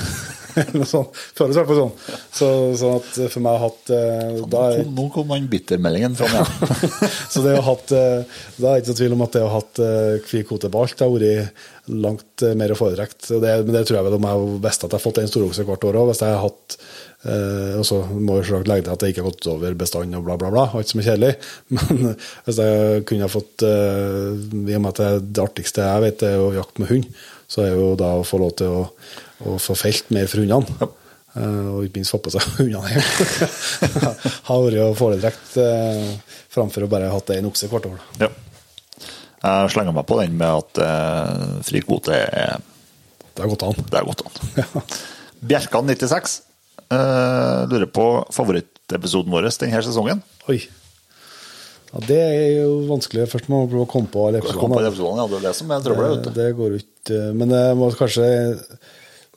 [0.61, 1.03] Eller noe.
[1.39, 1.95] Føles i hvert fall sånn.
[2.41, 2.49] Så,
[2.81, 6.87] sånn at for meg har hatt eh, da, Nå kom han bittermeldingen fram igjen.
[7.33, 9.51] Så det å ha hatt eh, Da er ikke noe tvil om at det å
[9.53, 13.19] ha hatt eh, fri kvote på alt har vært langt eh, mer å foretrekke.
[13.43, 15.65] Det- Men det tror jeg vel om jeg visste at jeg har fått en storokse
[15.67, 16.11] hvert år òg.
[16.13, 16.77] Hvis jeg har hatt
[17.25, 20.19] eh, Og så må jeg selvsagt legge til at jeg ikke har gått over bestanden
[20.21, 20.67] og bla, bla, bla.
[20.79, 21.33] Alt som er kjedelig.
[21.77, 22.15] Men
[22.47, 24.31] hvis jeg kunne ha fått eh,
[24.71, 27.11] I og med at det, det artigste jeg vet, er å jakte med hund,
[27.51, 28.85] så er jo da å få lov til å,
[29.47, 30.91] å få felt mer for hundene.
[31.39, 33.51] Eh, og ikke minst få på seg hundene hjem.
[34.51, 38.01] har vært å foretrekke uh, framfor å bare ha hatt én okse hvert år.
[38.23, 38.31] Ja.
[39.41, 42.59] Jeg slenger meg på den med at eh, fri kvote er
[43.33, 43.79] Det har gått an.
[43.89, 44.83] Det er godt an.
[45.51, 46.35] Bjerkan96
[46.93, 48.05] eh, lurer på
[48.37, 50.21] favorittepisoden vår denne sesongen.
[50.53, 50.59] Oi.
[51.91, 53.31] Ja, det er jo vanskelig.
[53.33, 54.83] Først må man komme på alle episodene.
[54.85, 56.29] den ja, det er det som er trøbbelet.
[56.29, 56.37] vet.
[56.37, 57.15] Det går ut.
[57.41, 58.29] Men det må kanskje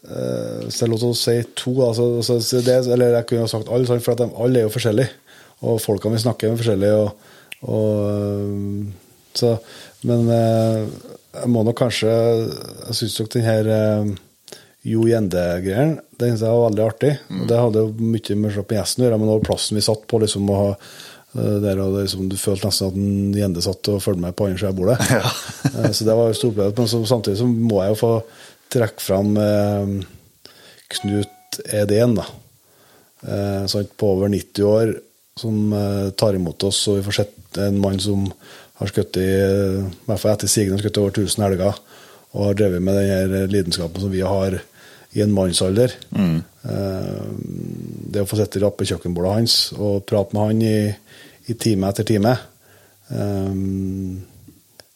[0.08, 3.51] eh, Hvis det lov til å si to altså, så det, Eller jeg kunne jo
[3.51, 5.10] sagt alle, for de, alle er jo forskjellige.
[5.64, 6.99] Og folkene vi snakker med, er forskjellige.
[6.99, 7.32] Og,
[7.72, 9.56] og, eh, så,
[10.10, 10.84] men eh,
[11.34, 13.70] jeg må nok kanskje Jeg syns nok den her
[14.86, 17.10] Jo Gjende-greien den synes jeg var veldig artig.
[17.28, 17.47] Mm.
[17.49, 20.20] det hadde jo mye med på gjesten å gjøre, men også plassen vi satt på.
[20.22, 20.70] liksom å ha
[21.34, 24.45] der og det, liksom, Du følte nesten at en Gjende satt og fulgte med på
[24.47, 24.97] andre siden av bordet.
[25.18, 25.91] Ja.
[25.91, 26.78] så det var jo stor opplevelse.
[26.80, 28.14] Men så, samtidig så må jeg jo få
[28.74, 29.93] trekke fram eh,
[30.93, 32.26] Knut Edén, da.
[33.28, 34.93] Eh, på over 90 år,
[35.39, 36.88] som eh, tar imot oss.
[36.89, 38.26] Og vi får sett en mann som
[38.80, 41.82] har skutt i, i hvert fall etter sigende, skutt over 1000 elger.
[42.34, 44.57] Og har drevet med den her lidenskapen som vi har
[45.13, 45.93] i en mannsalder.
[46.17, 47.26] Eh,
[48.13, 50.78] det å få sitte i kjøkkenbordet hans og prate med han i,
[51.49, 52.34] i time etter time,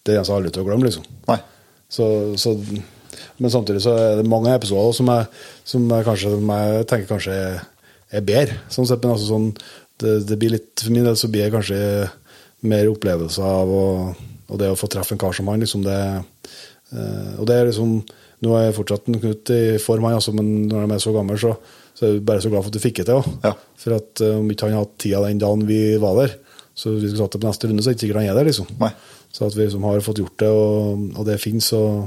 [0.07, 1.05] det er altså aldri til å glemme, liksom.
[1.27, 1.37] Nei.
[1.91, 2.05] Så,
[2.39, 2.55] så,
[3.37, 5.27] men samtidig så er det mange episoder som jeg,
[5.67, 7.59] som jeg kanskje som jeg tenker kanskje er,
[8.17, 8.61] er bedre.
[8.73, 9.49] Sånn sett, men altså sånn,
[10.01, 11.79] det, det blir litt, For min del så blir det kanskje
[12.67, 13.87] mer opplevelser av å,
[14.47, 15.61] og det å få treffe en kar som han.
[15.61, 17.99] liksom det eh, Og det er liksom
[18.45, 21.13] Nå er jeg fortsatt en Knut i form, han, altså, men når de er så
[21.15, 21.55] gamle, så,
[21.97, 23.31] så er jeg bare så glad for at du fikk det til.
[23.41, 23.55] Ja.
[23.81, 26.35] For at eh, om ikke han hadde tida den dagen vi var der,
[26.77, 28.37] så vi skulle satt det på neste runde, så er det ikke sikkert han er
[28.37, 28.49] der.
[28.51, 28.69] liksom.
[28.77, 28.91] Nei.
[29.33, 31.71] Så at vi liksom har fått gjort det, og, og det fins.
[31.73, 32.05] og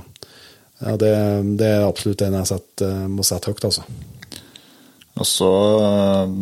[0.80, 1.12] ja, det,
[1.60, 3.84] det er absolutt en jeg setter, eh, må sette høyt, altså.
[5.20, 5.50] Og så
[5.84, 6.34] eh,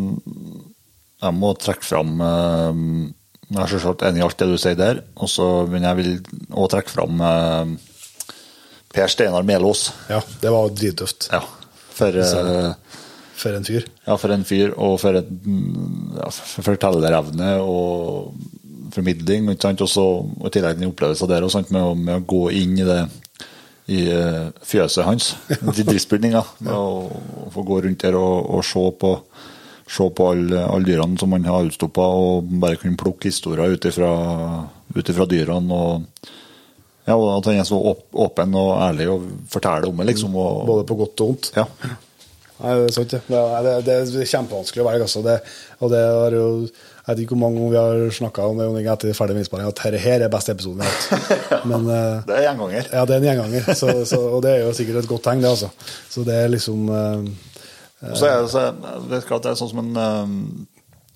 [1.24, 2.82] Jeg må trekke fram eh,
[3.48, 6.12] Jeg er selvsagt enig i alt det du sier der, og så men jeg vil
[6.50, 7.24] også trekke fram
[8.92, 9.88] Per Steinar Melås.
[10.08, 11.30] Ja, det var drittøft.
[11.32, 11.42] Ja.
[11.98, 12.14] For,
[13.38, 13.84] For en fyr.
[14.06, 18.32] ja, for en fyr, og for mm, ja, for fortellerevne og
[18.94, 19.48] formidling.
[19.52, 19.82] Ikke sant?
[19.84, 21.72] Også, og i tillegg den opplevelsen der også, sant?
[21.74, 23.00] med, med å gå inn i det
[23.88, 25.30] i eh, fjøset hans,
[25.80, 26.42] i driftsbygninga.
[26.72, 29.14] Å få gå rundt der og, og se på
[29.88, 33.86] Se på alle, alle dyrene som han har utstoppa, og bare kunne plukke historier ut
[33.88, 35.72] ifra dyrene.
[35.72, 36.28] og
[37.08, 40.36] ja, og At han er så åpen og ærlig og forteller om det, liksom.
[40.36, 41.50] Og, Både på godt og vondt.
[41.56, 41.64] ja.
[42.58, 43.20] Nei, det er sant, det.
[43.30, 45.04] Det er, det er kjempevanskelig å velge.
[45.06, 45.20] Altså.
[45.22, 45.36] Det,
[45.78, 46.46] og det er jo,
[47.08, 49.78] jeg vet ikke hvor mange ganger vi har snakka om det etter ferdig med at
[49.80, 51.62] dette her er beste episoden vi har hatt.
[51.70, 52.90] Men eh, Det er gjenganger.
[52.92, 55.40] ja, det er en gjenganger, så, så, og det er jo sikkert et godt tegn,
[55.40, 55.48] det.
[55.48, 55.70] altså.
[56.12, 57.30] Så det er liksom eh,
[58.12, 58.66] så er det, så,
[59.08, 60.34] vet ikke at det er sånn som en eh,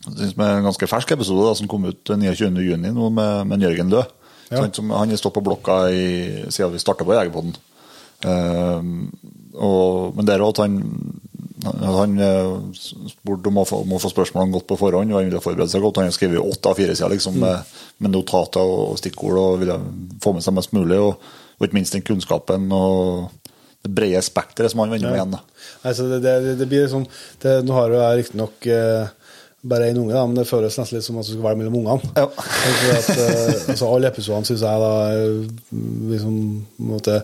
[0.08, 3.92] synes med en ganske fersk episode da, som kom ut 29.6 nå med, med Jørgen
[3.92, 4.00] Lø.
[4.48, 4.62] Ja.
[4.62, 6.08] Sånn, som, han har stått på blokka i,
[6.48, 7.54] siden vi starta på Jegerpodden.
[8.22, 8.80] Uh,
[9.58, 10.76] og, men det er jo at han
[11.62, 15.28] han eh, spurte om å få, om å få spørsmålene godt på forhånd, og han
[15.28, 16.00] ville forberede seg godt.
[16.00, 17.70] Han har skrevet åtte av fire sider liksom, med,
[18.02, 19.78] med notater og stikkord og ville
[20.24, 20.98] få med seg mest mulig.
[20.98, 23.30] Og, og ikke minst den kunnskapen og
[23.82, 25.38] det brede spekteret som han vender med igjen.
[25.82, 27.06] Altså, det, det, det blir liksom
[27.42, 29.14] det, Nå har jo jeg riktignok eh,
[29.62, 31.76] bare én unge, da, men det føles nesten litt som at du skal være mellom
[31.82, 32.10] ungene.
[32.16, 32.26] Ja.
[32.96, 35.36] At, eh, altså, alle episodene syns jeg da er
[36.10, 36.40] liksom,
[36.82, 37.20] måte,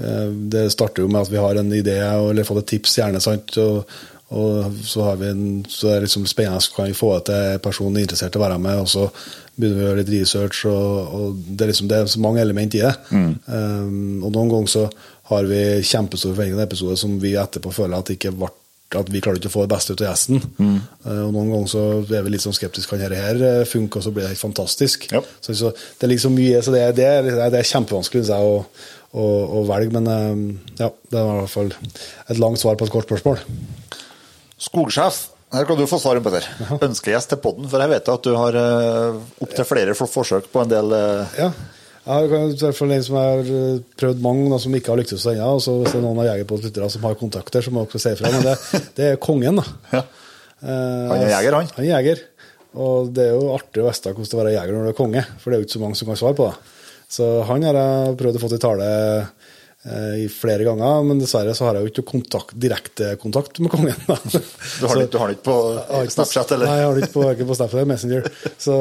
[0.00, 3.20] eh, Det starter jo med at vi har en idé eller fått et tips, gjerne,
[3.20, 3.58] sant.
[3.60, 3.84] Og,
[4.32, 8.00] og så har vi en, så er det liksom spennende, kan vi få til personen
[8.00, 9.10] er interessert i å være med, og så
[9.52, 12.40] begynner vi å gjøre litt research, og, og det er liksom det er så mange
[12.40, 12.94] element i det.
[13.12, 14.86] Um, og noen ganger så
[15.28, 18.48] har vi kjempestore forventninger til en episode som vi etterpå føler at ikke ble
[19.00, 20.40] at vi klarer ikke å få det beste ut av gjesten.
[20.60, 22.90] Eh, og Noen ganger så er vi litt sånn skeptiske.
[22.92, 25.06] Kan dette her eh, funke, og så blir det helt fantastisk.
[25.14, 25.22] Ja.
[25.40, 28.38] Så, så Det er liksom mye, så det, er- det, er, det er kjempevanskelig jeg,
[28.52, 28.62] å,
[29.12, 29.26] å,
[29.60, 29.94] å velge.
[29.96, 31.72] Men eh, ja, det var i hvert fall
[32.34, 33.40] et langt svar på et kort spørsmål.
[34.62, 35.22] Skogsjef,
[35.52, 36.46] her kan du få svaret, Petter.
[36.86, 40.70] Ønskegjest til podden, for jeg vet at du har uh, opptil flere forsøk på en
[40.70, 40.94] del
[41.36, 41.50] Ja.
[42.02, 44.98] Jeg har i hvert fall en som har eh, prøvd mange, da, som ikke har
[44.98, 45.52] lyktes ennå.
[45.54, 48.10] og så Hvis det er noen av jegerpodlyttere som har kontakter, så må dere si
[48.16, 48.32] ifra.
[48.34, 48.56] Men det,
[48.98, 49.66] det er kongen, da.
[49.92, 50.02] Ja.
[50.62, 51.70] Eh, Han er jeger, han.
[51.76, 52.24] Han er jeger.
[52.82, 54.90] Og det er jo artig å vite hvordan det er å være jeger når du
[54.94, 56.76] er konge, for det er jo ikke så mange som kan svare på det.
[57.12, 58.86] Så han har jeg prøvd å få til tale
[59.82, 64.04] i flere ganger, men dessverre så har jeg jo ikke kontakt, direktekontakt med kongen.
[64.06, 64.14] Da.
[64.30, 65.56] Du har det du har det ikke på
[66.14, 66.70] Snapchat, eller?
[66.70, 68.28] Nei, jeg har det ikke på, ikke på Snapchat Messenger.
[68.54, 68.76] Så,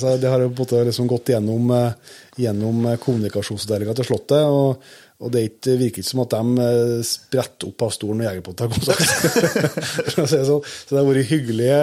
[0.00, 0.52] så det har jo
[0.88, 2.14] liksom gått gjennom, eh,
[2.46, 4.48] gjennom eh, kommunikasjonsavdelinga til Slottet.
[4.48, 8.26] Og, og det er virker ikke som at de eh, spretter opp av stolen når
[8.28, 10.12] Jegerpodden har kontakt.
[10.12, 10.28] Sånn.
[10.28, 11.78] Så det har vært hyggelige,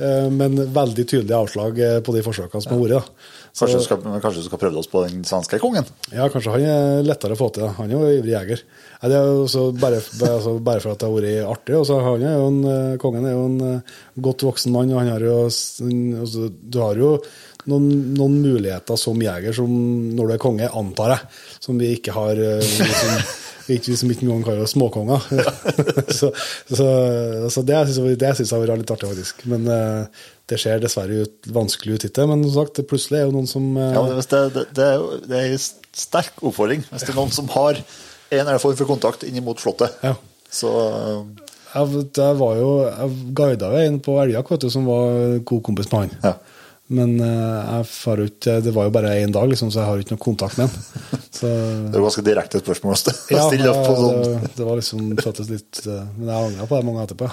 [0.00, 3.26] eh, men veldig tydelige avslag eh, på de forsøkene som har vært.
[3.52, 5.84] Kanskje du skal, kanskje du skal prøve oss på den svenske kongen?
[6.08, 7.66] ja, kanskje han er lettere å få til.
[7.76, 8.62] Han er jo ivrig jeger.
[9.02, 9.98] Det er jo bare,
[10.30, 11.76] altså, bare for at det har vært artig.
[11.76, 13.94] Også, han er jo en, eh, kongen er jo en eh,
[14.24, 17.12] godt voksen mann, og han har jo altså, Du har jo
[17.68, 17.86] noen,
[18.16, 19.70] noen muligheter som jeger som
[20.16, 21.30] når du er konge, antar jeg,
[21.68, 23.22] som vi ikke har liksom,
[23.76, 25.28] ikke, som ikke engang kaller småkonger.
[26.18, 26.32] så
[26.72, 26.88] så,
[27.52, 29.44] så det syns jeg, synes jeg har vært litt artig, faktisk.
[29.52, 29.68] Men
[30.52, 32.28] det ser dessverre ut, vanskelig ut hittil.
[32.30, 34.98] Men som sagt, det plutselig er jo noen som eh, Ja, det, det, det, er
[35.00, 35.64] jo det er en
[36.04, 36.84] sterk oppfordring.
[36.92, 39.96] Hvis det er noen som har en eller annen form for kontakt inn mot Slottet,
[40.04, 40.14] Ja.
[40.52, 45.38] så eh, Jeg, jeg var jo, jeg guida jo en på vet du, som var
[45.48, 46.16] god kompis med han.
[46.24, 46.34] Ja.
[46.92, 50.02] Men eh, jeg jo ikke, det var jo bare én dag, liksom, så jeg har
[50.02, 51.22] ikke noe kontakt med ham.
[51.32, 51.48] Så,
[51.88, 54.18] det er jo ganske direkte spørsmål å ja, stille opp på sånn.
[54.26, 57.30] det, det var liksom føltes litt eh, Men jeg angra på det mange etterpå.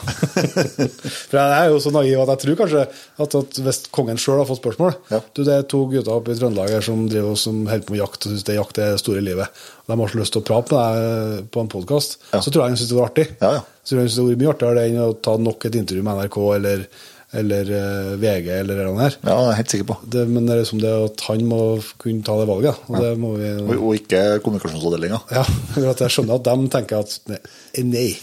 [1.29, 4.39] For jeg er jo så naiv at jeg tror kanskje at, at hvis kongen sjøl
[4.41, 5.21] har fått spørsmål Ja.
[5.35, 8.03] Du, Det er to gutter oppe i Trøndelag her som driver som holder på med
[8.03, 9.61] jakt og syns jakt er det store livet.
[9.89, 12.19] De har så lyst til å prate med deg på en podkast.
[12.31, 12.39] Ja.
[12.45, 13.27] Så tror jeg de syns det var artig.
[13.41, 13.63] Ja, ja.
[13.83, 16.05] Så tror jeg de synes det var mye artigere enn å ta nok et intervju
[16.05, 16.83] med NRK eller,
[17.31, 19.15] eller eh, VG eller noe der.
[19.21, 19.97] Ja, jeg er helt sikker på.
[20.09, 21.59] Det, men det er liksom det at han må
[22.01, 22.79] kunne ta det valget.
[22.89, 25.19] Og det må vi Og, og ikke kommunikasjonsavdelinga.
[25.35, 25.43] ja,
[25.75, 27.41] for at jeg skjønner at de tenker at nei.
[27.85, 28.09] nei.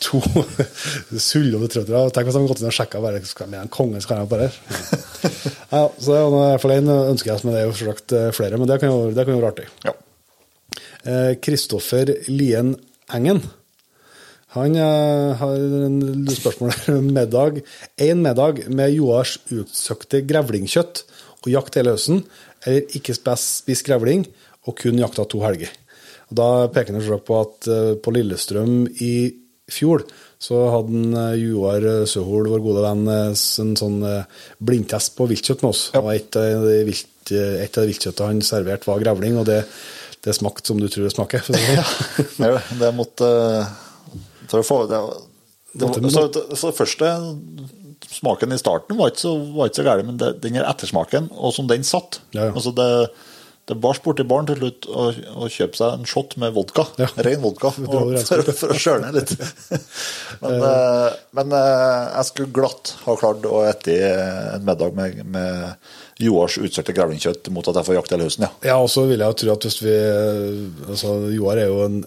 [0.00, 0.18] to
[1.28, 2.10] sullete trøndere.
[2.10, 4.30] Tenk hvis de hadde gått inn og sjekka bare skal med en konge skal jeg
[4.32, 7.78] bare ja, Så det er i hvert fall én ønsker jeg, men det er jo
[7.78, 8.58] selvsagt eh, flere.
[8.58, 9.70] Men det kan jo, det kan jo være artig.
[9.86, 9.94] Ja.
[11.40, 12.74] Kristoffer Lien
[13.14, 13.38] Engen.
[14.56, 15.56] Han eh, har
[15.86, 16.96] en spørsmål der.
[17.06, 17.60] Middag,
[18.02, 21.04] en middag med Joars utsøkte grevlingkjøtt
[21.44, 22.24] og jakt hele høsten,
[22.66, 24.24] eller ikke spes- spis grevling
[24.66, 25.70] og kun jakta to helger.
[26.30, 29.12] Og da peker han på at eh, på Lillestrøm i
[29.70, 30.02] fjor
[30.42, 34.00] så hadde en, eh, Joar Søhol, vår gode venn, en sånn
[34.58, 35.84] blindtest på viltkjøtt med oss.
[36.00, 39.60] Og et av de vilt, et av viltkjøttet han serverte, var grevling, og det,
[40.26, 41.46] det smakte som du tror det smaker.
[42.34, 43.30] For det måtte
[44.58, 45.00] å få det,
[45.78, 46.26] det, så,
[46.58, 47.10] så det første
[48.10, 51.30] smaken i starten var ikke så, var ikke så gæren, men det, den her ettersmaken,
[51.36, 52.54] og som den satt Ja, ja.
[52.56, 52.88] altså det,
[53.70, 55.06] det bar borti barn til slutt å,
[55.44, 56.88] å kjøpe seg en shot med vodka.
[56.98, 57.06] Ja.
[57.22, 57.70] Ren vodka.
[57.86, 59.36] Og, for, for å skjøle litt.
[60.42, 64.10] men eh, men eh, jeg skulle glatt ha klart å spise
[64.56, 68.50] en middag med, med Joars utsøkte grevlingkjøtt mot at jeg får jakte hele høsten, ja.
[68.72, 69.94] Ja, og så vil jeg jo tro at hvis vi
[70.92, 72.00] altså Joar er jo en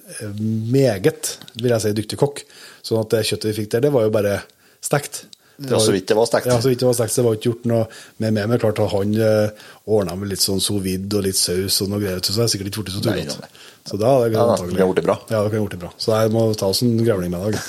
[0.73, 2.44] meget, vil jeg si, dyktig kokk.
[2.85, 4.35] Sånn at det kjøttet vi fikk der, det var jo bare
[4.84, 5.23] stekt.
[5.57, 6.48] Det Ja, så vidt det var stekt.
[6.49, 7.14] Ja, så vidt det var stekt.
[7.14, 7.84] Så det var ikke gjort noe
[8.18, 8.48] med meg.
[8.49, 11.91] Men klart at han eh, ordna med litt sånn sous vide og litt saus og
[11.94, 13.52] noe greier, så det er sikkert ikke blitt så tullete.
[13.85, 15.18] Så da hadde jeg Ja, da, antagelig- det bra.
[15.30, 15.91] Ja, det gjort det bra.
[16.02, 17.61] Så jeg må ta oss en grevling med i dag.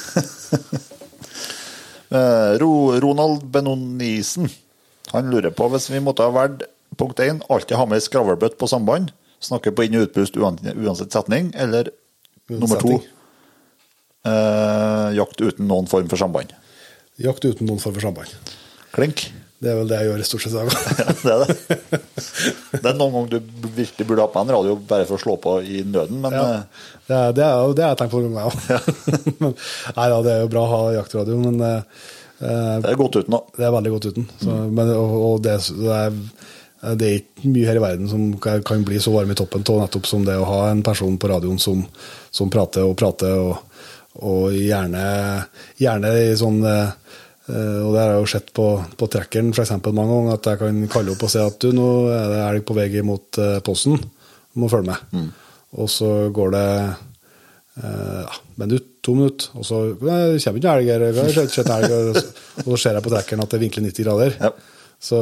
[2.14, 4.46] Eh, Ronald Benonisen
[5.14, 6.66] han lurer på hvis vi måtte ha valgt
[6.98, 9.12] punkt 1, alltid ha med ei på samband,
[9.42, 11.90] snakke på inn- og utpust uansett setning, eller
[12.48, 13.00] nummer to,
[14.26, 16.52] eh, jakt uten noen form for samband.
[17.20, 18.30] Jakt uten noen form for samband.
[18.94, 19.28] Klink.
[19.64, 20.54] Det er vel det jeg gjør i stort sett.
[20.98, 22.00] Ja, det er det.
[22.84, 25.36] Det er noen ganger du virkelig burde ha på en radio bare for å slå
[25.40, 26.42] på i nøden, men Ja.
[26.42, 29.54] eh, Det, er, det, har jeg tenkt på noen ganger òg.
[29.96, 32.04] Nei da, det er jo bra å ha jaktradio, men eh,
[32.38, 33.40] det er godt uten da.
[33.56, 34.26] det er veldig godt uten.
[34.40, 38.24] Så, men, og, og det, det, er, det er ikke mye her i verden som
[38.42, 41.18] kan kan bli så varm i toppen av nettopp som det å ha en person
[41.20, 41.84] på radioen som,
[42.34, 43.86] som prater og prater, og,
[44.26, 45.04] og gjerne,
[45.80, 46.90] gjerne i sånn eh,
[47.50, 50.62] eh, og det har jeg jo sett på, på trekkeren eksempel mange ganger, at jeg
[50.64, 53.58] kan kalle opp og si at du, nå er det elg på vei mot eh,
[53.64, 55.32] posten, du må følge med.
[55.74, 56.66] Og så går det
[57.82, 61.48] eh, ja, minutt, to minutter, og så «Nei, det kommer ikke elg her, jeg har
[61.52, 64.36] sett- elg, og så- og så ser jeg på trekkeren at det vinkler 90 grader.
[64.40, 64.50] Ja.
[65.04, 65.18] Så,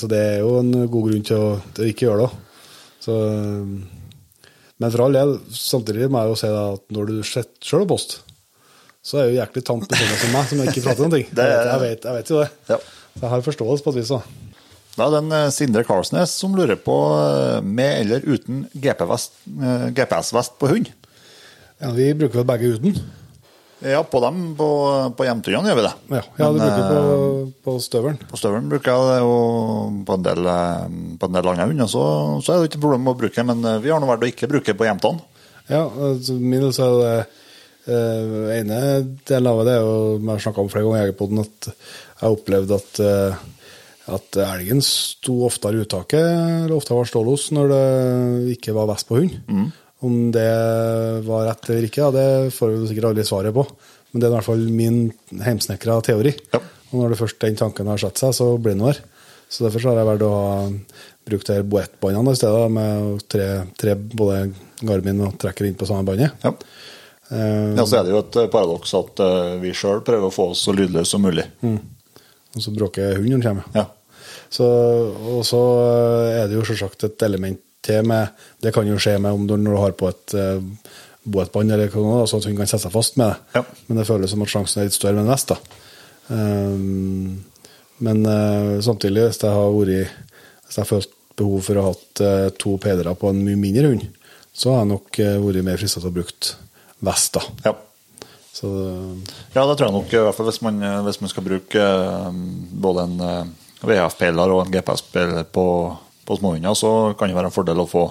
[0.00, 2.32] så det er jo en god grunn til å, til å ikke gjøre det.
[3.04, 3.14] Så,
[4.82, 8.16] men for all del, samtidig må jeg jo si at når du sjøl og post,
[9.02, 11.28] så er jo jæklig tamt med sånne som meg, som ikke prater noen ting.
[11.34, 12.50] Det er- Jeg, vet, jeg vet jo det.
[12.70, 12.78] Ja.
[13.12, 14.08] Så jeg har forståelse på et vis.
[14.14, 14.20] da.
[14.96, 19.38] Da er det en eh, Sindre Karlsnes som lurer på eh, med eller uten GPS-vest
[19.96, 20.90] GPS på hund.
[21.82, 23.02] Ja, vi bruker vel begge uten.
[23.82, 24.66] Ja, på dem på,
[25.18, 25.92] på hjemturene gjør vi det.
[26.14, 28.20] Ja, ja du bruker på, eh, på støvelen.
[28.30, 30.84] På støvelen bruker jeg det, og på en del, eh,
[31.18, 32.04] på en del andre hunder så,
[32.44, 34.50] så er det ikke problem å bruke men eh, vi har nå valgt å ikke
[34.54, 35.26] bruke på hjemtene.
[35.66, 37.16] Ja, altså, min så er det
[37.86, 38.78] uh, ene
[39.26, 42.22] delen av det er jo, jeg har snakka om flere ganger i Jegerpoden, at jeg
[42.22, 46.26] har opplevd at, uh, at elgen sto oftere i uttaket,
[46.66, 47.84] eller oftere var stålos, når det
[48.58, 49.38] ikke var vest på hund.
[50.02, 50.50] Om det
[51.26, 53.66] var rett eller ikke, ja, det får vi sikkert aldri svaret på.
[54.12, 54.98] Men det er i hvert fall min
[55.44, 56.34] heimsnekra teori.
[56.52, 56.60] Ja.
[56.92, 59.00] Og når det først den tanken har satt seg, så blir den der.
[59.52, 60.58] Så derfor så har jeg valgt å ha
[61.28, 63.48] brukt de her boettbåndene i stedet, med tre,
[63.78, 64.42] tre både
[64.82, 66.34] Garmin og trekker inn på samme båndet.
[66.44, 66.54] Ja.
[67.32, 70.34] Uh, ja, så er det jo et eh, paradoks at uh, vi sjøl prøver å
[70.34, 71.46] få oss så lydløse som mulig.
[71.64, 73.68] og så bråker hunden når den kommer.
[73.76, 73.86] Ja.
[74.52, 74.66] Så,
[75.32, 75.60] og så
[76.28, 79.56] er det jo selvsagt et element til med Det kan jo skje med om du,
[79.58, 80.62] når du har på et uh,
[81.22, 83.60] boetbånd eller noe, så at hun kan sette seg fast med det.
[83.60, 83.62] Ja.
[83.88, 85.52] Men det føles som at sjansen er litt større med en vest.
[85.52, 85.58] da.
[86.32, 87.42] Um,
[88.02, 90.12] men uh, samtidig, hvis jeg har vært
[90.64, 93.58] Hvis jeg har følt behov for å ha hatt uh, to pedere på en mye
[93.58, 94.04] mindre hund,
[94.52, 96.54] så har jeg nok uh, vært mer frista til å bruke
[97.02, 97.38] vest.
[97.38, 97.70] da.
[97.70, 97.74] Ja.
[98.52, 98.68] Så
[99.54, 100.76] ja, det tror jeg nok, i hvert fall hvis man,
[101.06, 101.84] hvis man skal bruke
[102.84, 105.64] både en VHF-peiler og en GPS-peiler på,
[106.26, 108.06] på småhunder, så kan det være en fordel å få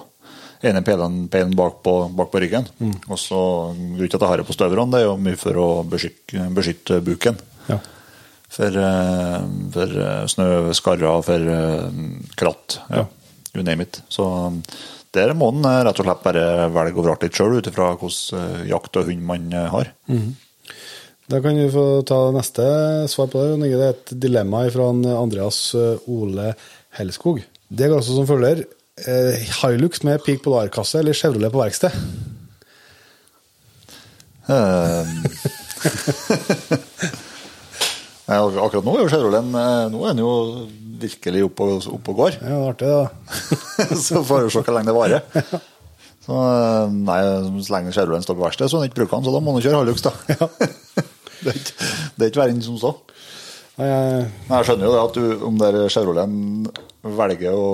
[0.61, 2.67] ene peilen bak, på, bak på ryggen.
[3.07, 3.39] Og så
[3.71, 6.45] Grunnen til at jeg har det på støverne, det er jo mye for å beskytte,
[6.55, 7.41] beskytte buken.
[7.71, 7.79] ja.
[8.51, 11.85] For, eh, for eh, snø, skarrer, for eh,
[12.35, 12.81] kratt.
[12.91, 13.05] Ja.
[13.55, 14.01] You name it.
[14.11, 14.25] Så
[15.15, 18.67] der må en rett og slett bare velge og vrake litt sjøl, ut ifra hvilken
[18.67, 19.71] jakt og hund man har.
[20.07, 20.27] har.
[21.31, 22.65] Da kan vi få ta neste
[23.11, 23.71] svar på det.
[23.71, 25.63] Det er et dilemma fra Andreas
[26.11, 26.51] Ole
[26.99, 27.39] Hellskog.
[27.71, 28.65] Det går også som følger.
[29.07, 31.91] Eh, Hilux med Peak Polar-kasse eller Chevrolet på verksted?
[38.27, 40.31] Nei, Akkurat nå er jo Chevrolet eh, Nå er den jo
[41.01, 42.33] virkelig oppe og, opp og går.
[42.41, 43.05] Ja, det er artig, da.
[44.05, 45.21] så får vi se hvor lenge det varer.
[46.21, 47.21] Så, eh, nei,
[47.65, 49.63] Så lenge Chevrolet står på verksted, så den ikke bruker den, så da må han
[49.65, 50.11] kjøre Hilux, da.
[50.29, 50.37] er
[51.41, 52.91] det er ikke verre enn som så.
[53.81, 56.67] Jeg, jeg skjønner jo det at du, om der Chevroleten
[57.17, 57.69] velger å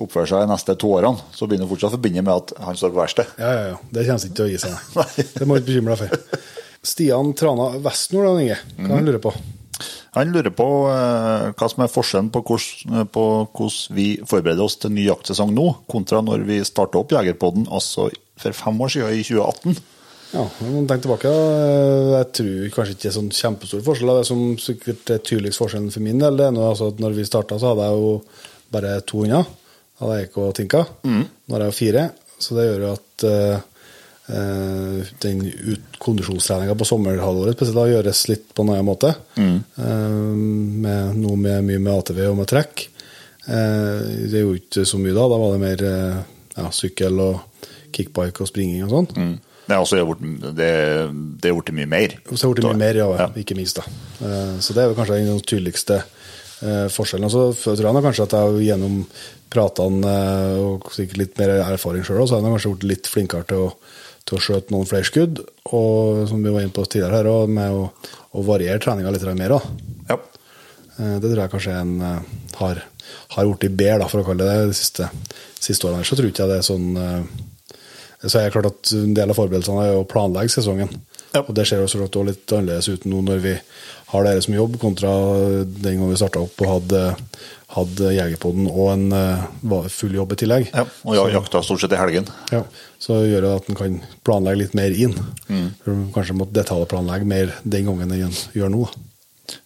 [0.00, 2.78] oppføre seg de neste to årene, så begynner du fortsatt å forbinde med at han
[2.78, 3.32] står på verksted.
[3.40, 3.78] ja, ja, ja.
[3.92, 5.26] Det kommer ikke til å gi seg, nei.
[5.36, 6.44] Det må du ikke bekymre deg for.
[6.90, 8.60] Stian Trana Vestnord, da, Inge.
[8.80, 9.34] Hva han lurer på?
[10.16, 14.92] Han lurer på eh, hva som er forskjellen hvordan, på hvordan vi forbereder oss til
[14.96, 18.08] ny jaktsesong nå, kontra når vi starta opp Jegerpodden altså
[18.40, 19.78] for fem år siden, i 2018.
[20.30, 24.12] Ja, men tenk tilbake, da, jeg tror kanskje ikke det er sånn kjempestor forskjell.
[24.20, 27.16] Det som sikkert er tydeligst forskjellen for min del, det er nå, altså, at når
[27.16, 28.12] vi starta, så hadde jeg jo
[28.70, 29.48] bare to hunder.
[30.00, 30.84] Hadde jeg ikke og Tinka.
[31.10, 32.06] Nå har jeg jo fire,
[32.40, 33.66] så det gjør jo at eh,
[34.36, 35.42] eh, den
[36.00, 39.12] kondisjonstreninga på sommerhalvåret spesielt da gjøres litt på en annen måte.
[39.36, 40.30] Eh,
[40.86, 42.86] med, noe med, mye med ATV og med trekk.
[43.50, 45.26] Uh, det gjorde ikke så mye da.
[45.32, 46.18] Da var det mer eh,
[46.56, 49.08] ja, sykkel og kickbike og springing og sånn.
[49.16, 49.38] Mm.
[49.78, 50.70] Også blitt- det,
[51.40, 52.08] det er blitt mye mer.
[52.26, 53.26] Det så har det blitt mye mer, ja, Ja.
[53.36, 53.76] ikke minst.
[53.76, 53.82] da.
[54.26, 56.02] Eh, Så det er kanskje den tydeligste
[56.62, 57.24] eh, forskjellen.
[57.24, 59.06] Og så tror jeg kanskje at jeg gjennom
[59.50, 63.46] pratene eh, og sikkert litt mer erfaring sjøl, så har jeg kanskje blitt litt flinkere
[63.46, 63.72] til å,
[64.26, 65.40] til å skjøte noen flere skudd.
[65.72, 67.90] Og som vi var inne på tidligere her, og med å,
[68.34, 69.48] å variere treninga litt mer.
[69.56, 69.60] da.
[70.10, 70.18] Ja.
[71.00, 71.92] Det tror jeg kanskje en
[72.60, 72.82] har,
[73.32, 75.06] har blitt bedre, for å kalle det det, de siste,
[75.58, 76.04] siste årene.
[76.04, 76.90] Så tror ikke jeg det er sånn
[78.20, 80.90] Så er det klart at en del av forberedelsene er å planlegge sesongen.
[81.32, 81.44] Ja.
[81.44, 83.54] Og det ser jo så klart også litt annerledes ut nå når vi
[84.10, 85.10] har dere som jobb, kontra
[85.62, 87.02] den gangen vi starta opp og hadde,
[87.76, 90.72] hadde Jegerpodden og en eh, full jobb i tillegg.
[90.74, 90.84] ja.
[91.06, 92.26] Og så, jakta stort sett i helgen.
[92.50, 92.64] Ja,
[93.00, 95.14] så gjør det at en kan planlegge litt mer inn.
[95.48, 96.10] Mm.
[96.16, 98.88] Kanskje måtte detaljplanlegge mer den gangen enn en gjør nå.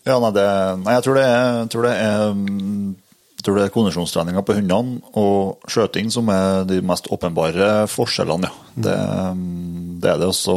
[0.05, 0.45] Ja, nei, det,
[0.85, 2.93] nei jeg tror det er, jeg tror det er, mm,
[3.45, 8.49] jeg tror det er kondisjonstreninga på hundene og skjøting som er de mest åpenbare forskjellene,
[8.49, 8.71] ja.
[8.87, 8.95] Det,
[9.37, 10.55] mm, det er det også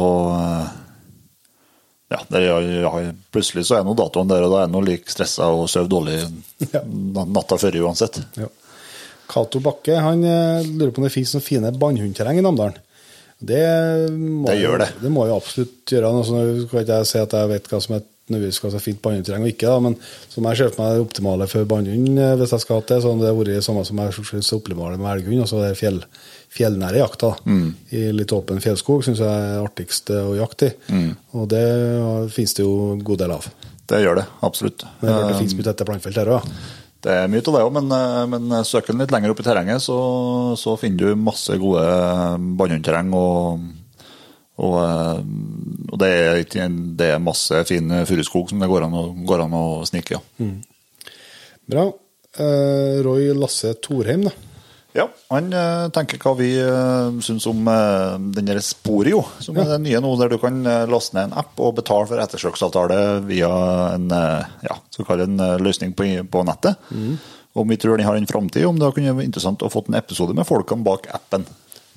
[2.08, 2.92] Ja, det er, ja,
[3.34, 6.16] plutselig så er nå datoen der, og da er nå like stressa og sover dårlig
[6.74, 6.80] Ja.
[7.28, 8.16] natta før uansett.
[8.40, 8.48] Ja.
[9.28, 12.80] Cato Bakke han eh, lurer på om det finnes noen fine bannhundterreng i Namdalen.
[13.38, 13.60] Det,
[14.16, 14.88] må Det gjør det.
[15.04, 16.08] Det må jo absolutt gjøre.
[16.16, 16.24] Nå
[16.72, 19.00] kan ikke jeg si at jeg vet hva som er nødvendigvis skal ha så fint
[19.04, 19.96] bannhundterreng og ikke, da, men
[20.32, 22.98] som jeg ser for meg det optimale for bannhund, eh, hvis jeg skal ha det,
[23.04, 25.70] så det har vært det samme som jeg syns er optimale med elghund, altså det
[25.78, 26.02] fjell,
[26.54, 27.32] fjellnære jakta.
[27.48, 27.68] Mm.
[27.94, 30.76] I litt åpen fjellskog syns jeg er artigst å jakte i.
[30.92, 31.08] Mm.
[31.38, 31.64] Og det
[32.34, 33.48] finnes det jo en god del av.
[33.88, 34.84] Det gjør det, absolutt.
[35.00, 36.52] Men det, det Eh, finnes mye tette plantefelt her òg.
[36.98, 39.46] Det er mye av det òg, men, eh, men søker en litt lenger opp i
[39.46, 39.98] terrenget, så,
[40.58, 41.84] så finner du masse gode
[42.58, 43.12] bannhundterreng.
[43.16, 43.68] Og,
[44.58, 45.20] og, eh,
[45.92, 49.56] og det, er, det er masse fin furuskog som det går an å, går an
[49.58, 50.24] å snike Ja.
[50.42, 50.58] Mm.
[51.68, 51.82] Bra.
[52.40, 54.32] Eh, Roy Lasse Thorheim, da.
[54.96, 59.68] Ja, han eh, tenker hva vi uh, syns om denne den der Sporio, som er
[59.74, 60.56] det nye nå, der du kan
[60.88, 62.96] laste ned en app og betale for ettersøksavtale
[63.28, 63.50] via
[63.92, 64.08] en,
[64.64, 64.78] ja,
[65.12, 66.80] en løsning på, på nettet.
[67.52, 70.00] Om vi tror den har en framtid, om det kunne vært interessant å få en
[70.00, 71.44] episode med folkene bak appen.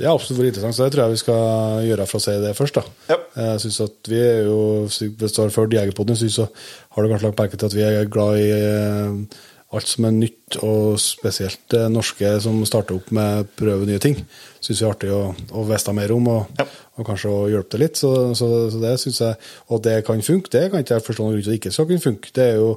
[0.02, 2.56] Det er absolutt interessant, så det tror jeg vi skal gjøre for å si det
[2.58, 2.80] først.
[2.80, 2.84] da.
[3.14, 3.18] Ja.
[3.38, 4.58] Jeg synes at vi er jo,
[4.90, 8.10] Hvis du har ført Jegerpodden, så har du kanskje lagt merke til at vi er
[8.10, 9.38] glad i eh,
[9.72, 14.02] alt som er nytt, og spesielt det norske som starter opp med å prøve nye
[14.04, 14.18] ting.
[14.60, 15.22] Syns vi er artig å,
[15.56, 16.66] å vite mer om, og, Ja.
[16.98, 17.96] og kanskje å hjelpe til litt.
[18.02, 19.36] Så, så, så det synes jeg,
[19.70, 21.72] Og det kan funke, det kan ikke jeg forstå noen grunn til at det ikke
[21.78, 22.34] skal kunne funke.
[22.36, 22.74] Det er jo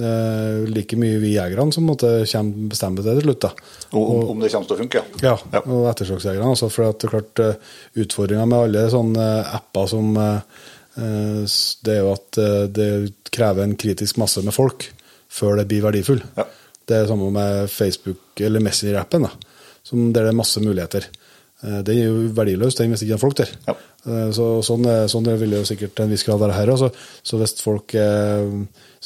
[0.00, 2.10] eh, like mye vi jegerne som måtte
[2.70, 3.40] bestemme det til slutt.
[3.46, 3.50] da.
[3.92, 5.62] Og, om, om det kommer til å funke, Ja, ja.
[5.64, 6.50] og ettersøksjegerne.
[6.52, 10.62] Altså, for at er klart uh, Utfordringa med alle sånne eh, apper som eh,
[10.96, 11.42] eh,
[11.86, 12.90] Det er jo at eh, det
[13.32, 14.88] krever en kritisk masse med folk
[15.36, 16.22] før det blir verdifull.
[16.38, 16.44] Ja.
[16.86, 19.26] Det er det samme med Facebook eller Messenger-appen,
[20.14, 21.04] der det er masse muligheter.
[21.82, 23.50] Det er jo verdiløst, den hvis ikke det er folk der.
[23.66, 23.74] Ja.
[24.06, 26.70] Eh, Så, sånn, er- sånn vil det jo sikkert til en viss grad være her
[26.72, 26.78] òg.
[26.78, 26.90] Så,
[27.26, 28.44] så hvis folk eh,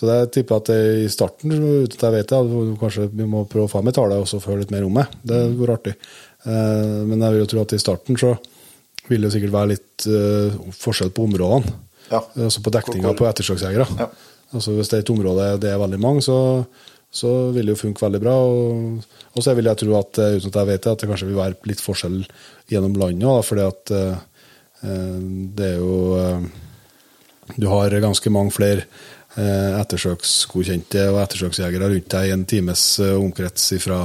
[0.01, 3.43] Så det jeg tipper at i starten, uten at jeg vet det, kanskje vi må
[3.45, 5.05] prøve å få med tallet og høre litt mer om det.
[5.29, 5.93] Det går artig.
[6.49, 8.31] Eh, Men jeg vil jo tro at i starten så
[9.11, 11.75] vil det sikkert være litt eh, forskjell på områdene.
[12.15, 12.23] Ja.
[12.47, 13.87] Altså på dekninga på ettersøksjegere.
[14.01, 14.09] Ja.
[14.57, 16.39] Altså hvis det er et område det er veldig mange, så,
[17.13, 18.39] så vil det jo funke veldig bra.
[18.41, 19.05] Og,
[19.37, 21.29] og så vil jeg tro at eh, uten at jeg vet det, at det kanskje
[21.29, 22.19] vil være litt forskjell
[22.73, 24.19] gjennom landet fordi at eh,
[24.89, 25.17] eh,
[25.61, 25.95] det er jo
[26.25, 26.51] eh,
[27.61, 33.15] Du har ganske mange flere eh, ettersøksgodkjente og ettersøksjegere rundt deg i en times eh,
[33.19, 34.03] omkrets ifra,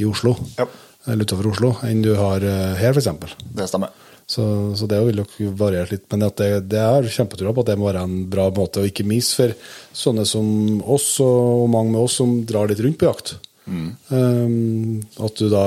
[0.00, 0.66] i Oslo, Ja.
[1.06, 3.34] eller utenfor Oslo, enn du har eh, her, f.eks.
[3.56, 3.90] Det stemmer.
[4.30, 4.44] Så,
[4.78, 6.04] så det vil nok variere litt.
[6.12, 8.86] Men at det, det er kjempetrua på at det må være en bra måte, og
[8.86, 9.50] ikke minst for
[9.90, 13.34] sånne som oss, og mange med oss som drar litt rundt på jakt.
[13.70, 15.64] Um, at du da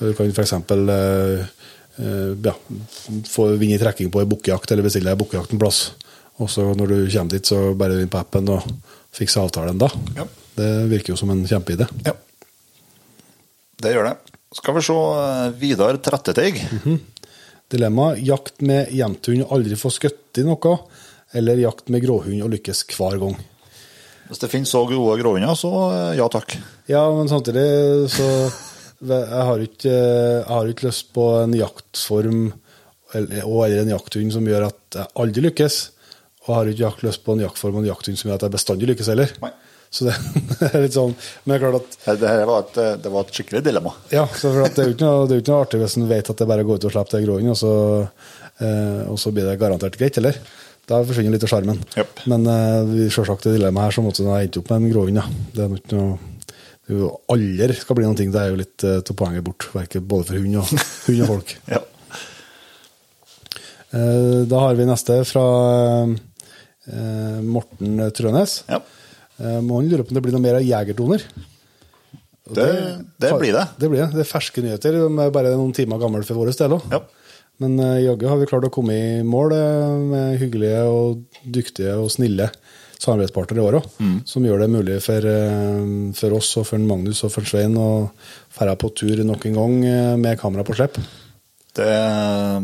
[0.00, 0.52] kan f.eks.
[0.68, 1.40] Uh,
[2.00, 2.52] uh, ja,
[3.32, 5.86] få vinne trekking på ei bukkejakt, eller bestille deg bukkejakt en plass.
[6.42, 8.64] Og så når du kommer dit, så bare inn på appen og
[9.16, 9.88] fikse avtalen da.
[10.18, 10.26] Ja.
[10.56, 11.88] Det virker jo som en kjempeidé.
[12.04, 12.14] Ja.
[13.80, 14.16] Det gjør det.
[14.56, 16.62] Skal vi se eh, Vidar Tretteteig.
[17.72, 20.76] Dilemma jakt med jevnthund og aldri få skutt i noe,
[21.36, 23.34] eller jakt med gråhund og lykkes hver gang.
[24.26, 26.56] Hvis det finnes så gode gråhunder, så eh, ja takk.
[26.90, 27.66] Ja, men samtidig
[28.12, 28.30] så
[28.96, 32.46] Jeg har ikke, jeg har ikke lyst på en jaktform
[33.12, 35.76] og eller en jakthund som gjør at jeg aldri lykkes.
[36.46, 38.54] Og har ikke jakt- lyst på en jaktform og en jakthund som gjør at jeg
[38.54, 39.32] bestandig lykkes heller.
[39.42, 39.52] Nei.
[39.90, 40.14] Så det
[40.66, 41.12] er litt sånn
[41.44, 41.76] Men det er klart
[42.10, 43.92] at Det, her var et, eh, det var et skikkelig dilemma.
[44.10, 45.96] Ja, så for at det er jo ikke noe, det er ikke noe artig hvis
[46.00, 47.74] en vet at det bare går ut og slipper til gråhunden, og, så,
[48.66, 50.38] eh, og så blir det garantert greit, eller?
[50.86, 51.80] Da forsvinner litt av sjarmen.
[51.98, 52.22] Yep.
[52.30, 55.22] Men eh, selvsagt det dilemmaet her, så måtte en ha endt opp med en gråhund.
[55.22, 55.26] Ja.
[55.54, 56.32] Det er ikke noe
[56.86, 58.28] det er jo aldri skal bli noen ting.
[58.30, 60.68] Det er jo litt uh, til poenget bort, verket både for hund og,
[61.08, 61.54] hund og folk.
[61.66, 61.80] Ja.
[63.90, 65.42] Eh, da har vi neste fra
[65.72, 66.14] eh,
[67.42, 68.60] Morten Trønes.
[68.70, 68.80] ja.
[69.36, 71.24] Eh, må han lure på om det blir noe mer av jegertoner?
[72.46, 73.66] Det, Det, det blir det.
[73.76, 74.10] Det blir det.
[74.14, 74.96] Det er ferske nyheter.
[75.02, 76.86] De er bare noen timer gamle for vår del òg.
[76.94, 77.02] Ja.
[77.62, 81.94] Men uh, jaggu har vi klart å komme i mål eh, med hyggelige og dyktige
[81.96, 82.50] og snille
[83.00, 83.86] samarbeidspartnere i år òg.
[84.00, 84.16] Mm.
[84.28, 85.86] Som gjør det mulig for, eh,
[86.16, 88.10] for oss og for Magnus og for Svein å
[88.56, 91.00] dra på tur nok en gang eh, med kamera på slipp.
[91.76, 91.86] Det,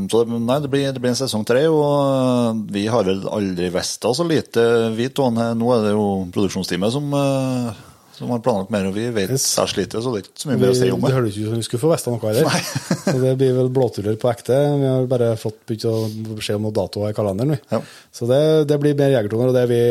[0.08, 4.06] så nei, det, blir, det blir en sesong tre, og vi har vel aldri visst
[4.08, 4.64] så lite,
[4.96, 5.28] vi to.
[5.32, 7.82] Nå er det jo produksjonsteamet som, eh,
[8.16, 10.56] som har planlagt mer, og vi vet særs lite, så det er ikke så mye
[10.56, 11.16] Vi, mer å si om det det.
[11.18, 12.68] høres ikke ut som vi skulle få vite noe heller.
[13.12, 14.58] Så det blir vel blåtuller på ekte.
[14.80, 15.96] Vi har bare fått begynt å
[16.38, 17.56] beskjed om noen datoer i kalenderen.
[17.56, 17.60] Vi.
[17.74, 17.82] Ja.
[18.14, 19.82] Så det, det blir mer jegertoner, og det er vi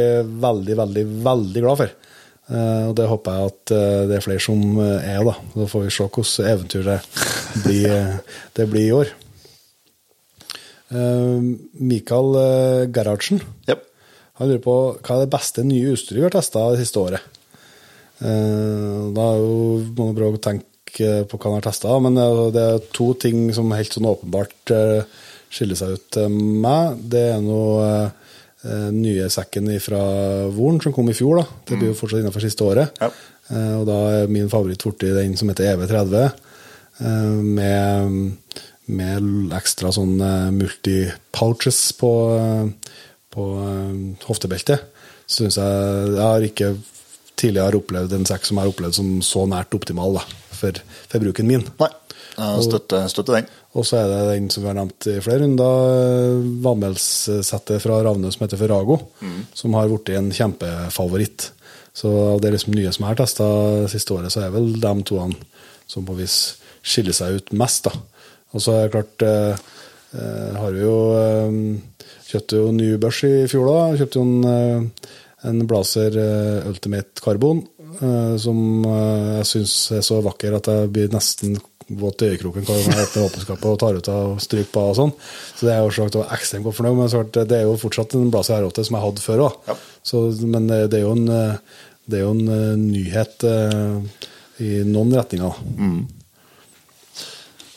[0.48, 2.00] veldig, veldig, veldig glad for.
[2.52, 5.36] Eh, og det håper jeg at eh, det er flere som eh, er, da.
[5.56, 6.98] Så får vi se hvordan eventyr det
[7.64, 7.94] blir,
[8.58, 9.18] det blir i år.
[10.92, 12.34] Mikael
[12.92, 13.86] Gerhardsen yep.
[14.36, 17.38] han lurer på hva er det beste nye utstyret vi har testa det siste året.
[18.20, 19.54] Da er jo,
[19.96, 22.20] må man prøve å tenke på hva han har testa, men
[22.52, 24.76] det er to ting som helt sånn åpenbart
[25.48, 27.00] skiller seg ut til meg.
[27.16, 27.88] Det er noe
[28.94, 30.00] nye sekken fra
[30.54, 31.42] Voren som kom i fjor.
[31.42, 31.62] da.
[31.66, 33.00] Det blir jo fortsatt innenfor siste året.
[33.02, 33.10] Ja.
[33.52, 36.32] Eh, og da er min favoritt borti den som heter EV30,
[37.02, 38.60] eh, med,
[38.92, 42.94] med ekstra sånn eh, multi-pouches på, eh,
[43.34, 44.88] på eh, hoftebeltet.
[45.32, 46.74] Syns jeg Jeg har ikke
[47.40, 50.78] tidligere opplevd en sekk som jeg har opplevd som så nært optimal da, for,
[51.10, 51.64] for bruken min.
[51.80, 51.90] Nei,
[52.42, 53.50] jeg støtter, støtter den.
[53.78, 58.02] Og så er det den som vi har nevnt i flere runder, eh, vannmelssettet fra
[58.06, 59.00] Ravne som heter Ferrago,
[59.54, 61.52] som har blitt en kjempefavoritt.
[61.94, 63.48] Så av det liksom nye som jeg har testa
[63.92, 65.36] siste året, så er vel de toene
[65.92, 66.38] som på vis
[66.82, 67.90] skiller seg ut mest.
[67.90, 67.96] da.
[68.56, 69.66] Og så er det klart eh,
[70.16, 71.60] eh, har vi jo eh,
[72.32, 73.98] Kjøpte jo ny børs i fjor, da.
[74.00, 75.08] Kjøpte jo en, eh,
[75.50, 76.16] en Blazer
[76.70, 77.60] Ultimate Carbon,
[77.98, 81.58] eh, som jeg syns er så vakker at jeg blir nesten
[82.00, 85.14] våt i øyekroken når jeg åpner våpenskapet og tar ut av stryk og sånn.
[85.58, 88.62] Så det er jo sagt ekstremt godt fornøyd, men det er jo fortsatt en Blazer
[88.62, 89.60] R8 som jeg hadde før òg.
[89.70, 89.78] Ja.
[90.56, 93.46] Men eh, det er jo en, eh, det er jo en eh, nyhet
[94.62, 95.62] i noen retninger.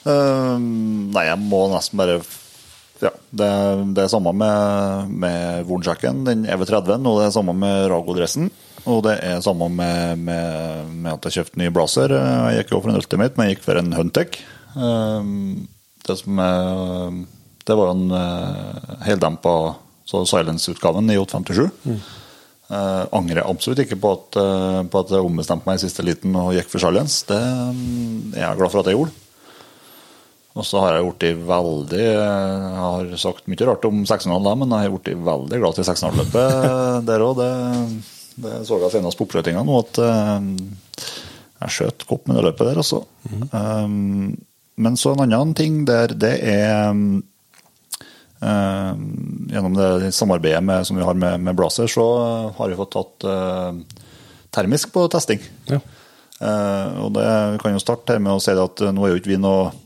[0.04, 2.18] Eh, nei, jeg må nesten bare
[3.02, 3.48] Ja, det,
[3.96, 8.52] det er samme med, med Vornsjekken, den EV30-en, og det er samme med Rago-dressen.
[8.90, 12.12] Og det er samme med, med, med at jeg kjøpte ny blazer.
[12.12, 14.42] Jeg gikk jo for en Ultimate, men jeg gikk for en Huntec.
[14.74, 15.30] Eh,
[16.04, 17.24] Det som er
[17.64, 19.74] Det var en uh, heldempa
[20.04, 21.70] Silence-utgaven i 857.
[22.74, 26.36] Eh, angrer absolutt ikke på at, uh, på at jeg ombestemte meg i siste liten
[26.36, 27.24] og gikk for Silence.
[27.28, 29.16] Det mm, er jeg glad for at jeg gjorde.
[30.54, 34.86] Og så har jeg blitt veldig Jeg har sagt mye rart om 600 men jeg
[34.86, 37.40] har blitt veldig glad til 600-løpet der òg.
[37.40, 37.48] Det,
[38.40, 40.48] det så jeg senest på oppskjøtinga nå, at eh,
[41.64, 43.04] jeg skjøt godt med det løpet der, altså.
[43.54, 44.34] Um,
[44.74, 47.22] men så en annen ting der, det er um,
[48.44, 52.04] Gjennom det samarbeidet med, som vi har med, med Blazer, så
[52.52, 54.02] har vi fått tatt uh,
[54.52, 55.40] termisk på testing.
[55.70, 55.78] Ja.
[56.42, 57.24] Eh, og det,
[57.62, 59.68] kan jo starte her med å si at eh, nå er jo ikke vi noe
[59.68, 59.80] eh,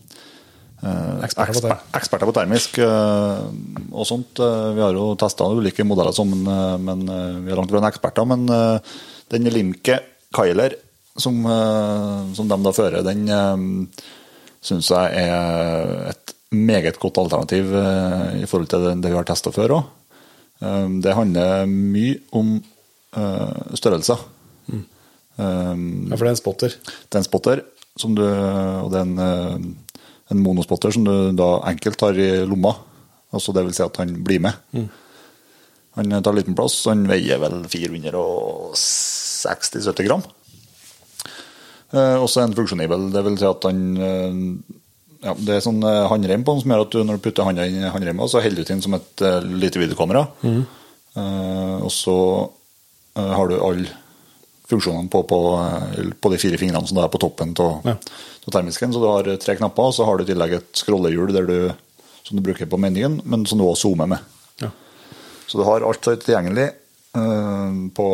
[0.78, 1.76] Eksperter på det.
[1.98, 3.40] eksperter på termisk eh,
[3.90, 4.38] og sånt.
[4.38, 7.80] Eh, vi har jo testa ulike modeller, som, eh, men eh, vi er langt fra
[7.82, 8.28] en eksperter.
[8.30, 8.94] Men eh,
[9.34, 9.98] den Limke
[10.36, 10.76] Kyler
[11.18, 13.26] som, eh, som de da fører, den
[14.62, 19.52] syns jeg er et meget godt alternativ eh, i forhold til det, vi har testa
[19.55, 19.94] før òg.
[20.59, 24.22] Det handler mye om eh, størrelser.
[24.66, 24.86] Mm.
[25.38, 26.72] Ja, for det er en spotter.
[26.74, 27.60] det er en spotter,
[27.98, 29.68] som du, og det er en, eh,
[30.32, 32.72] en monospotter som du da enkelt har i lomma.
[33.34, 34.55] Altså det vil si at han blir med.
[35.98, 40.22] Han tar liten plass, han veier vel 460-70 gram.
[41.88, 44.34] Eh, og så er funksjonibel, det vil si at han eh,
[45.24, 47.48] ja, Det er sånn eh, håndrem på den som gjør at du, når du putter
[47.48, 50.22] hånda inn i håndremma, så holder du den som et uh, lite videokamera.
[51.18, 52.18] Eh, og så
[53.16, 53.88] eh, har du alle
[54.68, 55.38] funksjonene på, på,
[56.20, 57.96] på de fire fingrene som er på toppen av Ja.
[58.54, 58.92] Termisken.
[58.94, 61.54] Så du har tre knapper, og så har du i tillegg et scrollehjul du,
[62.24, 64.18] som du bruker på menyen, men som du også zoomer med.
[64.62, 64.70] Ja.
[65.48, 66.68] Så du har alt tilgjengelig
[67.16, 68.08] uh, på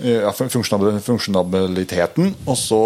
[0.00, 2.80] ja, fun- funksjonab- funksjonabiliteten, og så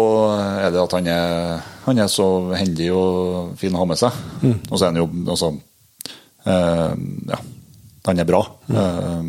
[0.59, 4.11] er det at han er, han er så hendig og fin å ha med seg.
[4.69, 5.51] Og så er han jo også
[6.47, 6.91] uh,
[7.31, 7.39] Ja,
[8.05, 8.43] han er bra.
[8.69, 9.21] Eh,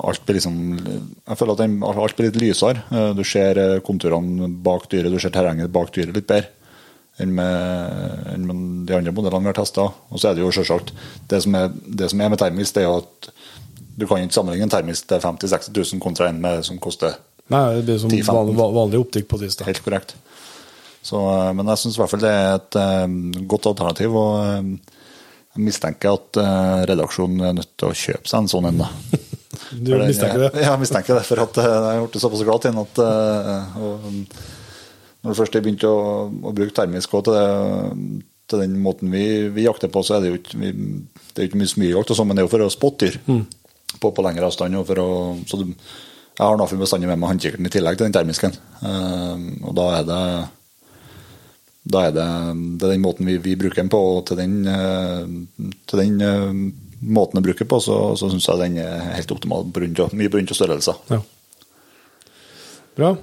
[0.00, 2.82] alt blir liksom Jeg føler at den, alt blir litt lysere.
[2.90, 6.50] Eh, Du ser eh, konturene bak dyret, du ser terrenget bak dyret litt bedre
[7.20, 9.84] enn med, enn med de andre modellene vi har testa.
[10.10, 10.94] Og så er det jo selvsagt
[11.28, 13.28] Det som er, det som er med termisk, det er jo at
[13.92, 17.18] du kan ikke sammenligne en termisk til 50 000-60 000 kontra en med, som koster
[17.52, 18.54] Nei, det blir som 10-15.
[18.56, 19.58] vanlig, optikk på tiss.
[19.60, 19.66] da.
[19.68, 20.14] Helt korrekt.
[21.04, 23.16] Så, eh, men jeg syns i hvert fall det er et um,
[23.50, 24.14] godt alternativ.
[24.16, 24.72] Og um,
[25.52, 28.84] jeg mistenker at uh, redaksjonen er nødt til å kjøpe seg en sånn en.
[28.86, 28.88] da.
[29.72, 30.50] Du mistenker det?
[30.62, 31.24] Ja, jeg mistenker det.
[31.28, 34.06] For at eh, jeg har blitt såpass glad til den at eh, og,
[35.22, 35.96] Når du først har begynt å,
[36.32, 39.24] å bruke termisk til, det, til den måten vi,
[39.54, 42.14] vi jakter på, så er det jo ikke, vi, det er jo ikke mye smygjakt,
[42.18, 43.44] sånn, men det er jo for å spotte dyr Mm.
[44.00, 44.80] på, på lengre avstand.
[44.80, 45.10] Og for å,
[45.46, 48.56] så du, jeg har Nafi bestandig med meg håndkikkerten i tillegg til den termisken.
[48.82, 49.36] Uh,
[49.68, 50.24] og da er det
[51.92, 52.26] da er det,
[52.78, 54.60] det er den måten vi, vi bruker den på, og til den,
[55.90, 56.20] til den
[57.02, 59.66] måten jeg bruker på, så, så syns jeg den er helt optimal.
[59.74, 60.98] Brunt og, mye brunt og størrelser.
[61.10, 61.20] Ja.
[62.98, 63.14] Bra.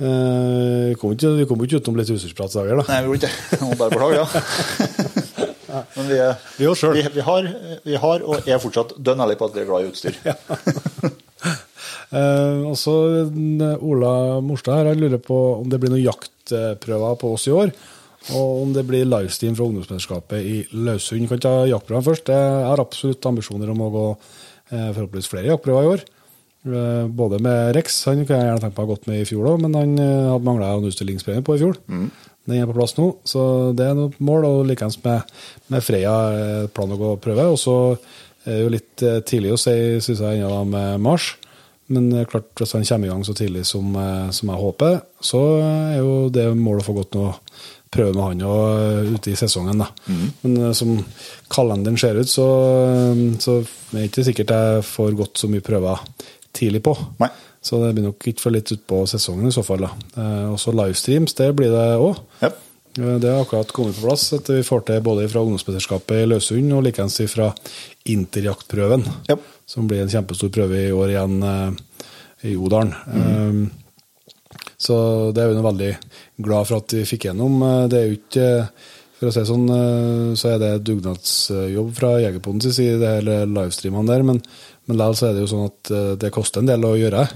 [0.00, 2.84] Eh, vi kom ikke, vi kom ikke utenom litt i dag, da.
[2.88, 3.60] Nei, vi gjorde ikke det.
[3.64, 5.46] Må bare beklage, ja.
[5.96, 7.48] Men vi, er, Vi vi, vi, har,
[7.84, 10.20] vi har, og er fortsatt dønn ærlige på at vi er glad i utstyr.
[12.10, 12.92] Eh, også
[13.22, 17.52] eh, Ola Morstad her, han lurer på om det blir noen jaktprøver på oss i
[17.54, 17.70] år.
[18.28, 21.26] Og om det blir livestream fra ungdomsmesterskapet i Løshund.
[21.30, 22.28] Kan ta jaktprøven først.
[22.28, 26.04] Jeg har absolutt ambisjoner om å gå eh, forhåpentligvis flere jaktprøver i år.
[26.68, 29.28] Eh, både med Rex, han kunne jeg gjerne tenkt meg å ha gått med i
[29.28, 31.80] fjor òg, men han eh, hadde mangla en utstillingspremie på i fjor.
[31.88, 33.42] Den er på plass nå, så
[33.76, 34.48] det er noe mål.
[34.50, 35.36] Og likeens med,
[35.72, 36.14] med Freya
[36.76, 37.48] plan å gå og prøve.
[37.54, 37.76] Og så
[38.44, 41.34] er det jo litt tidlig å si, syns jeg, ennå med Mars.
[41.90, 45.00] Men eh, klart, hvis han kommer i gang så tidlig som, eh, som jeg håper,
[45.26, 47.34] så er jo det målet å få gått noe
[47.90, 49.82] prøve med han og eh, ute i sesongen.
[49.82, 49.88] da.
[50.44, 50.92] Men eh, som
[51.50, 52.46] kalenderen ser ut, så,
[53.42, 56.02] så er det ikke sikkert jeg får gått så mye prøver
[56.56, 56.94] tidlig på.
[57.22, 57.30] Nei.
[57.60, 59.84] Så det blir nok ikke for litt utpå sesongen i så fall.
[59.84, 59.90] da.
[60.16, 62.22] Eh, Og livestreams, det blir det òg.
[62.40, 62.54] Ja.
[62.94, 66.72] Det har akkurat kommet på plass at vi får til både fra ungdomsmesterskapet i Løsund
[66.74, 67.52] og likeens fra
[68.10, 69.36] interjaktprøven, Ja.
[69.66, 71.70] som blir en kjempestor prøve i år igjen eh,
[72.50, 72.94] i Odalen.
[73.14, 73.68] Eh,
[74.80, 74.96] så
[75.36, 75.92] det er vi veldig
[76.42, 77.62] glad for at vi fikk gjennom.
[77.62, 78.68] Eh, Det er jo ikke
[79.20, 83.34] For å si sånn, eh, så er det dugnadsjobb fra Jegerpoden sin side, det hele
[83.52, 84.22] livestreamene der.
[84.24, 84.38] Men,
[84.88, 87.26] men likevel så er det jo sånn at eh, det koster en del å gjøre.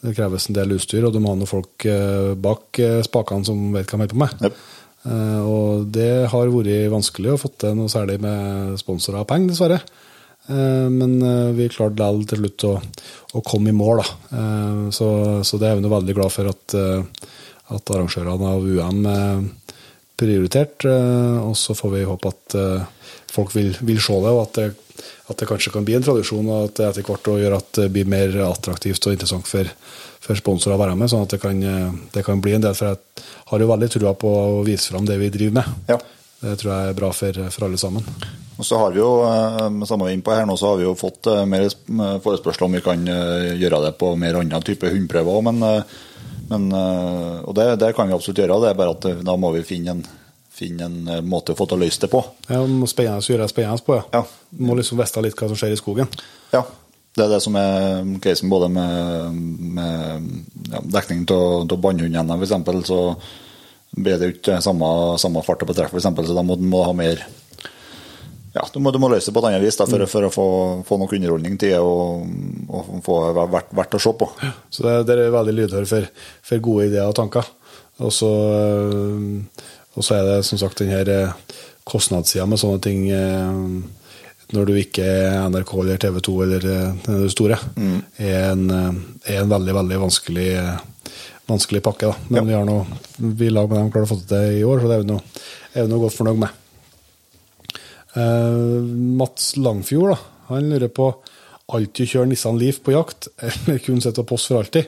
[0.00, 3.44] Det kreves en del utstyr, og du må ha noen folk eh, bak eh, spakene
[3.44, 4.46] som vet hva de holder på med.
[4.46, 4.54] Jep.
[5.04, 9.52] Eh, og det har vært vanskelig å få til noe særlig med sponsorer og penger,
[9.52, 9.80] dessverre.
[10.48, 12.74] Eh, men eh, vi klarte likevel til slutt å,
[13.40, 14.46] å komme i mål, da.
[14.94, 15.08] Så,
[15.44, 16.76] så det er vi veldig glad for at,
[17.74, 19.04] at arrangørene av UM
[20.14, 20.86] prioritert.
[20.86, 22.56] Og så får vi håpe at
[23.34, 24.68] folk vil, vil se det, og at det,
[25.32, 27.88] at det kanskje kan bli en tradisjon, og at det etter hvert gjør at det
[27.92, 29.70] blir mer attraktivt og interessant for,
[30.24, 32.76] for sponsorer å være med, sånn at det kan, eh, det kan bli en del.
[32.76, 35.84] For jeg har jo veldig trua på å vise fram det vi driver med.
[35.92, 35.98] Ja.
[36.44, 38.08] Det tror jeg er bra for, for alle sammen.
[38.54, 40.86] Og så har vi jo, eh, med samme inn på her nå, så har vi
[40.86, 41.68] jo fått eh, mer
[42.24, 45.64] forespørsler om vi kan gjøre det på mer annen type hundprøver òg, men,
[46.48, 49.64] men Og det, det kan vi absolutt gjøre, det er bare at da må vi
[49.66, 50.04] finne en,
[50.54, 52.22] finne en måte å få til å løse det på.
[52.48, 54.06] Ja, spennende å gjøre det spennende på, ja.
[54.22, 54.24] Ja.
[54.64, 56.08] Må liksom vite litt hva som skjer i skogen.
[56.54, 56.62] Ja,
[57.14, 59.38] det er det som er casen både med,
[59.76, 60.28] med
[60.72, 62.88] ja, dekning av bannhundene, f.eks.
[62.90, 63.00] Så
[63.94, 64.90] blir det jo ikke samme,
[65.22, 67.22] samme fart på treff, f.eks., så da må du ha mer
[68.54, 70.30] ja, du må, du må løse det på et annet vis da, for, for å
[70.30, 70.46] få,
[70.86, 72.28] få nok underholdning til det og,
[72.70, 74.28] og få verdt, verdt å se på.
[74.70, 76.06] Så det, dere er veldig lydhøre for,
[76.46, 77.48] for gode ideer og tanker.
[77.98, 78.30] Og så,
[79.94, 83.58] Og så er det som sagt den her eh, kostnadssida med sånne ting eh,
[84.52, 87.56] når du ikke er NRK eller TV 2 eller eh, det store,
[88.20, 88.98] er, en, eh,
[89.32, 92.10] er en veldig, veldig vanskelig, eh, vanskelig pakke.
[92.10, 92.16] Da.
[92.28, 92.44] Men Ja.
[92.50, 92.84] vi har noe,
[93.18, 95.10] vi lag med dem klarer å få det til i år, så det er vi
[95.12, 95.22] noe,
[95.74, 96.60] er vi noe godt fornøyd med.
[98.14, 98.78] Uh,
[99.18, 100.18] Mats Langfjord da,
[100.52, 101.08] han lurer på
[101.74, 104.86] alltid kjøre Nissan Leaf på jakt, eller kun sitte og post for alltid.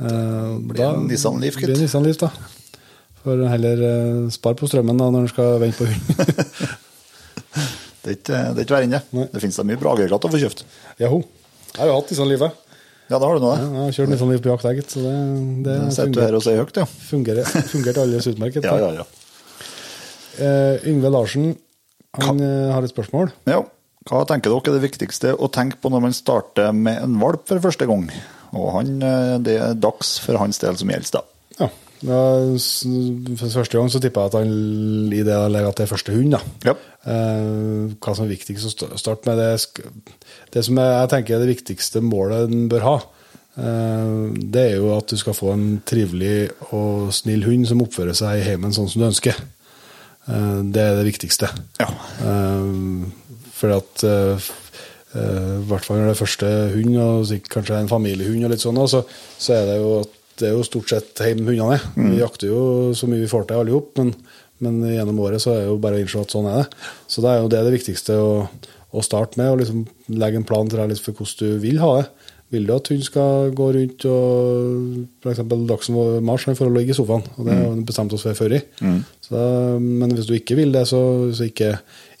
[0.00, 1.60] Uh, Blir en Nissan Leaf.
[1.60, 2.32] Blir Nissan Leaf, da.
[3.22, 6.72] For heller uh, spare på strømmen da, når en skal vente på hund.
[8.02, 9.02] Det er ikke, det er ikke verre det.
[9.32, 10.64] Det finnes da mye bra greier å få kjøpt.
[11.02, 11.22] Jaho.
[11.72, 12.62] Jeg har jo hatt Nissan sånn livet.
[13.12, 13.66] Ja, da har du Ja, det.
[13.66, 14.94] Jeg har kjørt Nissan Leaf på jakt, jeg, gitt.
[14.94, 15.12] Så det,
[15.66, 16.86] det Sitter du her og sier høyt, ja.
[17.10, 18.66] fungerer, fungerte alles utmerket.
[18.66, 19.06] Ja, ja, ja.
[20.42, 21.52] Eh, Yngve Larsen
[22.20, 23.32] han eh, har et spørsmål.
[23.48, 23.62] Ja.
[24.08, 27.46] Hva tenker dere er det viktigste å tenke på når man starter med en valp
[27.48, 28.08] for første gang?
[28.52, 31.22] Og han, eh, det er dags for hans del som gjelder, da.
[31.62, 31.70] Ja.
[32.02, 36.34] Første gang så tipper jeg at han i det legger at det er første hund.
[36.34, 36.40] da.
[36.66, 36.74] Ja.
[37.02, 39.86] Eh, hva som er viktigst å starte med, det,
[40.54, 42.94] det som jeg, tenker er det viktigste målet en bør ha,
[43.58, 48.18] eh, det er jo at du skal få en trivelig og snill hund som oppfører
[48.18, 49.38] seg i heimen sånn som du ønsker.
[50.26, 51.52] Eh, det er det viktigste.
[51.82, 51.90] Ja.
[53.58, 58.54] For at i hvert fall når det er første hund, og kanskje en familiehund, og
[58.54, 59.04] litt sånn, så,
[59.38, 61.86] så er det jo at det er jo stort sett hjemme hundene er.
[61.96, 62.62] Vi jakter jo
[62.96, 64.12] så mye vi får til alle sammen,
[64.62, 66.84] men, men gjennom året så er det jo bare å innse at sånn er det.
[67.10, 68.34] Så det er jo det, det viktigste å,
[68.92, 69.86] å starte med, og liksom
[70.22, 72.06] legge en plan til deg litt for hvordan du vil ha det.
[72.52, 75.40] Vil du at hun skal gå rundt og f.eks.
[75.70, 75.96] Dagsen
[76.26, 78.60] Mars for å ligge i sofaen, og det har vi bestemt oss for før i.
[79.24, 79.44] Så
[79.80, 81.00] men hvis du ikke vil det, så,
[81.32, 81.70] så ikke,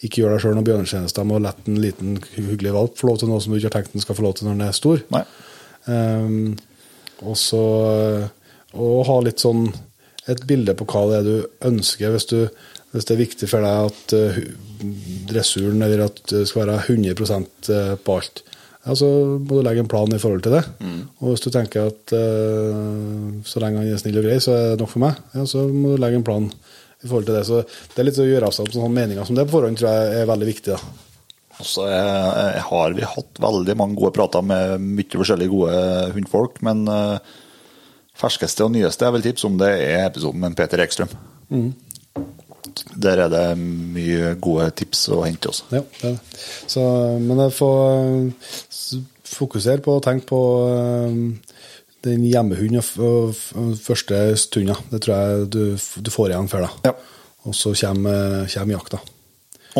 [0.00, 3.20] ikke gjør deg sjøl noen bjørnetjeneste med å la en liten hyggelig valp få lov
[3.20, 4.78] til noe som du ikke har tenkt den skal få lov til når den er
[4.78, 5.04] stor.
[5.12, 5.24] Nei.
[5.84, 6.54] Um,
[7.22, 7.62] og så
[8.72, 9.66] å ha litt sånn
[10.30, 12.46] et bilde på hva det er du ønsker, hvis, du,
[12.92, 14.38] hvis det er viktig for deg at uh,
[15.30, 18.44] dressuren eller at det skal være 100 på alt.
[18.82, 19.08] Ja, så
[19.38, 20.62] må du legge en plan i forhold til det.
[21.22, 22.14] Og hvis du tenker at
[23.46, 25.68] så lenge han er snill og grei, så er det nok for meg, ja, så
[25.70, 27.44] må du legge en plan i forhold til det.
[27.46, 29.94] Så det er litt å gjøre av seg sånne meninger som det på forhånd, tror
[29.94, 30.74] jeg er veldig viktig.
[30.74, 31.11] da.
[31.60, 35.76] Og jeg, har vi hatt veldig mange gode prater med mye forskjellige gode
[36.16, 37.18] hundfolk, men uh,
[38.18, 41.12] ferskeste og nyeste jeg vil tipse om, det er episoden med Peter Ekstrøm.
[42.96, 45.68] Der er det mye gode tips å hente også.
[45.74, 46.42] Ja, det er det.
[46.70, 46.82] Så,
[47.20, 49.00] men jeg får eh,
[49.32, 51.18] fokusere på å tenke på eh,
[52.06, 52.82] den hjemmehunden
[53.78, 54.78] første stunda.
[54.90, 56.70] Det tror jeg du, du får igjen før da.
[56.90, 56.94] Ja.
[57.48, 59.02] Og så kommer, kommer jakta.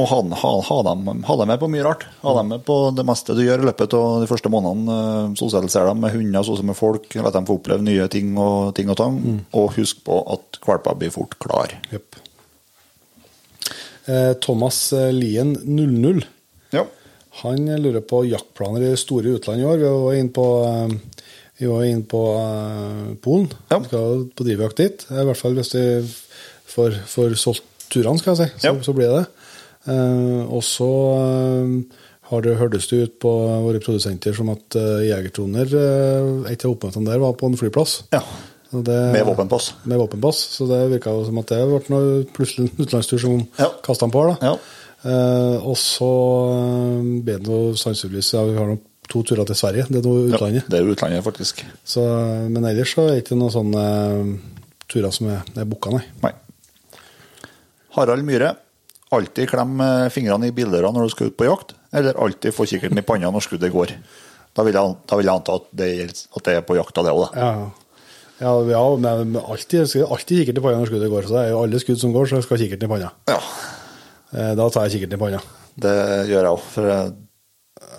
[0.00, 2.06] Og ha, ha, ha, dem, ha dem med på mye rart.
[2.22, 4.94] Ha dem med på det meste du gjør i løpet av de første månedene.
[4.96, 7.10] eh, Sosialisere dem med hunder, sånn som med folk.
[7.20, 9.18] La dem få oppleve nye ting og ting og tang.
[9.52, 11.74] Og husk på at valper blir fort klar.
[11.92, 12.16] Yep.
[14.06, 16.24] Eh, Thomas eh, Lien 00.
[16.72, 16.86] Ja.
[17.42, 19.76] Han lurer på jaktplaner i store utland i år.
[19.78, 21.20] Vi var inne på, eh,
[21.60, 23.52] vi var inne på uh, Polen.
[23.70, 23.78] Ja.
[23.78, 25.04] Vi skal på drivjakt dit.
[25.12, 25.84] I hvert fall hvis vi
[26.72, 28.58] får, får solgt turene, skal jeg si.
[28.64, 28.74] Så, Ja.
[28.82, 29.28] så blir det det.
[29.90, 32.00] Eh, og så eh,
[32.30, 33.32] har det hørtes det ut på
[33.66, 38.02] våre produsenter som at uh, Jegertoner, uh, et av oppmøtene der, var på en flyplass.
[38.14, 38.22] ja.
[38.72, 39.74] Det, Med våpenpass.
[39.84, 40.38] Med våpenpass.
[40.56, 43.66] Så det virka som at det ble noe plutselig en utenlandstur som Ja.
[43.84, 44.22] kastet han på.
[44.30, 44.36] da.
[44.40, 44.54] Ja.
[45.04, 46.08] Eh, og så
[46.54, 48.78] eh, ble det noe sannsynligvis ja, Vi har nå
[49.12, 49.84] to turer til Sverige.
[49.90, 50.32] Det er noe ja.
[50.38, 50.70] utlandet.
[50.72, 51.60] Det er utlandet, faktisk.
[51.84, 52.00] Så,
[52.48, 54.32] men ellers så er det ikke noen sånne eh,
[54.88, 56.06] turer som er, er booka, nei.
[56.24, 56.32] Nei.
[57.98, 58.54] Harald Myhre.
[59.12, 62.64] Alltid klem eh, fingrene i bildøra når du skal ut på jakt, eller alltid få
[62.70, 63.92] kikkerten i panna når skuddet går.
[64.56, 65.88] Da vil jeg, da vil jeg anta at det,
[66.36, 67.42] at det er på jakta, det òg, da.
[67.42, 67.52] Ja,
[68.42, 71.28] ja, ja men alltid, alltid kikkert i panna når skuddet går.
[71.28, 73.12] Så det er jo alle skudd som går, så skal kikkerten i panna.
[73.32, 73.38] Ja,
[74.32, 75.40] Eh, Da tar jeg kikkerten i panna.
[75.76, 75.92] det
[76.30, 76.60] gjør jeg òg.
[76.72, 77.10] For jeg,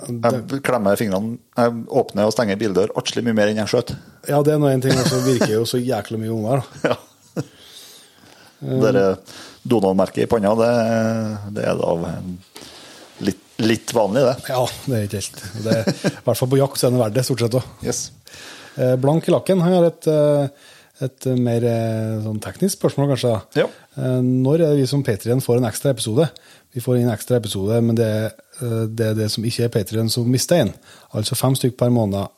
[0.09, 3.93] jeg klemmer fingrene Jeg åpner og stenger bildør atskillig mye mer enn jeg skjøt.
[4.27, 6.89] Ja, det er nå en ting, og så virker jo så jækla mye unger, da.
[6.89, 6.97] Ja.
[8.63, 9.17] Det der
[9.63, 10.71] Donald-merket i panna, det,
[11.55, 11.93] det er da
[13.23, 14.35] litt, litt vanlig, det.
[14.51, 15.77] Ja, det er ikke helt det
[16.11, 17.73] I hvert fall på jakt så er det verdt det, stort sett òg.
[17.85, 18.05] Yes.
[18.75, 20.69] Eh, Blank i lakken han har et, eh,
[21.07, 23.35] et mer eh, sånn teknisk spørsmål, kanskje.
[23.63, 23.69] Ja.
[24.23, 26.27] Når er det vi som Patrion får en ekstra episode?
[26.73, 28.13] Vi får inn en ekstra episode, men det
[28.61, 30.71] det, er det som ikke er Patrion, som mister en.
[31.17, 32.31] Altså fem stykk per måned.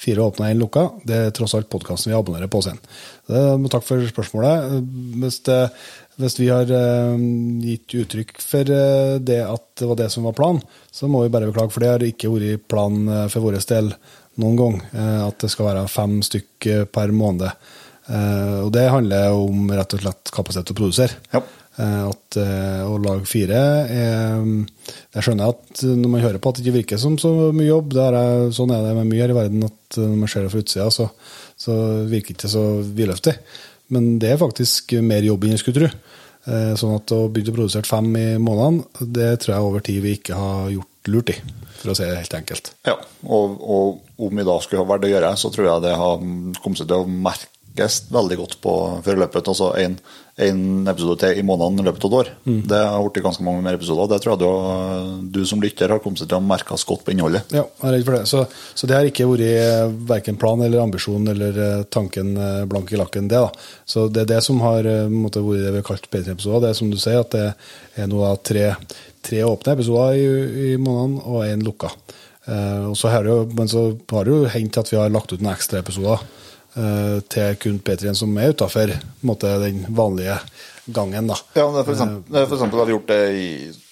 [0.00, 0.82] Fire åpna, én lukka.
[1.08, 2.80] Det er tross alt podkasten vi abonnerer på sen.
[3.26, 4.74] Takk for spørsmålet.
[5.22, 5.60] Hvis, det,
[6.20, 7.22] hvis vi har eh,
[7.64, 11.32] gitt uttrykk for eh, det at det var det som var planen, så må vi
[11.32, 13.92] bare beklage, for det har ikke vært planen eh, for vår del
[14.40, 14.76] noen gang.
[15.26, 17.50] At det skal være fem stykk eh, per måned.
[18.10, 21.18] Og det handler om rett og slett kapasitet til å produsere.
[21.30, 21.42] Ja.
[21.78, 26.80] At å lage fire er Jeg skjønner at når man hører på at det ikke
[26.80, 28.18] virker som så mye jobb, er,
[28.56, 30.88] sånn er det med mye her i verden, at når man ser det fra utsida,
[30.90, 31.06] så,
[31.54, 31.76] så
[32.10, 33.36] virker det ikke så vidløftig.
[33.94, 36.18] Men det er faktisk mer jobb enn jeg skulle tro.
[36.48, 40.00] Eh, Sånn at å begynne å produsere fem i måneden, det tror jeg over tid
[40.04, 41.36] vi ikke har gjort lurt i,
[41.80, 42.72] for å si det helt enkelt.
[42.88, 45.96] Ja, og, og om vi da skulle ha vært å gjøre, så tror jeg det
[46.00, 46.22] har
[46.60, 47.10] kommet seg til å
[47.70, 48.72] merkes veldig godt på
[49.04, 49.48] forløpet.
[49.48, 49.96] Altså en,
[50.40, 52.30] en episode til i måneden i løpet av et år.
[52.44, 54.08] Det har blitt ganske mange mer episoder.
[54.10, 57.42] Det tror jeg du, du som lytter har kommet til å merkes godt på innholdet.
[57.52, 58.26] Ja, jeg er redd for det.
[58.28, 58.44] Så,
[58.74, 63.00] så det har ikke vært verken plan eller ambisjon eller eh, tanken eh, blank i
[63.00, 63.40] lakken, det.
[63.40, 63.50] da.
[63.84, 66.66] Så det er det som har eh, måte, vært det vi har kalt P3-episoder.
[66.66, 67.46] Det er som du sier, at det
[68.00, 68.72] er nå tre,
[69.26, 71.94] tre åpne episoder i, i måneden og én lukka.
[72.50, 75.12] Eh, og så har det jo, men så har det jo hendt at vi har
[75.12, 76.38] lagt ut noen ekstra episoder eh,
[76.70, 80.36] til kun P3 som er utafor den vanlige
[80.92, 81.26] gangen.
[81.26, 81.36] da.
[81.54, 83.48] Ja, det er for eksempel, det er for eksempel har vi gjort det i,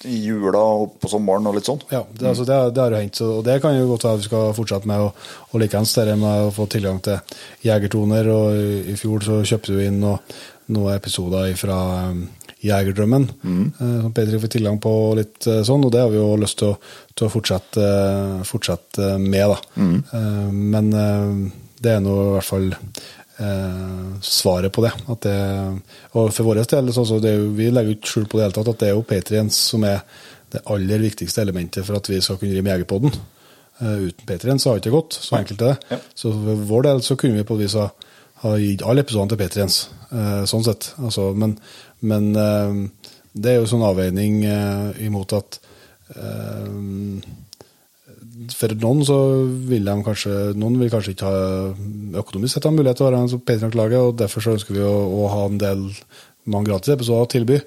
[0.08, 1.82] i jula og på sommeren og litt sånn.
[1.92, 4.28] Ja, det, altså, det, det har jo hendt, og det kan jo godt være vi
[4.28, 5.04] skal fortsette med.
[5.06, 8.32] Og, og likeens det med å få tilgang til jegertoner.
[8.32, 10.18] og I, i fjor så kjøpte vi inn noe,
[10.74, 11.78] noen episoder fra
[12.10, 12.26] um,
[12.58, 16.32] Jegerdrømmen, eh, som Petri fikk tilgang på litt eh, sånn, og det har vi jo
[16.42, 16.78] lyst til å,
[17.14, 19.54] til å fortsette, eh, fortsette med.
[19.54, 19.58] da.
[19.78, 20.58] Mm.
[20.74, 24.92] men eh, det er nå i hvert fall eh, svaret på det.
[25.14, 25.36] At det
[26.12, 28.48] og for vår del, så, så det er jo, vi legger ikke skjul på det
[28.48, 30.02] hele tatt, at det er jo Patriens som er
[30.52, 33.18] det aller viktigste elementet for at vi skal kunne drive med Jegerpodden.
[33.78, 35.18] Eh, uten Patriens har det ikke gått.
[35.20, 35.94] Så enkelt er det.
[35.94, 36.00] Ja.
[36.14, 37.88] Så for vår del så kunne vi på et vis ha,
[38.44, 39.80] ha gitt alle episodene til Patriens,
[40.10, 40.92] eh, sånn sett.
[40.98, 41.58] Altså, men
[42.00, 44.40] men eh, det er jo sånn avveining
[45.04, 45.58] imot at
[48.56, 49.18] for noen så
[49.68, 51.42] vil de kanskje Noen vil kanskje ikke ha
[52.22, 54.84] økonomisk sett ha mulighet til å være en som Patreon-laget, og derfor så ønsker vi
[54.86, 55.84] å, å ha en del
[56.48, 57.58] mange gratis episoder å tilby.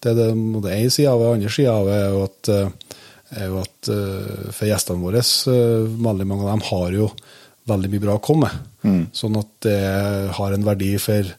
[0.00, 0.30] Det er det,
[0.64, 1.34] det ene sida av det.
[1.34, 2.96] andre sida av det er jo at, eh,
[3.40, 7.10] er jo at eh, for gjestene våre, eh, veldig mange av dem har jo
[7.70, 8.66] veldig mye bra å komme med.
[9.14, 9.78] Sånn at det
[10.38, 11.36] har en verdi for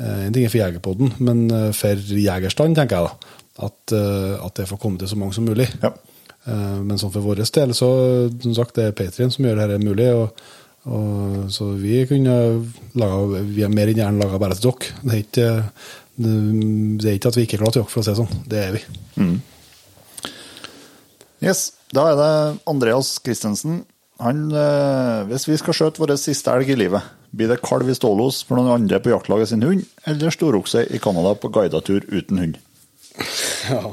[0.00, 1.40] En ting er for Jegerpodden, men
[1.76, 3.32] for jegerstand, tenker jeg da.
[3.66, 5.66] At, at det får komme til så mange som mulig.
[5.82, 5.90] Ja.
[6.48, 7.90] Eh, Men sånn for vår del, så
[8.42, 10.08] som sagt, det er Patrion som gjør dette mulig.
[10.16, 10.44] Og,
[10.88, 12.36] og, så vi kunne
[12.96, 14.94] laga Vi er mer enn gjerne laga bare til dere.
[15.02, 15.50] Det er ikke
[16.20, 16.34] det,
[17.00, 18.42] det er ikke at vi ikke er glad til dere, for å si det sånn.
[18.50, 18.82] Det er vi.
[21.40, 22.32] Yes, Da er det
[22.70, 23.80] Andreas Christensen.
[24.20, 27.02] Han, eh, hvis vi skal skjøte vår siste elg i livet,
[27.32, 31.00] blir det kalv i stålos for noen andre på jaktlaget sin hund, eller storokse i
[31.02, 32.60] Canada på guidetur uten hund?
[33.70, 33.90] Ja.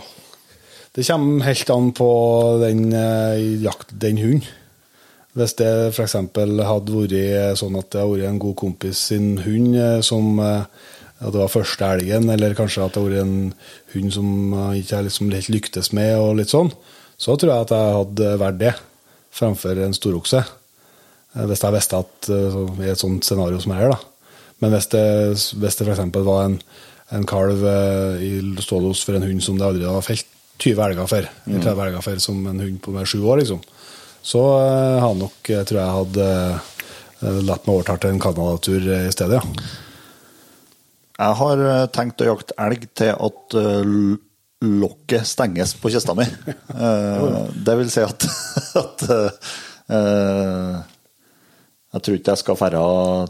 [0.98, 2.10] Det kommer helt an på
[2.58, 4.46] den, eh, jakt, den hunden.
[5.38, 6.14] Hvis det f.eks.
[6.18, 10.64] hadde vært sånn at det hadde vært en god kompis sin hund eh, som eh,
[11.22, 13.54] at det var første elgen, eller kanskje at det hadde vært en
[13.94, 16.72] hund som jeg ikke jeg liksom helt lyktes med, og litt sånn,
[17.18, 18.72] så tror jeg at jeg hadde vært det
[19.38, 20.42] framfor en storokse.
[21.38, 24.00] Hvis jeg visste at i et sånt scenario som her, da.
[24.66, 25.06] Men hvis det,
[25.62, 26.02] hvis det f.eks.
[26.26, 26.58] var en,
[27.14, 27.62] en kalv
[28.18, 28.34] i
[28.66, 32.06] stålos for en hund som det aldri var felt 20 elger for, eller 30 elger
[32.06, 33.62] for, som en hund på med sju år, liksom,
[34.28, 38.88] så eh, hadde nok, jeg tror jeg hadde eh, latt meg overta til en Canada-tur
[38.98, 39.68] i stedet, ja.
[41.18, 43.94] Jeg har eh, tenkt å jakte elg til at eh,
[44.68, 46.26] lokket stenges på kista mi.
[46.78, 48.26] Eh, Det vil si at,
[48.84, 50.76] at eh,
[51.98, 52.88] Jeg tror ikke jeg skal dra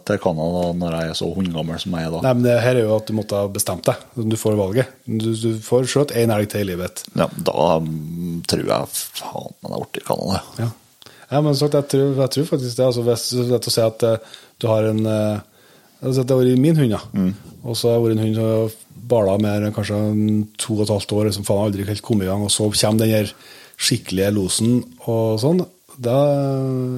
[0.07, 2.21] til Canada når jeg er så hundegammel som jeg er da.
[2.25, 4.01] Nei, men det her er jo at du måtte ha bestemt deg.
[4.19, 4.97] Du får valget.
[5.07, 7.05] Du, du får skjøtt én elg til i livet.
[7.15, 10.41] Ja, da mm, tror jeg faen meg det er i Canada.
[10.59, 10.69] Ja,
[11.31, 12.89] ja men sagt, jeg, tror, jeg tror faktisk det.
[12.89, 15.45] Altså, hvis å si at eh, du har en eh,
[16.01, 17.01] altså, Det har vært min hund, ja.
[17.63, 20.01] Og så har det vært en hund som bala med kanskje
[20.59, 23.05] to og et halvt år, som faen aldri helt kom i gang, og så kommer
[23.05, 23.31] den her
[23.77, 25.63] skikkelige losen og sånn.
[25.97, 26.15] Da,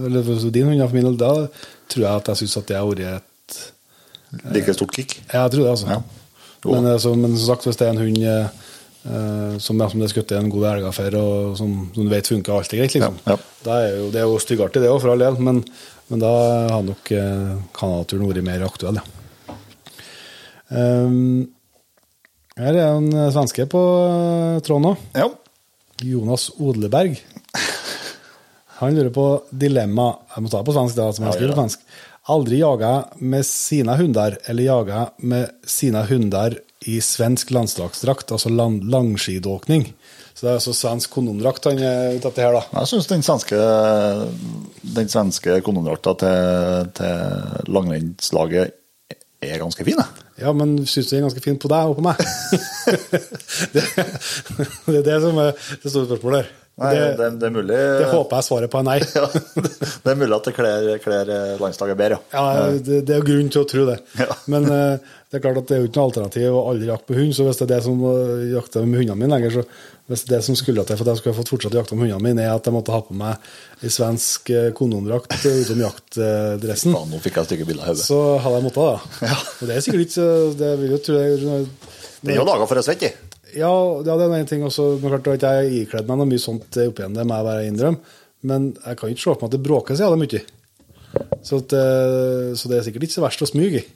[0.07, 1.33] eller for din hund, for min del, da
[1.89, 3.59] tror jeg at jeg syns at det har vært et
[4.53, 5.15] Like stort kick.
[5.31, 5.87] Ja, jeg tror det, altså.
[5.89, 6.01] Ja.
[6.69, 8.49] Men, altså, men som sagt, hvis det er en hund eh,
[9.09, 12.29] eh, som, som det er skutt en god elger for, og som, som du vet
[12.29, 13.17] funker alltid greit, liksom.
[13.25, 13.77] Ja, ja.
[13.79, 15.63] Er jo, det er jo styggartig, det òg, for all del, men,
[16.11, 16.33] men da
[16.75, 19.07] har nok eh, Canada-turen vært mer aktuell, ja.
[20.69, 21.49] Um,
[22.59, 25.03] her er en eh, svenske på eh, tråden òg.
[25.15, 25.29] Ja.
[26.05, 27.17] Jonas Odleberg.
[28.79, 31.83] Han lurer på dilemma Jeg må ta på svensk, da, som jeg skriver på svensk.
[32.29, 36.55] Aldri jaga med sine hunder, eller jaga med sine hunder
[36.87, 39.89] i svensk landslagsdrakt, altså lang, langskidåkning.
[40.31, 42.61] Så det er altså svensk kondomdrakt han er ute etter her, da.
[42.79, 43.59] Jeg syns den svenske,
[44.95, 48.77] den svenske kondomdrakta til, til langrennslaget
[49.43, 50.25] er ganske fin, jeg.
[50.39, 52.15] Ja, men syns du den er ganske fin på deg og på meg?
[53.75, 53.83] det,
[54.87, 56.55] det er det som er det store spørsmålet her.
[56.79, 58.97] Nei, det, det, det, er mulig det håper jeg svaret på er nei.
[59.19, 62.43] ja, Det er mulig at det kler, kler landslaget bedre, ja.
[62.55, 63.99] Ja, det, det er grunn til å tro det.
[64.19, 64.29] Ja.
[64.53, 67.11] Men eh, det er klart at det er jo ikke noe alternativ å aldri jakte
[67.11, 67.33] på hund.
[67.37, 70.39] Så hvis det er det som uh, jakter med hundene mine lenger, så hvis det
[70.41, 72.55] som skulle til for at jeg skulle fått fortsatt å jakte med hundene mine, er
[72.55, 73.51] at jeg måtte ha på meg
[73.85, 78.07] ei svensk eh, kondomdrakt utom jaktdressen, Faen, nå fikk jeg stykke bilder i hodet.
[78.07, 79.29] så hadde jeg måttet det.
[79.29, 79.37] Ja.
[79.37, 80.27] Og det er sikkert ikke
[80.63, 81.39] Det vil jo tro jeg
[82.25, 83.18] Det er jo laga for å svette i.
[83.57, 83.71] Ja,
[84.05, 84.91] ja, det er en ting også.
[85.01, 87.67] Men klart at jeg ikledd meg noe mye sånt opp igjen, det må jeg bare
[87.69, 88.17] innrømme.
[88.49, 90.41] Men jeg kan ikke se for meg at det bråker så jævlig mye.
[91.43, 93.87] Så, at, eh, så det er sikkert ikke så verst å smyge i.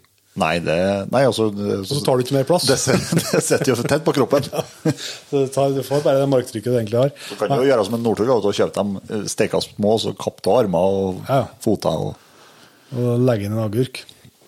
[0.42, 0.76] Nei, det
[1.14, 2.64] Nei, altså Og så tar du ikke mer plass.
[2.66, 2.80] det,
[3.22, 4.48] det sitter jo tett på kroppen.
[4.50, 7.12] Så det tar, du får bare det marktrykket du egentlig har.
[7.30, 10.50] Du kan jo gjøre som en Northug og kjøpe dem eh, steka små, så kappe
[10.50, 11.44] av armer og Ja.
[11.62, 12.10] foter.
[12.10, 14.02] og Og legge inn en agurk.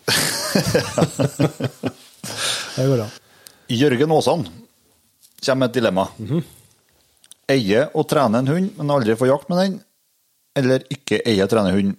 [2.76, 3.14] det går an.
[3.72, 4.44] Jørgen Aasan
[5.44, 6.08] kommer med et dilemma.
[7.52, 9.78] Eie og trene en hund, men aldri få jakt med den.
[10.58, 11.96] Eller ikke eie og trene hund,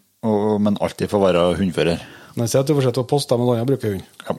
[0.65, 2.03] men alltid få være hundfører.
[2.37, 4.05] Men si at du fortsetter å poste med men andre bruker hund.
[4.27, 4.37] Ja.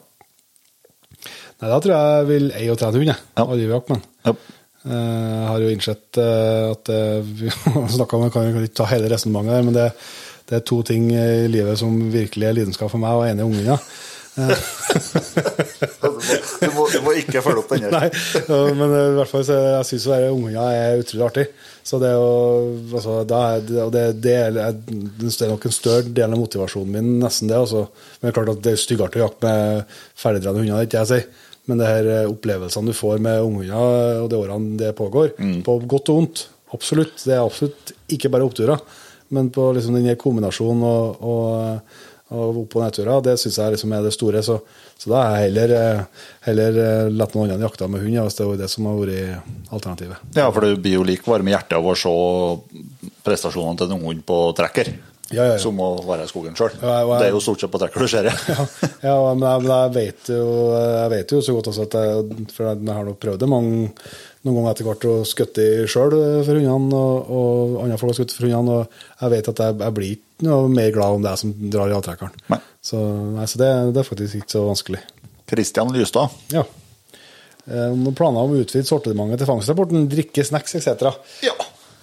[1.57, 3.24] Nei, da tror jeg jeg vil eie og trene hund, jeg.
[3.38, 3.45] Ja.
[3.48, 4.03] Aldri jakt, men.
[4.28, 4.36] Ja.
[4.88, 7.49] Eh, Jeg har jo innsett eh, at eh, Vi
[7.95, 9.88] snakket om, kan ikke ta hele resonnementet der, men det,
[10.49, 13.49] det er to ting i livet som virkelig er lidenskap for meg, og ene er
[13.49, 13.80] ungene.
[16.57, 17.93] Du, må, du må ikke følge opp den her.
[17.93, 18.07] Nei,
[18.77, 21.45] men eh, i hvert fall så jeg syns ungene er utrolig artig.
[21.88, 22.30] Så det å
[22.91, 24.51] altså, da er, det, det, det, er,
[24.84, 27.59] det er nok en større del av motivasjonen min, nesten det.
[27.64, 27.85] Også.
[28.18, 31.03] Men det er klart at det er styggartig å jakte med ferdigdrevne hunder, det ikke
[31.03, 31.45] jeg sier.
[31.68, 35.34] Men det her eh, opplevelsene du får med unghunder, og de årene det pågår,
[35.65, 36.45] på godt og vondt,
[36.76, 37.19] absolutt.
[37.23, 38.84] Det er absolutt ikke bare oppturer,
[39.35, 41.97] men på liksom denne kombinasjonen og, og,
[42.35, 44.43] og opp- og nedturer, det syns jeg liksom er det store.
[44.43, 44.57] Så,
[44.99, 48.39] så da har jeg heller, eh, heller eh, latt noen andre jakte med hund, hvis
[48.39, 50.33] det er det som har vært alternativet.
[50.35, 52.15] Ja, for det blir jo like varme i hjertet av å se
[53.23, 54.91] prestasjonene til en hund på trekker
[55.27, 55.57] Ja, ja, ja.
[55.59, 56.75] som å være i skogen sjøl.
[56.79, 58.35] Det er jo stort sett på trekker du ser det.
[58.51, 58.67] Ja,
[59.07, 60.45] ja men, jeg, men jeg, vet jo,
[60.75, 63.89] jeg vet jo så godt også at jeg, for jeg, har prøvd det mange,
[64.43, 68.35] noen ganger etter hvert å skutte sjøl for hundene, og, og andre folk har skutt
[68.35, 71.31] for hundene, og jeg vet at jeg, jeg blir ikke noe mer glad om det
[71.34, 72.35] er som drar i avtrekkeren.
[72.53, 72.59] Nei.
[72.85, 72.99] Så,
[73.35, 75.01] nei, så det, det er faktisk ikke så vanskelig.
[75.49, 76.34] Kristian Lystad.
[76.53, 76.64] Ja.
[77.68, 81.09] Eh, Noen planer om å utvide sortimentet til fangstrapporten, drikke, snacks etc.
[81.45, 81.55] Ja.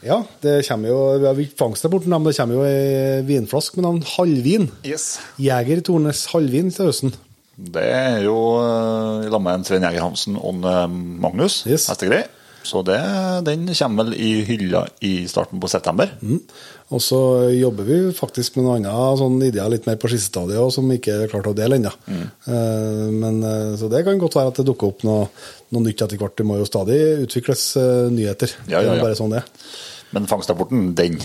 [0.05, 4.03] Ja, det kommer jo vi har fangstrapporten, men det kommer jo ei vinflaske med navn
[4.17, 4.67] Halvvin.
[4.85, 5.15] Yes.
[5.41, 7.15] Jeger Tornes Halvvin til høsten.
[7.57, 10.85] Det er jo eh, i lag med Svein Jæger Hansen og eh,
[11.25, 11.87] Magnus Yes.
[11.93, 12.25] Hestegrei.
[12.65, 12.99] Så det,
[13.45, 16.15] den kommer vel i hylla i starten på september.
[16.25, 16.41] Mm.
[16.97, 17.19] Og så
[17.53, 21.33] jobber vi faktisk med noen andre sånn ideer litt mer på skissestadiet, som ikke er
[21.33, 21.93] klart å dele ennå.
[22.09, 22.25] Mm.
[22.25, 25.29] Eh, men, eh, så det kan godt være at det dukker opp noe,
[25.75, 26.37] noe nytt etter hvert.
[26.41, 28.57] Det må jo stadig utvikles eh, nyheter.
[28.69, 29.45] Ja, ja, Det er bare sånn det.
[30.17, 31.21] Men fangstrapporten, den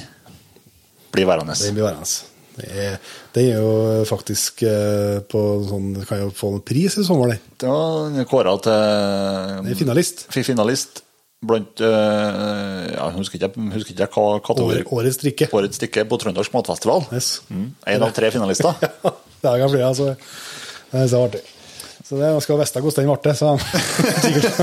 [1.13, 1.55] blir værende.
[1.59, 2.25] Den blir værende.
[2.59, 4.65] Den er jo faktisk
[5.31, 7.45] på sånn Kan jo få en pris i sommer, den.
[7.63, 10.25] Ja, kåra til finalist.
[10.33, 11.05] finalist
[11.39, 14.83] blant eh, ja, husker ikke, jeg husker ikke hva kategori.
[14.83, 15.47] År, årets drikke.
[15.55, 17.05] Årets drikke på Trøndersk Matfestival.
[17.15, 17.29] Yes.
[17.47, 17.69] Mm.
[17.95, 18.75] En av tre finalister.
[19.39, 20.05] Ja, det kan bli, altså.
[20.91, 21.39] Det er så artig.
[22.09, 23.51] Så det skal vite hvordan den ble, så
[24.23, 24.55] sikkert.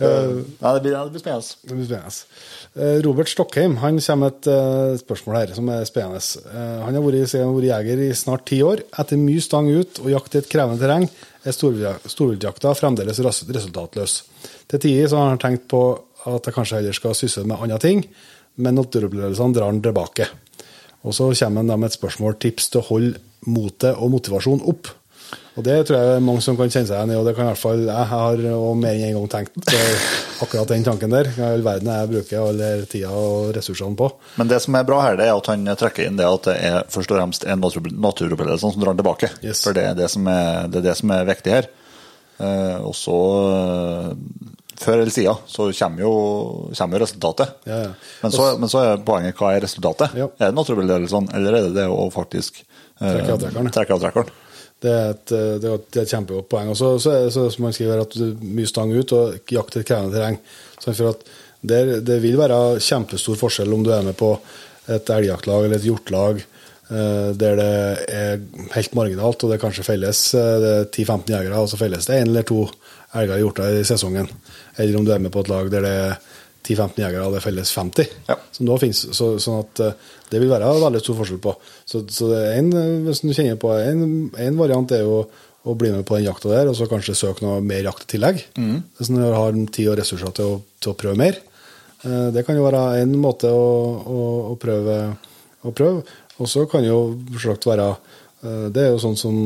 [0.00, 1.58] ja, det blir, det blir spennende.
[1.68, 2.14] Det blir spennende.
[2.72, 6.22] Eh, Robert Stockheim han kommer med et eh, spørsmål her som er spennende.
[6.48, 8.80] Eh, Han har vært, han har vært jeger i snart ti år.
[9.02, 11.04] Etter mye stang ut og jakt i et krevende terreng
[11.44, 14.16] er storviltjakta fremdeles resultatløs.
[14.72, 15.82] Til tider har han tenkt på
[16.24, 18.00] at jeg kanskje heller skal sysse med andre ting,
[18.56, 20.30] men naturopplevelsene drar han tilbake.
[21.04, 23.20] Og så kommer han med et spørsmål, tips til å holde
[23.52, 24.88] motet og motivasjon opp.
[25.52, 27.34] Og det tror jeg det er mange som kan kjenne seg igjen i, og det
[27.36, 29.74] kan i hvert fall jeg har og mer enn en gang tenkt
[30.44, 31.28] akkurat den tanken der.
[31.36, 34.08] Hva i all verden jeg bruker all tida og ressursene på.
[34.40, 36.56] Men det som er bra her, det er at han trekker inn det at det
[36.70, 39.32] er først og fremst en natur, naturopplevelse som drar tilbake.
[39.44, 39.60] Yes.
[39.66, 41.70] For det er det som er, det er, det som er viktig her.
[42.42, 43.18] Eh, og så,
[43.52, 46.12] eh, før eller siden, så kommer jo,
[46.78, 47.58] kommer jo resultatet.
[47.68, 47.90] Ja, ja.
[48.22, 50.16] Men, så, men så er poenget hva er resultatet?
[50.18, 50.30] Ja.
[50.38, 54.32] Er det naturopplevelsene, eller er det det å faktisk eh, Trekke avtrekkeren.
[54.82, 54.82] Avtrekkeren?
[54.82, 56.68] Det er et, eh, det er et, kjempegodt poeng.
[56.70, 59.86] Og så, er det som man skriver, at du mye stang ut og jakt et
[59.86, 60.38] krevende terreng.
[60.78, 61.22] Så for at
[61.62, 64.34] det vil være kjempestor forskjell om du er med på
[64.90, 66.40] et elgjaktlag eller et hjortlag
[66.90, 67.68] eh, der det
[68.10, 68.40] er
[68.74, 72.18] helt marginalt, og det kanskje felles eh, det er 10-15 jegere, og så felles det
[72.18, 72.66] én eller to
[73.14, 74.26] elger i hjorter i sesongen.
[74.76, 76.18] Eller om du er med på et lag der det er
[76.62, 78.10] 10-15 jegere, og det felles 50.
[78.28, 78.36] Ja.
[78.54, 79.94] Som nå finnes, så, sånn at eh,
[80.32, 81.54] det vil være veldig stor forskjell på.
[81.88, 84.04] Så, så en, eh, hvis du kjenner på en,
[84.38, 85.22] en variant er jo
[85.62, 88.12] å bli med på den jakta der, og så kanskje søke noe mer jakt i
[88.16, 88.40] tillegg.
[88.98, 91.38] Hvis du har tid og ressurser til å, til å prøve mer.
[92.02, 93.68] Eh, Det kan jo være en måte å,
[94.02, 94.96] å, å prøve.
[95.62, 96.02] Å prøve.
[96.42, 96.96] Og så kan jo
[97.36, 97.92] selvsagt være
[98.74, 99.36] Det er jo sånn som,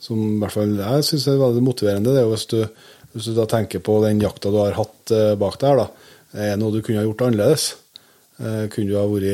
[0.00, 2.14] som i hvert fall jeg syns er veldig motiverende.
[2.14, 2.62] Det er jo hvis du,
[3.12, 5.90] hvis du da tenker på den jakta du har hatt bak der, da.
[6.34, 7.70] Er det noe du kunne ha gjort annerledes?
[8.42, 9.28] Eh, Kunne du ha vært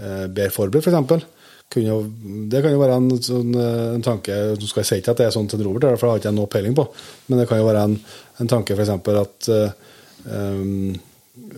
[0.00, 1.30] eh, bedre forberedt, f.eks.?
[1.74, 1.96] Kunne
[2.50, 5.22] Det kan jo være en, sånn, eh, en tanke Nå skal jeg si ikke at
[5.22, 6.86] det er sånn til Robert, for det har ikke jeg noe peiling på.
[7.28, 7.98] Men det kan jo være en,
[8.42, 8.94] en tanke f.eks.
[8.94, 9.76] at eh,
[10.30, 10.94] um,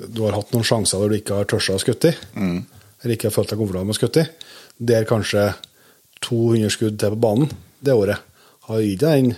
[0.09, 3.28] du har hatt noen sjanser der du ikke har tørst å skutte i, eller ikke
[3.28, 4.30] har følt deg komfortabel med å skutte i,
[4.90, 5.51] der kanskje
[6.24, 7.51] 200 skudd til på banen
[7.84, 8.24] det året
[8.70, 9.34] har gitt deg den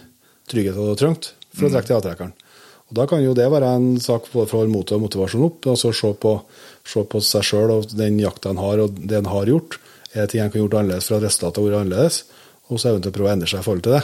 [0.48, 2.36] tryggheten du har trengt for å trekke til avtrekkeren.
[2.88, 5.66] Og Da kan jo det være en sak for å holde motet og motivasjonen opp,
[5.68, 6.32] altså se på,
[6.88, 9.76] se på seg sjøl og den jakta en har, og det en har gjort.
[10.14, 12.22] Er det ting en kan gjort annerledes for at resultatet har vært annerledes?
[12.68, 14.02] Og så eventuelt prøve å endre seg i forhold til det.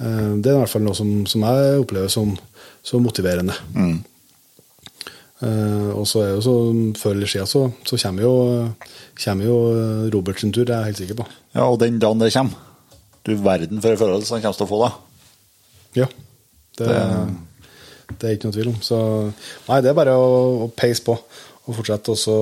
[0.00, 2.34] Eh, Det er i hvert fall noe som, som jeg opplever som,
[2.84, 3.56] som motiverende.
[5.42, 6.52] Eh, og så er jo så
[7.00, 8.34] Før eller siden så, så kommer, jo,
[9.24, 9.56] kommer jo
[10.14, 11.26] Robert sin tur, det er jeg helt sikker på.
[11.56, 12.60] Ja, og den dagen det kommer
[13.26, 14.90] Du verden for en følelse han kommer til å få da.
[16.02, 16.06] Ja.
[16.78, 17.00] Det, det
[18.20, 18.78] er ikke noe tvil om.
[18.84, 18.98] Så
[19.68, 20.30] nei, det er bare å,
[20.66, 22.14] å peise på og fortsette.
[22.14, 22.36] Og så,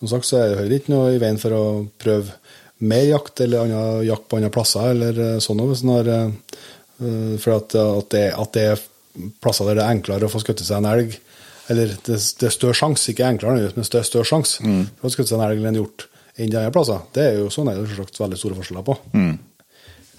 [0.00, 1.64] som sagt, så er det heller ikke noe i veien for å
[2.00, 2.38] prøve
[2.82, 5.60] mer jakt eller annen jakt på andre plasser eller eh, sånn.
[5.68, 8.86] Hvis en har, eh, for at, at, det, at det er
[9.42, 11.14] plasser der det er enklere å få skutt seg en elg.
[11.70, 14.64] Eller det, det er større sjanse, ikke enklere, men det er større sjanse
[14.98, 17.04] for å skutte seg en elg eller en hjort enn de andre plasser.
[17.14, 18.96] Det er jo sånn er det selvsagt veldig store forskjeller på.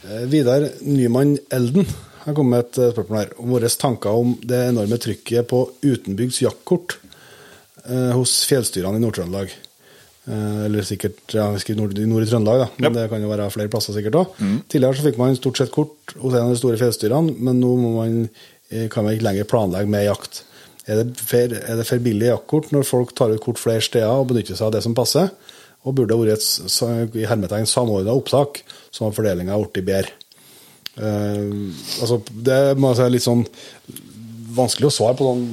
[0.04, 1.88] Eh, Vidar Nyman Elden
[2.26, 5.66] har kommet med et eh, spørsmål her om våre tanker om det enorme trykket på
[5.84, 6.98] utenbygds jaktkort
[7.86, 9.54] eh, hos fjellstyrene i Nord-Trøndelag.
[10.24, 12.70] Eh, eller sikkert ja, nord, i nord i Trøndelag, da.
[12.78, 12.96] men Yep.
[12.96, 14.40] det kan jo være flere plasser sikkert òg.
[14.72, 17.74] Tidligere så fikk man stort sett kort hos en av de store fjellstyrene, men nå
[17.84, 18.18] man,
[18.72, 20.44] eh, kan man ikke lenger planlegge med jakt.
[20.88, 24.12] Er det, for, er det for billig jaktkort når folk tar ut kort flere steder
[24.12, 25.32] og benytter seg av det som passer?
[25.84, 28.62] Og burde det vært et hermetegn samordna opptak,
[28.96, 30.23] sånn at fordelinga blitt bedre?
[30.98, 31.54] Eh,
[32.02, 33.46] altså, det må jeg si er litt sånn
[34.54, 35.46] vanskelig å svare på sånn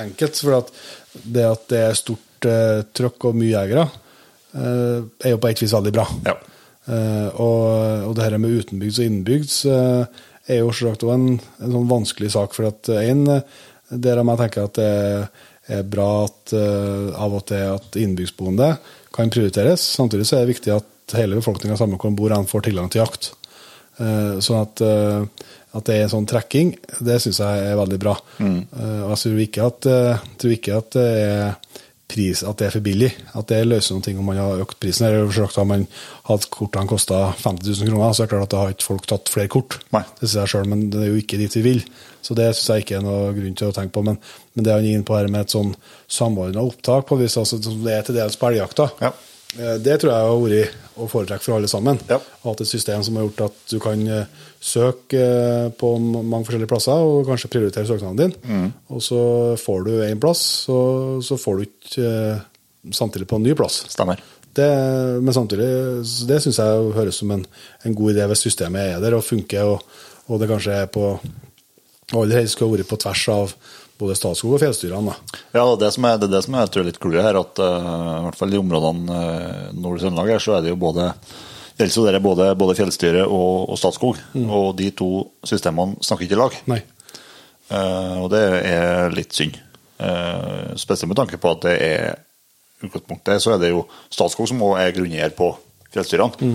[0.00, 0.40] enkelt.
[0.40, 0.72] For at
[1.24, 3.88] det at det er stort uh, trøkk og mye jegere,
[4.54, 6.06] uh, er jo på et vis veldig bra.
[6.28, 6.36] Ja.
[6.86, 7.64] Uh, og,
[8.08, 11.26] og det her med utenbygds og innbygds eh, er jo selvsagt òg en,
[11.60, 12.56] en sånn vanskelig sak.
[12.56, 13.26] For at en
[13.90, 14.90] der jeg tenker at det
[15.70, 18.72] er bra at eh, av og til at innbygdsboende
[19.14, 19.82] kan prioriteres.
[19.96, 22.90] Samtidig så er det viktig at hele befolkninga sammen hvor de bor, en får tilgang
[22.90, 23.32] til jakt.
[24.00, 25.46] Eh, Sånn at, eh,
[25.76, 26.72] at det er en sånn trekking,
[27.04, 28.16] det syns jeg er veldig bra.
[28.40, 28.60] Mm.
[29.04, 31.52] Og jeg tror ikke at, eh, tror ikke at det er
[32.10, 33.10] pris, at det er for billig.
[33.38, 35.06] At det løser noen ting om man har økt prisen.
[35.06, 35.86] Eller selvsagt Har man
[36.26, 39.06] hatt kortene kosta 50 000 kroner, så er det klart at da har ikke folk
[39.06, 39.78] tatt flere kort.
[39.94, 40.02] Nei.
[40.18, 41.84] Det synes jeg selv, men det er jo ikke dit vi vil.
[42.20, 44.02] Så det syns jeg ikke er noe grunn til å tenke på.
[44.10, 44.18] Men,
[44.54, 45.74] men det han er inne på her med et sånn
[46.10, 49.12] samordna opptak, på vis, altså, som det er til dels på elgjakta, Ja.
[49.58, 51.98] Eh, Det tror jeg har vært å foretrekke for alle sammen.
[52.10, 52.20] Ja.
[52.44, 54.26] Hatt et system som har gjort at du kan eh,
[54.60, 58.36] søke eh, på mange forskjellige plasser og kanskje prioritere søknaden din.
[58.44, 58.68] Mm.
[58.94, 59.22] Og så
[59.60, 62.12] får du én plass, og så får du ikke
[62.96, 63.82] samtidig på en ny plass.
[63.92, 64.22] Stemmer.
[64.54, 64.66] Det,
[65.22, 65.68] men samtidig,
[66.26, 67.44] det syns jeg høres som en,
[67.86, 69.84] en god idé hvis systemet er der og funker, og,
[70.26, 71.14] og det kanskje er på
[72.10, 73.52] Aller helst skulle vært på tvers av
[74.00, 75.14] både Statskog og fjellstyrene.
[75.54, 77.38] Ja, det er som er, det er, det som er jeg tror, litt clouet her,
[77.40, 80.74] at uh, i hvert fall i områdene uh, nord i Trøndelag her, så er det
[80.74, 81.12] jo både
[81.80, 84.18] gjelder er både, både fjellstyret og, og Statskog.
[84.36, 85.10] Og de to
[85.46, 86.56] systemene snakker ikke i lag.
[86.70, 86.80] Nei.
[87.70, 89.56] Uh, og det er litt synd.
[90.00, 92.18] Uh, spesielt med tanke på at det er
[92.80, 95.52] utgangspunktet så er det jo Statskog som også er grunneier på
[95.94, 96.50] fjellstyrene.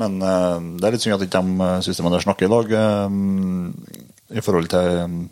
[0.00, 2.74] Men uh, det er litt synd at ikke de systemene der snakker i lag
[4.28, 5.28] i forhold til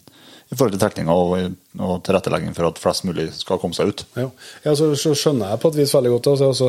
[0.47, 4.05] i forhold til trekninga og, og tilrettelegging for at flest mulig skal komme seg ut.
[4.14, 4.28] Ja,
[4.68, 6.31] ja så, så skjønner jeg på et vis veldig godt.
[6.35, 6.68] Altså, altså,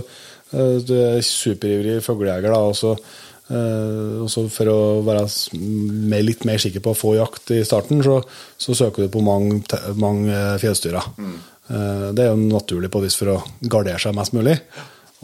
[0.51, 5.27] eh, du er superivrig fuglejeger, da, og så eh, og så for å være
[6.09, 8.17] mer, litt mer sikker på å få jakt i starten, så,
[8.57, 9.61] så søker du på mange,
[10.01, 11.13] mange fjellstyrer.
[11.21, 11.37] Mm.
[11.69, 14.57] Eh, Det er jo naturlig på et vis for å gardere seg mest mulig.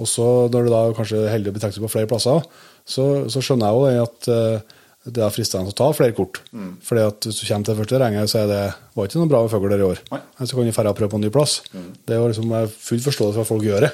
[0.02, 2.46] Og så når du da kanskje er heldig å betrakte på flere plasser,
[2.86, 6.40] så, så skjønner jeg jo at eh, det er fristende å ta flere kort.
[6.88, 8.62] Fordi at hvis du kommer til det første terrenget, så er det
[8.96, 10.00] var ikke noe bra fugl der i år.
[10.14, 10.20] Nei.
[10.40, 11.58] Så kan du dra og prøve på en ny plass.
[11.74, 13.92] Det er jo liksom full forståelse for at folk gjør det.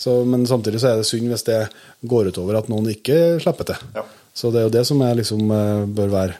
[0.00, 1.60] Så, men samtidig så er det synd hvis det
[2.12, 3.86] går utover at noen ikke slipper til.
[3.96, 4.04] Ja.
[4.36, 6.36] Så det er jo det som er liksom, eh, bør, være,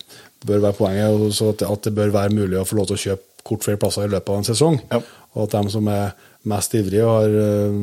[0.47, 1.25] bør være poenget.
[1.37, 3.65] Så at det, at det bør være mulig å få lov til å kjøpe kort
[3.65, 4.77] flere plasser i løpet av en sesong.
[4.91, 5.01] Ja.
[5.33, 6.13] Og at de som er
[6.51, 7.81] mest ivrige og har eh,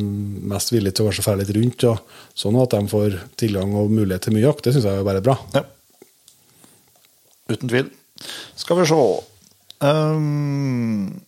[0.53, 3.93] mest villige til å kanskje fære litt rundt, og sånn at de får tilgang og
[3.93, 5.37] mulighet til mye jakt, det syns jeg er bare bra.
[5.57, 5.65] Ja.
[7.47, 7.89] Uten tvil.
[8.57, 8.99] Skal vi se.
[9.85, 11.21] Um,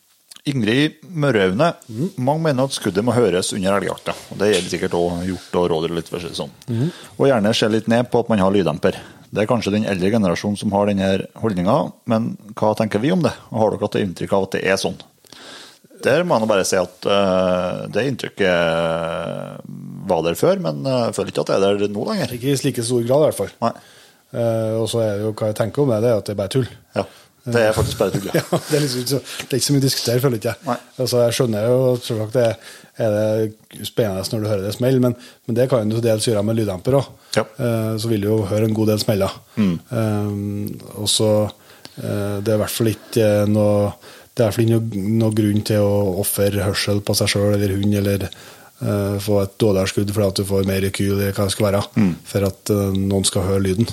[0.50, 1.74] Ingrid Mørøvne.
[2.18, 4.16] Mange mener at skuddet må høres under elgjakta.
[4.32, 5.96] og Det gjelder sikkert òg hjort og rådyr.
[6.00, 6.52] litt for det sånn.
[7.18, 8.98] Og gjerne se litt ned på at man har lyddemper.
[9.30, 11.78] Det er kanskje den eldre generasjonen som har denne holdninga,
[12.10, 13.36] men hva tenker vi om det?
[13.52, 14.98] Og har dere hatt inntrykk av at det er sånn?
[16.02, 19.68] Der må jeg bare si at uh, det inntrykket
[20.10, 22.34] var der før, men jeg føler ikke at det er der nå lenger.
[22.34, 23.54] Ikke i slike stor grad, i hvert fall.
[23.68, 23.74] Nei.
[24.34, 26.36] Eh, og så er det jo hva jeg tenker om det, det er at det
[26.36, 26.68] er bare tull.
[26.98, 27.06] Ja,
[27.50, 28.44] det er faktisk bare tull, ja.
[28.52, 30.68] Ja, det, er liksom, det er ikke så mye å diskutere, føler ikke jeg.
[30.68, 30.78] Nei.
[31.00, 32.50] Altså, jeg skjønner jo selvsagt det
[33.00, 35.16] er det spennende når du hører det smell, men,
[35.48, 37.16] men det kan du dels gjøre med lyddemper òg.
[37.38, 37.44] Ja.
[38.02, 39.36] så vil du jo høre en god del smeller.
[39.56, 40.32] Eh,
[40.98, 43.92] og så eh, Det er i hvert fall ikke noe
[44.40, 47.96] det er ikke noe, noe grunn til å ofre hørsel på seg sjøl eller hund,
[48.00, 51.56] eller uh, få et dårligere skudd fordi at du får mer rekyl eller hva det
[51.56, 51.82] skal være,
[52.30, 53.90] for at uh, noen skal høre lyden.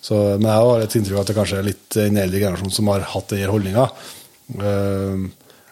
[0.00, 2.70] Så, men jeg har et inntrykk av at det kanskje er litt en eldre generasjon
[2.76, 3.86] som har hatt denne holdninga.
[4.54, 5.30] jeg,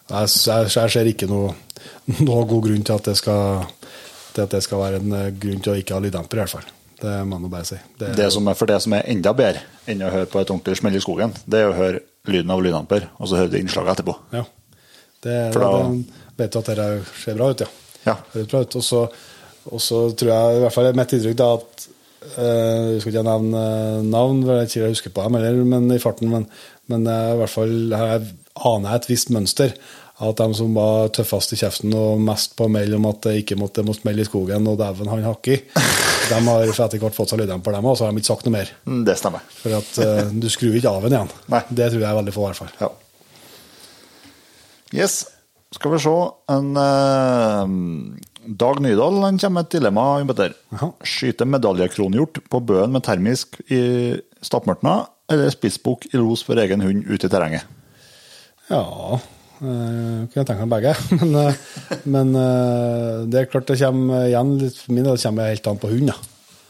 [0.09, 1.53] jeg, jeg ser ikke noe,
[2.27, 3.63] noe god grunn til at det skal,
[4.35, 6.55] til at det skal være en eh, grunn til å ikke ha lyddemper, i hvert
[6.57, 6.67] fall.
[6.97, 7.77] Det må man bare si.
[7.99, 10.49] Det, Det som er, for det som er enda bedre enn å høre på et
[10.49, 13.61] ordentlig smell i skogen, det er å høre lyden av lyddemper, og så høre det
[13.63, 14.15] innslaget etterpå.
[14.33, 14.43] ja.
[15.23, 16.87] det, For da- det, vet du at det
[17.23, 17.69] ser bra ut, ja.
[18.07, 18.15] Ja.
[18.47, 18.75] Bra ut.
[18.79, 19.03] Og så,
[19.67, 21.86] og så tror jeg, i hvert fall mitt inntrykk, da, at
[22.35, 26.01] Jeg skal ikke nevne eh, navn, for jeg ikke husker på dem heller, men i
[26.01, 26.49] farten, men,
[26.91, 28.27] men eh, i hvert fall her
[28.67, 29.73] aner jeg et visst mønster.
[30.17, 33.57] At de som var tøffest i kjeften og mest på mail om at det ikke
[33.61, 35.59] måtte, måtte smelle i skogen, og dæven han hakk i,
[36.31, 38.47] de har for etter hvert fått seg lyddemper, dem òg, så har de ikke sagt
[38.49, 38.71] noe mer.
[38.89, 39.45] Mm, Det stemmer.
[39.61, 41.33] For at uh, du skrur ikke av den igjen.
[41.53, 41.61] Nei.
[41.69, 42.73] Det tror jeg er veldig få, i hvert fall.
[42.81, 42.93] Ja.
[45.03, 45.19] Yes.
[45.75, 46.11] Skal vi se
[46.55, 47.63] en eh,
[48.47, 50.03] Dag Nydal han kommer med et dilemma.
[50.29, 50.53] Petter.
[51.03, 53.81] Skyte medaljekronhjort på bøen med termisk i
[54.45, 57.67] stappmørtna, eller spissbukk i los for egen hund ute i terrenget?
[58.69, 59.19] Ja øh,
[59.59, 60.95] Kunne jeg tenke meg begge.
[61.19, 61.59] Men, øh,
[62.05, 65.79] men øh, det er klart det kommer igjen litt for min del kommer helt an
[65.83, 66.11] på hund.
[66.13, 66.17] Ja.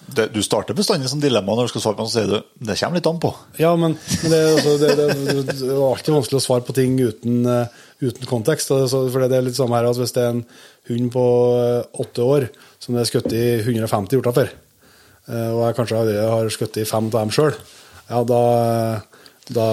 [0.08, 2.68] Det, du starter bestandig som dilemma når du skal svare på noe, så sier du
[2.70, 3.32] det kommer litt an på.
[3.60, 5.08] Ja, men, men det, altså, det, det,
[5.50, 8.72] det, er alltid vanskelig å svare på ting uten, eh, uten kontekst.
[8.72, 10.46] Altså, For det er litt samme her at hvis det er en
[10.90, 11.26] hund på
[11.58, 12.48] eh, åtte år
[12.80, 14.56] som det er skutt i 150 hjorter for,
[15.28, 17.56] og jeg kanskje har skutt i fem av dem sjøl,
[18.08, 18.42] ja, da,
[19.52, 19.68] da,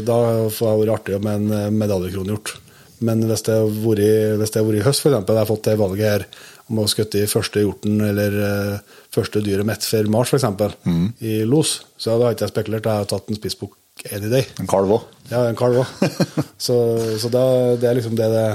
[0.00, 0.18] da
[0.52, 2.56] får jeg vært artig med en eh, medaljekronhjort.
[3.04, 6.26] Men hvis det har vært i høst, f.eks., jeg har fått det valget her
[6.72, 10.78] om å skutte i første hjorten eller eh, første dyret mitt før mars, f.eks.,
[11.20, 12.88] i los, så da har ikke jeg spekulert.
[12.88, 14.48] Jeg har tatt en spissbukk any day.
[14.62, 15.10] En kalv òg.
[15.28, 16.14] Ja, en kalv òg.
[16.66, 16.78] så
[17.20, 17.44] så da,
[17.80, 18.46] det er liksom det det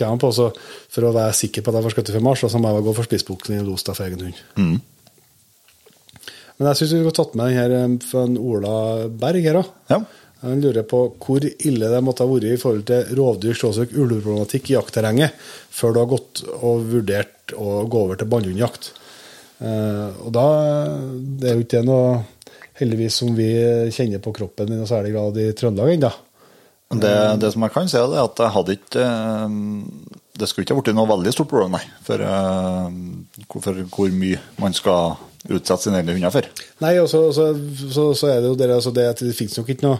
[0.00, 0.32] kommer på.
[0.34, 0.50] Så
[0.96, 2.96] for å være sikker på at jeg får skutt før mars, så må jeg gå
[2.98, 4.42] for spissbukken i los for egen hund.
[6.54, 8.74] Men jeg syns vi skulle tatt med den her eh, fra Ola
[9.10, 9.72] Berg her òg.
[9.90, 10.02] Ja.
[10.44, 14.68] Han lurer på hvor ille det måtte ha vært i forhold til rovdyr, slåsøk, ulveproblematikk
[14.70, 15.38] i jaktterrenget
[15.72, 18.92] før du har gått og vurdert å gå over til bannhundjakt.
[19.64, 20.46] Eh, og da
[21.14, 22.22] Det er jo ikke det noe
[22.78, 23.48] heldigvis som vi
[23.94, 26.12] kjenner på kroppen i noe særlig grad i Trøndelag ennå.
[27.02, 29.54] Det, det som jeg kan si, er at jeg hadde ikke eh,
[30.40, 31.84] Det skulle ikke ha blitt noe veldig stort problem, nei.
[32.06, 36.46] For, eh, for hvor mye man skal utsette sine egne hunder for.
[36.80, 37.50] Nei, og så, så,
[37.84, 39.98] så, så er det jo det, altså det at det finnes nok ikke noe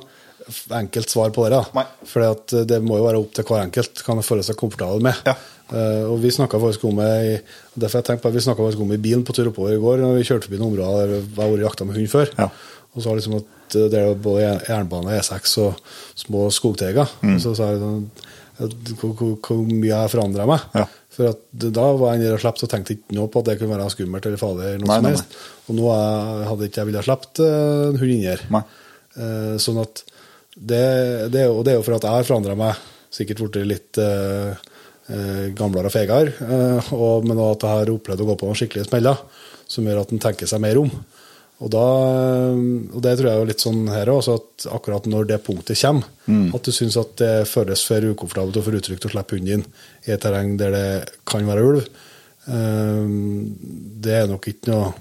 [0.77, 1.61] enkelt svar på det.
[2.09, 5.21] For det må jo være opp til hver enkelt hva man føler seg komfortabel med.
[5.29, 5.37] Ja.
[5.65, 7.39] Uh, og vi snakka faktisk om i,
[7.73, 10.19] derfor jeg tenkte på at vi om i bilen på tur oppover i går, når
[10.19, 12.33] vi kjørte forbi noen områder der jeg har vært jakta med hund før.
[12.37, 12.49] Ja.
[12.95, 15.81] Og så har liksom at eh, det er både jernbane, E6 og
[16.25, 17.11] små skogteiger.
[17.23, 17.37] Mm.
[17.37, 18.07] Og så sa jeg sånn
[18.55, 20.66] hvor, mye jeg har forandra meg.
[20.79, 20.87] Ja.
[21.15, 23.51] For at da var jeg nede og slapp, så tenkte jeg ikke noe på at
[23.51, 24.69] det kunne være skummelt eller farlig.
[24.69, 25.37] eller noe Nei, som helst.
[25.66, 25.93] Og nå
[26.51, 28.45] hadde ikke jeg villet sluppet eh, en hund inn her.
[29.15, 30.05] Eh, sånn at
[30.55, 30.85] det,
[31.35, 32.79] det, jo, det er jo for at jeg har forandra meg,
[33.15, 34.71] sikkert blitt litt eh,
[35.59, 38.89] gamlere og feigere, eh, og, men at jeg har opplevd å gå på noen skikkelige
[38.89, 39.19] smeller
[39.71, 40.91] som gjør at en tenker seg mer om.
[41.62, 41.85] Og, da,
[42.90, 46.09] og det tror jeg er litt sånn her òg, at akkurat når det punktet kommer,
[46.56, 49.64] at du syns at det føles for ukomfortabelt og for utrygt å slippe hunden din
[50.09, 50.89] i et terreng der det
[51.31, 51.86] kan være ulv,
[52.51, 53.06] eh,
[54.05, 54.93] det er nok ikke noe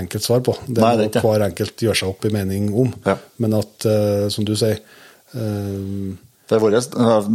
[0.00, 0.56] enkelt svar på.
[0.66, 2.92] Det er må hver enkelt gjøre seg opp i mening om.
[3.04, 3.18] Ja.
[3.44, 4.80] Men at, eh, som du sier
[5.32, 6.16] det,
[6.48, 6.82] For vår, det,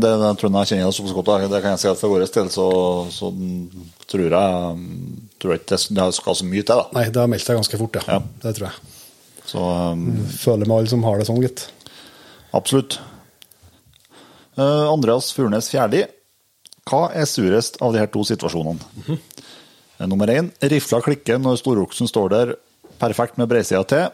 [0.01, 2.49] det tror jeg jeg kjenner såpass godt, det kan jeg si at for vår del
[2.53, 2.67] så,
[3.09, 3.31] så
[4.05, 6.75] tror jeg tror jeg ikke det det skal så mye til.
[6.81, 6.87] da.
[6.97, 8.17] Nei, det har meldt seg ganske fort, ja.
[8.17, 8.19] Ja.
[8.43, 8.93] Det tror jeg.
[9.47, 11.67] Så um, Føler med alle som har det sånn, gitt.
[12.57, 12.97] absolutt.
[14.57, 16.03] Uh, Andreas Furnes Fjærli.
[16.87, 18.79] Hva er surest av de her to situasjonene?
[19.97, 20.49] Eh, Nummer én.
[20.63, 22.53] Rifla klikker når storoksen står der
[23.01, 24.07] perfekt med breisida til,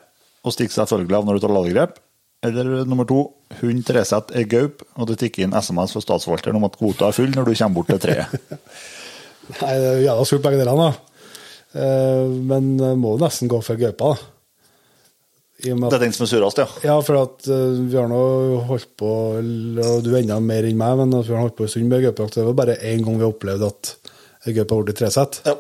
[0.44, 2.00] og stikker seg følgelig av når du tar ladegrep.
[2.44, 3.22] Eller nummer to.
[3.62, 7.16] Hund Treseth er gaup, og det tikker inn SMS fra statsforvalteren om at kvota er
[7.16, 8.34] full når du kommer bort til treet.
[9.62, 11.13] Nei, det er jo jævla surt begge delene, da.
[11.74, 14.30] Eh, Men må nesten gå for gaupa, da.
[15.64, 16.66] Med Det er den som er surast, ja.
[16.84, 18.24] ja, for at uh, vi har nå
[18.68, 19.10] holdt på,
[19.40, 22.04] og du enda mer enn meg, men at vi har holdt på en stund med
[22.04, 22.36] gaupejakt.
[22.36, 23.94] Det var bare én gang vi opplevde at
[24.44, 25.40] ei gaupe har blitt tresett.
[25.48, 25.56] ja.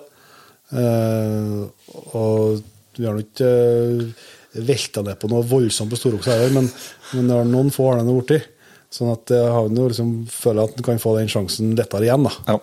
[0.73, 1.69] Uh,
[2.17, 2.63] og
[2.97, 4.27] vi har nå ikke uh,
[4.65, 6.69] velta ned på noe voldsomt på storokse heller, men,
[7.13, 8.49] men det er noen få har det blitt.
[8.93, 12.33] Sånn at jeg har liksom, føler at en kan få den sjansen lettere igjen, da.
[12.51, 12.59] Ja.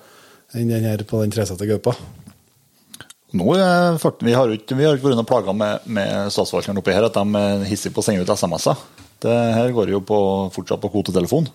[0.58, 1.94] Enn den her på den tresette gaupa.
[3.36, 6.94] Nå er fakt- vi har ikke, vi har ikke vært plaga med, med statsforvalteren oppi
[6.96, 8.80] her, at de er hissige på å sende ut SMS-er.
[9.22, 10.18] Det her går jo på,
[10.54, 11.46] fortsatt på kvotetelefon.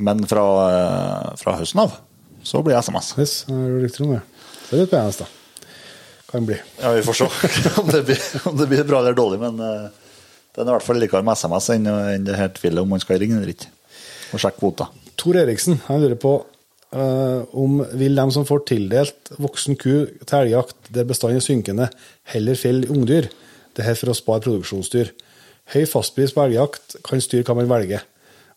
[0.00, 1.96] Men fra, eh, fra høsten av
[2.46, 3.10] så blir det SMS.
[3.18, 4.20] Yes, rykter om det.
[4.70, 5.66] Det er litt spennende, da.
[6.30, 6.56] Kan bli.
[6.80, 7.26] Ja, Vi får se
[7.82, 11.00] om det blir, om det blir bra eller dårlig, men den er i hvert fall
[11.02, 13.66] likere med SMS enn, enn det her tvilet om man skal ringe eller ikke.
[14.30, 14.86] Og sjekke kvota.
[15.18, 16.36] Tor Eriksen han lurer på
[16.96, 21.90] eh, om vil de som får tildelt voksen ku til elgjakt der bestanden er synkende,
[22.32, 23.30] heller felle ungdyr.
[23.76, 25.12] Det her for å spare produksjonsdyr.
[25.70, 28.02] Høy fastpris på elgjakt kan styre hva man velger.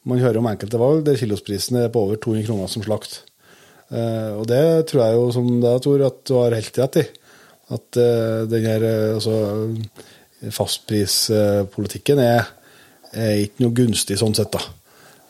[0.09, 3.21] Man hører om enkelte valg der kilosprisen er på over 200 kroner som slakt.
[3.93, 7.05] Eh, og det tror jeg jo, som deg, Tor, at du har helt rett i.
[7.73, 8.83] At uh, den her
[9.15, 9.35] altså,
[10.51, 12.49] fastprispolitikken er,
[13.15, 14.82] er ikke noe gunstig sånn sett, da.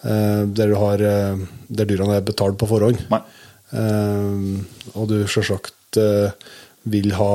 [0.03, 2.99] Eh, der, du har, eh, der dyrene er betalt på forhånd.
[3.73, 5.99] Eh, og du selvsagt
[6.89, 7.33] vil ha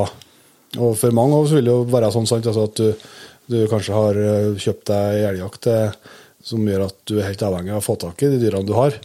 [0.83, 3.05] Og for mange av oss vil det jo være sånn sant, altså at du,
[3.49, 4.19] du kanskje har
[4.61, 5.69] kjøpt deg elgjakt
[6.45, 8.75] som gjør at du er helt avhengig av å få tak i de dyrene du
[8.77, 8.99] har,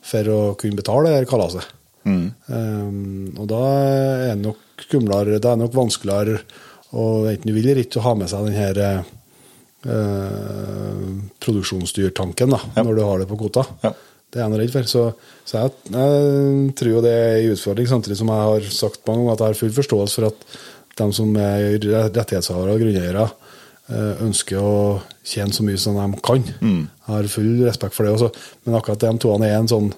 [0.00, 1.66] for å kunne betale kalaset.
[2.08, 2.26] Mm.
[2.48, 6.40] Eh, og da er det nok skumlere, det er nok vanskeligere
[6.96, 8.80] og enten du vil eller ikke å ha med seg den her
[9.86, 11.04] eh,
[11.40, 12.82] produksjonsdyrtanken da, Ja.
[12.84, 13.66] når du har det på kvota.
[13.84, 13.92] Ja.
[14.30, 14.82] Det er jeg redd for.
[14.86, 15.04] Så,
[15.44, 19.24] så jeg, jeg tror jo det er en utfordring, samtidig som jeg har sagt mange
[19.24, 20.44] ganger at jeg har full forståelse for at
[21.00, 21.78] de som er
[22.14, 23.24] rettighetshavere og grunneiere,
[23.90, 24.74] eh, ønsker å
[25.26, 26.44] tjene så mye som de kan.
[26.46, 28.30] Jeg har full respekt for det også.
[28.66, 29.90] Men akkurat de toene er en sånn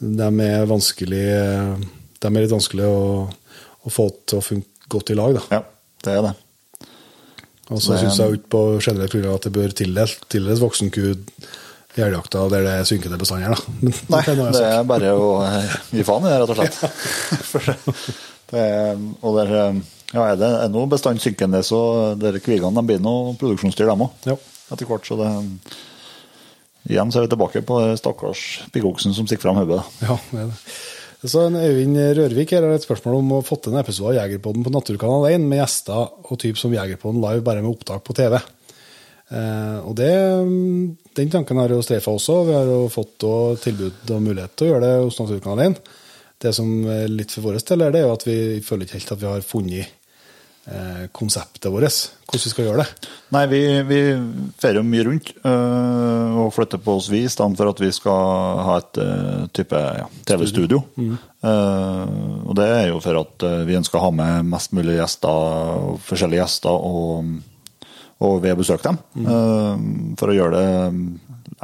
[0.00, 1.24] De er vanskelig
[2.20, 3.28] De er litt vanskelig å,
[3.84, 5.42] å få til å funke godt i lag, da.
[5.52, 5.62] Ja,
[6.04, 6.32] det er det.
[7.70, 11.02] Og så syns jeg ut ikke på generelt grunnlag at det bør tildeles, tildeles voksenku
[11.10, 13.62] i elgjakta der det er synkende bestander.
[14.14, 16.78] Nei, det er bare å eh, gi faen i det, rett og slett.
[17.50, 17.70] For
[18.50, 18.64] det,
[19.22, 19.80] og der, eh,
[20.14, 21.80] ja, er det noe bestand synkende, så
[22.18, 24.30] dere kvigene de blir noe produksjonsdyr, dem òg.
[24.32, 24.38] Ja.
[24.70, 25.06] Etter hvert.
[25.06, 25.30] Så det
[26.88, 28.42] Igjen så er vi tilbake på stakkars
[28.72, 29.82] piggoksen som stikker fram hodet.
[30.00, 30.56] Ja, det er det.
[31.20, 34.64] Så Øyvind Rørvik her har et spørsmål om å få til en episode av Jegerpodden
[34.64, 38.38] på Naturkanal 1 med gjester og typ som Jegerpodden live, bare med opptak på TV.
[39.28, 40.14] Eh, og det,
[41.20, 42.38] Den tanken har jo streifa også.
[42.48, 43.26] Vi har jo fått
[43.66, 45.76] tilbud og mulighet til å gjøre det hos Naturkanal 1.
[46.40, 49.12] Det som er litt for vår del, er det jo at vi føler ikke helt
[49.12, 49.99] at vi har funnet
[51.12, 51.96] konseptet vårt.
[52.30, 53.08] Hvordan vi skal gjøre det.
[53.34, 53.98] Nei, vi, vi
[54.62, 58.60] ferier mye rundt øh, og flytter på oss vi, i stedet for at vi skal
[58.68, 60.82] ha et øh, type ja, TV-studio.
[60.98, 62.14] Eh,
[62.46, 66.42] og det er jo for at vi ønsker å ha med mest mulig gjester, forskjellige
[66.44, 67.34] gjester, og,
[68.22, 68.98] og vi har besøkt dem.
[69.24, 70.70] eh, for å gjøre det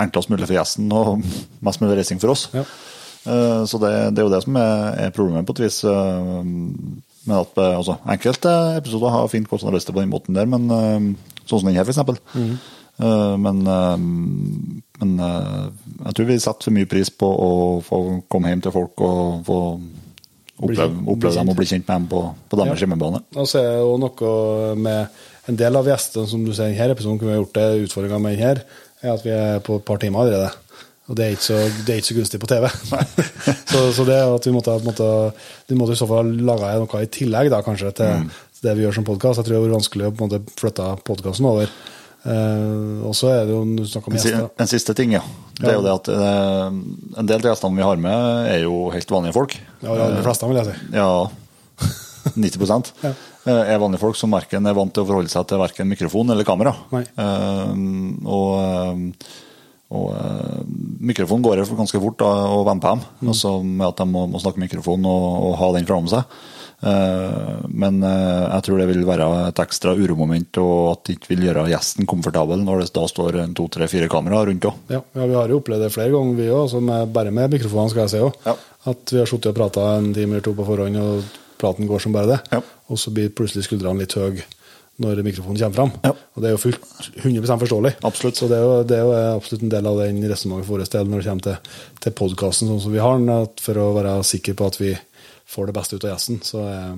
[0.03, 1.23] enklest mulig for gjesten og
[1.66, 2.49] mest mulig reising for oss.
[2.57, 2.66] Ja.
[3.27, 5.81] Eh, Så det, det er jo det som er, er problemet, på et vis.
[7.27, 11.07] Men at eh, altså, Enkelte episoder har fint kostnadslyste på den måten der, men eh,
[11.47, 12.03] sånn som den her, f.eks.
[12.97, 13.97] Men eh,
[14.97, 15.66] men eh,
[16.07, 17.51] jeg tror vi setter for mye pris på å
[17.85, 17.98] få
[18.32, 19.59] komme hjem til folk og få
[20.57, 22.86] oppleve, oppleve dem og bli kjent med dem på, på deres Ja.
[22.86, 23.20] hjemmebane.
[23.36, 24.31] Og så er det jo noe
[24.81, 25.19] med
[25.53, 27.66] en del av gjestene som du ser i denne episoden, kunne vi ha gjort det
[27.85, 28.65] utfordringa med denne,
[29.05, 30.48] er at vi er på et par timer allerede.
[31.07, 32.65] Og det er ikke så, er ikke så gunstig på TV.
[33.70, 35.11] så, så det er at vi måtte, måtte,
[35.70, 38.24] vi måtte i så fall lage noe i tillegg da, kanskje til
[38.65, 39.39] det vi gjør som podkast.
[39.39, 41.70] Jeg tror det var vanskelig å på en måte flytte podkasten over.
[42.27, 44.49] Uh, og så er det jo du om En, gjester.
[44.59, 45.23] en siste ting, ja.
[45.61, 48.89] Det er jo det at uh, en del av gjestene vi har med, er jo
[48.91, 49.55] helt vanlige folk.
[49.87, 50.97] Ja, de fleste, vil jeg si.
[50.97, 51.11] Ja,
[52.35, 53.12] 90 Ja.
[53.47, 56.35] eh, er vanlige folk som verken er vant til å forholde seg til verken mikrofon
[56.35, 56.74] eller kamera.
[56.91, 57.05] Nei.
[57.15, 57.70] Uh,
[58.27, 59.45] og, eh,
[59.95, 60.61] og eh,
[61.07, 63.31] mikrofonen går ganske fort da, å venne dem, mm.
[63.31, 66.39] Altså med at de må, må snakke mikrofon og, og ha den framme seg.
[66.83, 71.33] Eh, men eh, jeg tror det vil være et ekstra uromoment, og at det ikke
[71.35, 74.83] vil gjøre gjesten komfortabel når det da står en to, tre, fire kameraer rundt òg.
[74.91, 76.77] Ja, ja, vi har jo opplevd det flere ganger, vi òg.
[77.15, 78.43] Bare med mikrofonene, skal jeg si òg.
[78.49, 78.59] Ja.
[78.91, 82.03] At vi har sittet og prata en time eller to på forhånd, og praten går
[82.03, 82.43] som bare det.
[82.59, 82.63] Ja.
[82.91, 84.43] Og så blir plutselig skuldrene litt høye
[85.02, 85.90] når mikrofonen kommer fram.
[86.06, 86.12] Ja.
[86.36, 86.86] Og det er jo fullt
[87.24, 87.94] 100% forståelig.
[88.09, 88.39] Absolutt.
[88.40, 90.86] Så det er, jo, det er jo absolutt en del av den resonnementet for vår
[90.94, 91.74] del når det kommer til,
[92.06, 94.94] til podkasten sånn som vi har den, for å være sikker på at vi
[95.52, 96.97] får det beste ut av gjesten, så eh,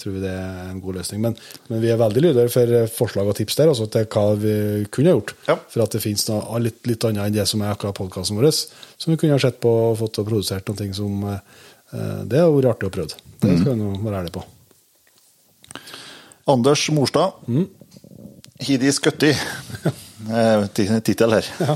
[0.00, 1.20] tror vi det er en god løsning.
[1.26, 1.34] Men,
[1.68, 4.54] men vi er veldig lydhøre for forslag og tips der, også til hva vi
[4.92, 5.34] kunne ha gjort.
[5.50, 5.58] Ja.
[5.72, 8.48] For at det finnes noe litt, litt annet enn det som er akkurat podkasten vår,
[8.54, 11.40] som vi kunne ha sett på og fått og produsert noen ting som eh,
[12.28, 13.18] Det har vært artig å prøve.
[13.40, 13.58] Det Mm.
[13.60, 14.42] skal vi nå være ærlige på.
[16.46, 17.32] Anders Morstad.
[18.60, 19.32] Hidi Skøtti.
[20.26, 21.46] Eh, Tittel her.
[21.60, 21.74] Ja.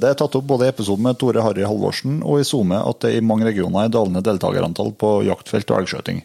[0.00, 3.02] Det er tatt opp både i episoden med Tore Harry Halvorsen og i SoMe at
[3.04, 6.22] det i mange regioner er dalende deltakerantall på jaktfelt og elgskjøting.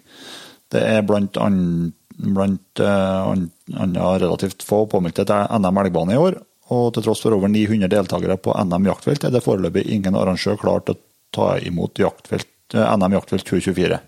[0.72, 6.38] Det er blant annet blant eh, an- relativt få påmeldte til NM elgbane i år,
[6.72, 10.56] og til tross for over 900 deltakere på NM jaktfelt, er det foreløpig ingen arrangør
[10.62, 11.02] klar til å
[11.36, 12.48] ta imot jaktfelt,
[12.78, 14.00] eh, NM jaktfelt 2024.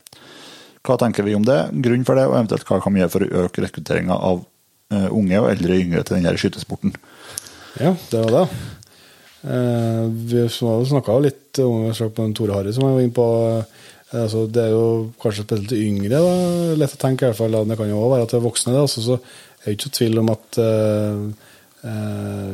[0.88, 3.26] Hva tenker vi om det, grunnen for det, og eventuelt hva kan vi gjøre for
[3.26, 4.42] å øke rekrutteringa av
[4.94, 6.96] eh, unge og eldre yngre til denne skytesporten?
[7.82, 8.46] Ja, det var det.
[9.48, 13.28] Eh, vi snakka litt om vi på Tore Harry, som jeg var inne på.
[14.12, 14.88] Eh, altså, det er jo
[15.22, 16.22] kanskje spesielt til yngre.
[16.24, 16.78] Da.
[16.80, 17.60] Lett å tenke, i hvert fall.
[17.68, 18.78] Det kan jo også være til voksne.
[18.78, 18.86] Da.
[18.92, 21.24] så, så er det ikke tvil om at eh,
[21.92, 22.54] eh,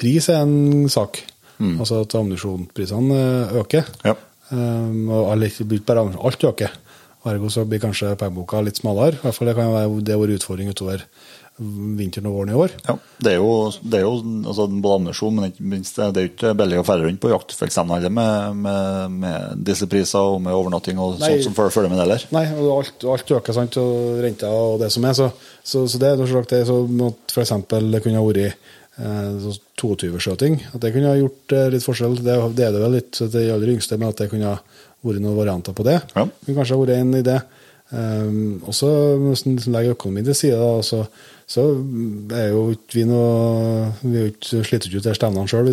[0.00, 1.22] pris er en sak.
[1.60, 3.16] Altså at ammunisjonsprisene
[3.60, 3.88] øker.
[4.06, 4.14] Ja.
[4.50, 6.72] Um, og det ikke bare alt øker.
[7.28, 9.18] Ergo så blir kanskje pengeboka litt smalere.
[9.18, 11.04] I hvert fall det kan være det vår utfordring utover
[11.60, 12.74] vinteren og våren i år.
[12.86, 13.50] Ja, det er jo,
[13.84, 14.14] det er jo
[14.48, 17.32] altså, både ammunisjon, men ikke minst det er jo ikke billig å ferde rundt på
[17.32, 21.34] jaktfeltstevner heller med, med, med dieselpriser og med overnatting og Nei.
[21.34, 22.26] sånt som følger med det heller.
[22.36, 25.16] Nei, og alt, alt øker, sant, og renta og det som er.
[25.20, 25.30] Så,
[25.60, 27.56] så, så det er noe slags det, som f.eks.
[27.68, 29.50] kunne ha vært eh,
[29.82, 30.62] 22-skjøting.
[30.72, 32.22] At det kunne ha gjort eh, litt forskjell.
[32.24, 34.79] Det, det er det vel litt til de aller yngste, men at det kunne ha
[35.06, 35.98] vært noen varianter på det.
[36.14, 36.26] Ja.
[36.26, 37.40] kunne kanskje ha vært en idé.
[37.90, 41.02] Um, også hvis en legger økonomien til side, så,
[41.50, 41.64] så
[42.36, 45.72] er jo ikke vi noe Vi er jo ikke, sliter ikke til stevnene sjøl.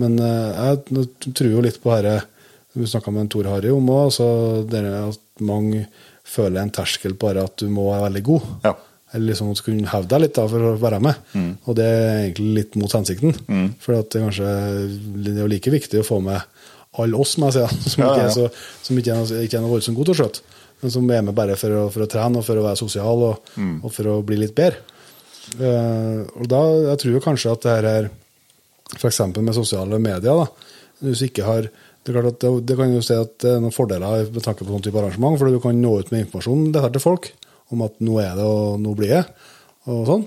[0.00, 2.20] Men uh, jeg tror jo litt på dette
[2.76, 5.86] Vi snakka med en Tor Harry om òg, at mange
[6.30, 8.50] føler en terskel bare at du må være veldig god.
[8.68, 8.76] Ja.
[9.10, 11.24] Eller liksom at du kunne hevde deg litt da, for å være med.
[11.66, 13.34] Og det er egentlig litt mot hensikten.
[13.82, 14.52] For det, er kanskje,
[15.24, 16.44] det er like viktig å få med
[16.98, 18.48] alle oss, må jeg si, som ikke er, så,
[18.82, 21.36] som ikke er, ikke er noe voldsomt gode til å skjøte, men som er med
[21.36, 23.52] bare for å, for å trene og for å være sosial og,
[23.84, 24.82] og for å bli litt bedre.
[25.58, 26.58] Uh, og da,
[26.92, 28.08] Jeg tror jo kanskje at det her er
[29.00, 29.20] f.eks.
[29.40, 30.44] med sosiale medier da,
[31.00, 33.56] Hvis du ikke har det, er klart at det, det kan jo si at det
[33.56, 36.24] er noen fordeler med tanke på sånn type arrangement, for du kan nå ut med
[36.24, 37.32] informasjon her til folk
[37.74, 39.24] om at nå er det og nå blir det.
[39.90, 40.24] og sånn.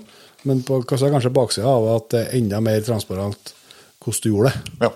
[0.47, 3.53] Men på, så er kanskje baksida av at det er enda mer transparent
[4.03, 4.73] hvordan du gjorde det.
[4.83, 4.89] Ja.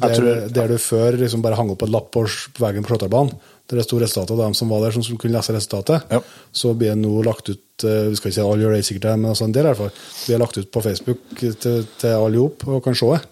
[0.00, 2.24] Der, tror- der du før liksom bare hang opp en lapp på
[2.60, 3.34] veggen på Slåtterbanen,
[3.70, 6.20] der det sto resultatet av dem som var der, som, kunne lese resultatet, Ja.
[6.52, 9.08] så blir det nå lagt ut eh, Vi skal ikke si alle gjør det sikkert,
[9.18, 9.94] men altså en del i hvert fall.
[10.26, 13.22] Blir lagt ut på Facebook til, til alle ihop og kan se det.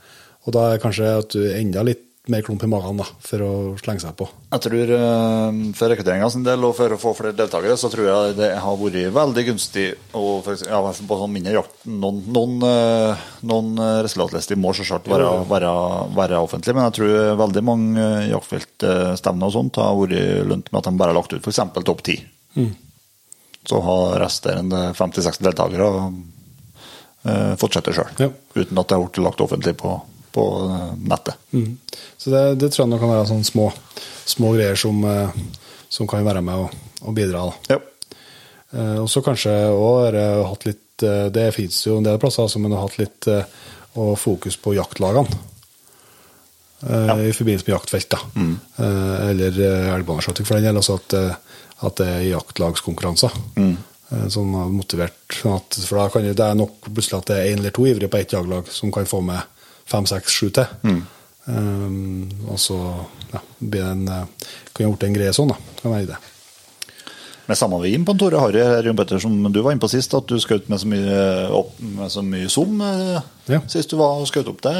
[0.47, 3.43] Og da er kanskje at du er enda litt mer klump i magen da, for
[3.43, 3.51] å
[3.81, 4.29] slenge seg på.
[4.53, 8.07] Jeg tror eh, For rekrutteringa sin del og for å få flere deltakere, så tror
[8.07, 12.21] jeg det har vært veldig gunstig å for eksempel, ja, på sånn mindre jakt Noen,
[12.37, 15.73] noen, eh, noen eh, resultatlister må selvsagt være, være,
[16.15, 20.93] være offentlige, men jeg tror veldig mange jaktfeltstevner og sånt har vært lønt med at
[20.93, 21.63] de bare har lagt ut f.eks.
[21.91, 22.21] topp ti.
[23.67, 25.91] Så har resterende 50-60 deltakere
[27.27, 28.31] eh, fortsette sjøl, Ja.
[28.55, 29.99] uten at det har blitt lagt offentlig på,
[30.35, 31.41] på eh, nettet.
[31.53, 31.79] Mm.
[32.17, 33.69] Så det, det tror jeg nok kan være sånne små,
[34.35, 35.41] små greier som, eh,
[35.93, 37.47] som kan være med og, og bidra.
[37.49, 37.77] Da.
[37.77, 38.19] Ja.
[38.73, 40.17] Eh, og så kanskje òg
[40.49, 43.27] hatt litt Det fins jo en del plasser som en har hatt litt
[43.99, 45.41] og fokus på jaktlagene.
[46.83, 47.17] Ja.
[47.19, 48.13] I forbindelse med jaktfelt.
[48.13, 50.05] Eh, eller eh,
[50.45, 50.77] for den del.
[50.77, 51.15] Altså at,
[51.87, 53.35] at det er jaktlagskonkurranser.
[53.57, 53.77] Mm.
[54.11, 57.63] har motivert sånn For da kan det, det er nok plutselig at det er én
[57.63, 59.41] eller to ivrige på ett jaktlag som kan få med
[59.93, 60.67] fem, seks, sju til.
[61.43, 62.77] Um, og så
[63.33, 63.41] ja,
[63.83, 65.59] en, eh, kan jo blitt en greie sånn, da.
[65.81, 66.21] Kan være det.
[67.49, 70.15] Med samme vi inn på Tore Harry her, Petter, som du var inne på sist,
[70.15, 71.17] at du skjøt med så mye,
[71.59, 73.19] opp, med så mye zoom eh,
[73.51, 73.59] Ja.
[73.67, 74.77] sist du var og skjøt opp det.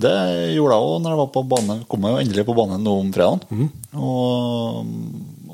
[0.00, 0.14] Det
[0.56, 1.76] gjorde jeg òg når jeg var på bane.
[1.90, 3.68] Kom jeg jo endelig på banen nå om fredagen.
[3.94, 4.88] Og,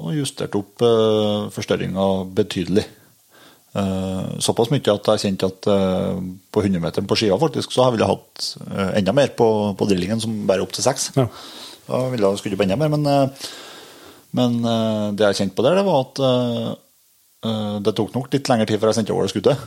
[0.01, 2.07] og justerte opp uh, forstørringa
[2.39, 2.87] betydelig.
[3.71, 6.21] Eh, såpass mye at jeg kjente at eh,
[6.51, 9.47] på 100-meteren på skiva faktisk, så ville jeg hatt eh, enda mer på,
[9.79, 11.11] på drillingen, som bare opp til seks.
[11.19, 11.29] Ja.
[11.87, 13.07] Da ville jeg skutt opp enda mer, men,
[14.39, 14.61] men
[15.19, 16.21] det jeg kjente på der, det var at
[17.83, 19.65] det tok nok litt lengre tid før jeg sendte over det skuddet.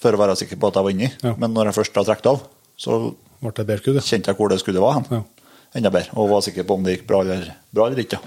[0.00, 1.10] For å være sikker på at jeg var inni.
[1.20, 1.34] Ja.
[1.36, 2.46] Men når jeg først har trukket av,
[2.80, 3.00] så
[3.42, 5.02] kjente jeg hvor det skuddet var.
[5.12, 5.20] Ja.
[5.76, 6.14] Enda bedre.
[6.16, 8.22] Og var sikker på om det gikk bra eller, bra eller ikke.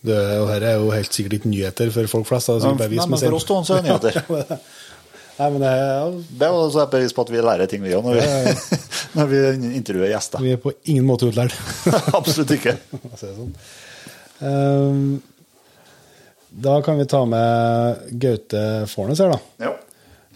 [0.00, 2.46] Det, og her er jo helt sikkert ikke nyheter for folk flest.
[2.48, 4.60] Det er Ja, sikkert nei, men for oss to så er det nyheter.
[5.40, 7.94] Nei, men det er, Det er også et bevis på at vi lærer ting, vi
[7.96, 8.80] òg, når, vi-
[9.16, 9.38] når vi
[9.78, 10.42] intervjuer gjester.
[10.44, 11.54] vi er på ingen måte utlært.
[12.18, 12.74] Absolutt ikke.
[13.16, 13.54] sånn.
[14.44, 15.22] um,
[16.50, 19.64] da kan vi ta med Gaute Fornes her, da.
[19.64, 19.72] Ja.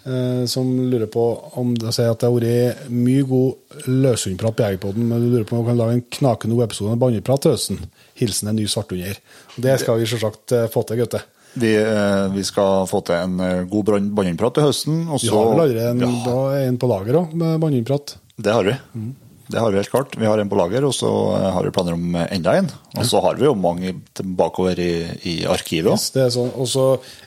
[0.06, 1.24] eh, som lurer på
[1.60, 5.44] om det sier at det har vært mye god løshundprat på Jegerpoden, men du lurer
[5.48, 7.80] på om vi kan lage en knakende god episode med banneprat til høsten.
[8.20, 9.18] Hilsen en ny svartunder.
[9.56, 11.24] Og Det skal vi selvsagt eh, få til, Gaute.
[11.54, 15.04] Vi, eh, vi skal få til en eh, god bandingprat til høsten.
[15.08, 16.38] Og Vi har vel allerede en, ja,
[16.68, 18.16] en på lager òg, med bandeprat.
[18.36, 18.74] det har vi.
[18.94, 19.12] Mm.
[19.44, 20.14] Det har vi helt klart.
[20.16, 22.70] Vi har en på lager, og så har vi planer om enda en.
[22.96, 23.92] Og så har vi jo mange
[24.24, 24.92] bakover i,
[25.28, 25.92] i arkivet.
[25.92, 26.48] Yes, det er sånn.
[26.56, 26.86] Og så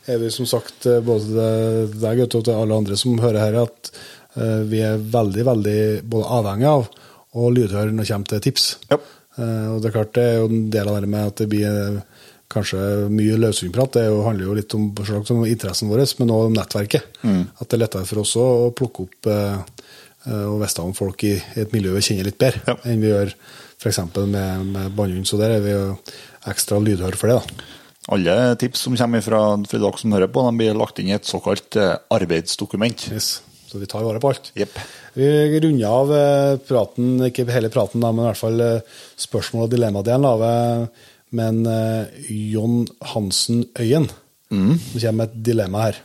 [0.09, 1.45] er vi som sagt både
[1.93, 3.91] deg og til alle andre som hører her, at
[4.65, 5.77] vi er veldig, veldig
[6.09, 6.89] både avhengig av
[7.37, 8.65] og lydhøre når det kommer til tips.
[8.89, 8.97] Ja.
[9.37, 11.47] Eh, og det er klart det er jo en del av det med at det
[11.51, 11.99] blir eh,
[12.49, 12.79] kanskje
[13.13, 13.93] mye løshundprat.
[13.97, 17.07] Det er jo, handler jo litt om, om interessen vår, men også om nettverket.
[17.27, 18.47] At det er lettere for oss å
[18.77, 19.57] plukke opp eh,
[20.27, 22.73] og vite om folk i et miljø vi kjenner litt bedre, Ja.
[22.91, 23.29] enn vi gjør
[23.79, 23.99] f.eks.
[24.27, 25.27] med, med bannhund.
[25.29, 25.83] Så der er vi jo
[26.51, 27.37] ekstra lydhøre for det.
[27.39, 27.67] da.
[28.15, 31.15] Alle tips som kommer fra, fra dere som hører på, de blir lagt inn i
[31.15, 31.75] et såkalt
[32.11, 33.07] arbeidsdokument.
[33.11, 33.29] Yes.
[33.67, 34.51] Så vi tar vare på alt.
[34.55, 34.79] Yep.
[35.17, 35.27] Vi
[35.59, 39.73] runder av eh, praten, ikke hele praten, da, men i hvert fall eh, spørsmål- og
[39.73, 41.57] dilemmadelen av eh, Men
[42.31, 44.05] Jon Hansen Øyen
[44.47, 45.97] som kommer med et dilemma her.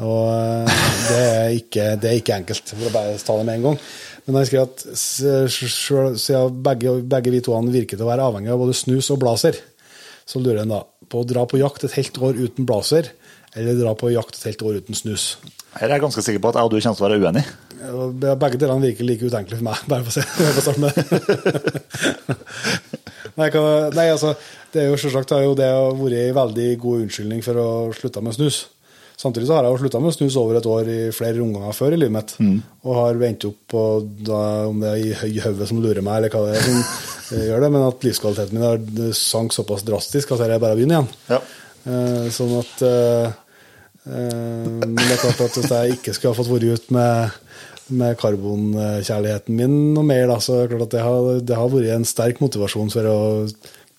[0.00, 0.70] Og
[1.10, 3.76] det er, ikke, det er ikke enkelt, for å bare ta det med en gang.
[4.24, 4.86] Men han skriver at
[6.24, 9.60] siden begge, begge vi to virker til å være avhengig av både snus og blazer,
[10.24, 10.80] så lurer han da
[11.10, 13.12] på å dra på jakt et helt år uten blazer,
[13.56, 15.24] eller dra på jakt et helt år uten snus.
[15.76, 17.46] Her er jeg ganske sikker på at jeg og du kommer til å være uenige.
[18.42, 20.64] Begge delene virker like utenkelig for meg, bare for å si det.
[20.64, 20.92] starte med
[23.38, 23.62] nei, kan,
[23.96, 24.34] nei, altså,
[24.74, 28.22] det er jo selvsagt har jo det vært en veldig god unnskyldning for å slutte
[28.24, 28.66] med snus.
[29.20, 31.92] Samtidig så har jeg jo slutta med snus over et år i flere omganger før
[31.92, 32.30] i livet mitt.
[32.88, 33.82] Og har vendt opp på
[34.24, 34.38] da,
[34.70, 36.78] om det er i høy hodet som lurer meg, eller hva det er som
[37.36, 41.02] eh, gjør det, men at livskvaliteten min har sank såpass drastisk at er bare begynner
[41.02, 41.10] igjen.
[41.28, 41.42] Ja.
[41.88, 43.30] Eh, sånn at eh,
[44.04, 47.38] eh, Men det er klart at hvis jeg ikke skulle ha fått vært ut med,
[48.00, 51.72] med karbonkjærligheten min noe mer, da, så er det klart at det har, det har
[51.72, 53.18] vært en sterk motivasjon for å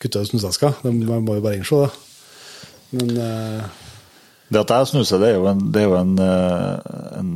[0.01, 0.77] kutte ut snusesker.
[0.83, 1.91] Det må- jo bare innse det.
[2.91, 3.15] Men
[4.51, 6.15] Det at jeg snuser, det er jo en, det er jo en,
[7.21, 7.31] en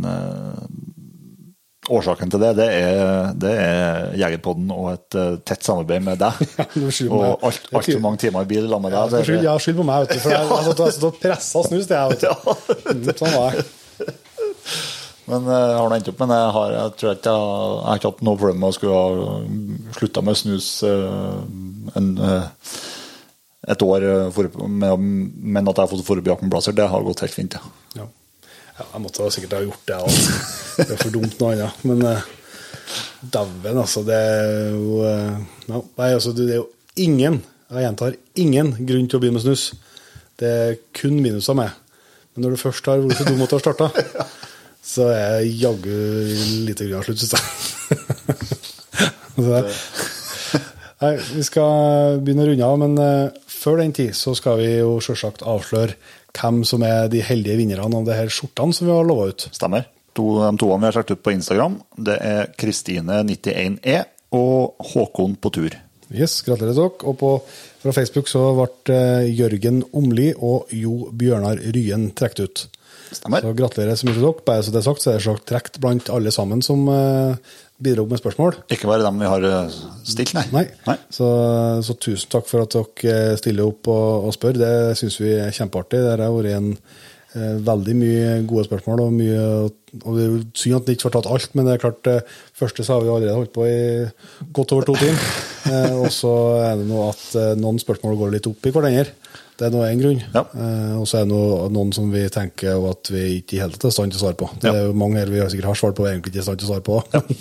[1.86, 6.40] Årsaken til det, det er, det er Jegerpodden og et eh, tett samarbeid med deg.
[6.56, 6.66] Ja,
[7.14, 9.30] og alt, for mange timer i bil sammen med deg.
[9.46, 10.24] ja, skyld på meg, vet du.
[10.24, 12.30] For jeg, jeg, jeg, og pressa snus, til jeg, vet du.
[12.96, 13.68] Mm, Sånn var jeg.
[15.30, 17.46] Men eh, jeg har endt opp men jeg har, jeg tror ikke jeg,
[17.78, 19.08] jeg har ikke hatt noe problem med å skulle ha
[20.00, 21.40] slutta med snus eh,
[22.02, 22.12] en,
[23.74, 24.06] et år,
[24.36, 25.08] for, med,
[25.56, 27.58] men at jeg har fått forbi med plasser, det har gått helt fint.
[27.58, 27.85] Ja.
[28.76, 28.86] Ja.
[28.92, 30.00] jeg måtte sikkert ha gjort det.
[30.04, 30.34] Altså.
[30.78, 31.84] Det er for dumt noe annet.
[31.88, 32.26] Men uh,
[33.22, 34.04] dæven, altså.
[34.08, 35.38] Det er jo uh,
[35.72, 35.84] no.
[36.00, 36.68] Nei, altså, det er jo
[37.00, 37.42] ingen,
[37.72, 39.70] jeg gjentar, ingen grunn til å begynne med snus.
[40.40, 41.72] Det er kun minuser med.
[42.36, 43.90] Men når du først har vært så dum at du har starta,
[44.96, 45.96] så er jeg jaggu
[46.68, 47.44] lite grann slutt, syns jeg.
[49.36, 49.62] Så
[51.04, 54.70] Nei, vi skal begynne å runde av, men eh, før den tid så skal vi
[54.78, 55.98] jo selvsagt avsløre
[56.36, 59.48] hvem som er de heldige vinnerne av de her skjortene som vi har lova ut.
[59.56, 59.88] Stemmer.
[60.16, 63.98] To, de to vi har sjekket ut på Instagram, det er Kristine91E
[64.36, 65.76] og Håkon på tur.
[66.14, 66.92] Yes, gratulerer dere.
[67.10, 67.32] Og på,
[67.82, 72.66] fra Facebook så ble eh, Jørgen Omli og Jo Bjørnar Ryen trukket ut.
[73.16, 73.42] Stemmer.
[73.42, 74.46] Så gratulerer så mye til dere.
[74.48, 77.36] Bare så det er sagt, så er det sagt trukket blant alle sammen som uh,
[77.82, 78.60] bidro med spørsmål.
[78.72, 80.46] Ikke bare dem vi har eh, stilt, nei.
[80.56, 80.64] Nei.
[80.88, 80.96] Nei.
[81.12, 81.28] Så,
[81.86, 84.60] så tusen takk for at dere stiller opp og, og spør.
[84.62, 86.00] Det syns vi er kjempeartig.
[86.06, 89.04] Det har vært en eh, veldig mye gode spørsmål.
[89.08, 89.44] Og, mye,
[90.02, 92.40] og det er synd at det ikke får tatt alt, men det er klart eh,
[92.56, 95.28] første så har vi allerede holdt på i godt over to timer.
[95.66, 96.30] Eh, og så
[96.62, 99.16] er det noe at eh, noen spørsmål går litt opp i hverandre.
[99.56, 100.18] Det er nå én grunn.
[100.34, 100.42] Ja.
[100.52, 103.72] Eh, og så er det noe, noen som vi tenker at vi ikke i hele
[103.78, 104.50] tatt er i stand til å svare på.
[104.60, 104.74] Det Ja.
[104.76, 106.68] er jo mange her vi sikkert har svart på egentlig ikke er i stand til
[106.68, 106.98] å svare på.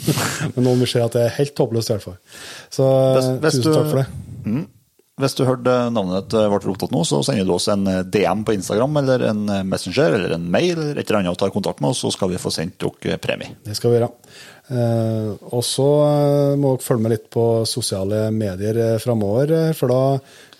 [0.55, 2.19] Men noen vil se at det er helt håpløst, i hvert fall.
[2.70, 2.86] Så
[3.19, 4.66] Hvis- hvis tusen takk for det.
[5.15, 8.55] Hvis du hørte navnet ditt ble opptatt nå, så sender du oss en DM på
[8.57, 11.91] Instagram eller en Messenger eller en mail eller et eller annet og tar kontakt med
[11.91, 13.55] oss, så skal vi få sendt dere premie.
[13.65, 14.11] Det skal vi gjøre.
[14.74, 19.73] Eh, og så eh, må dere følge med litt på sosiale medier eh, framover, eh,
[19.78, 20.01] for da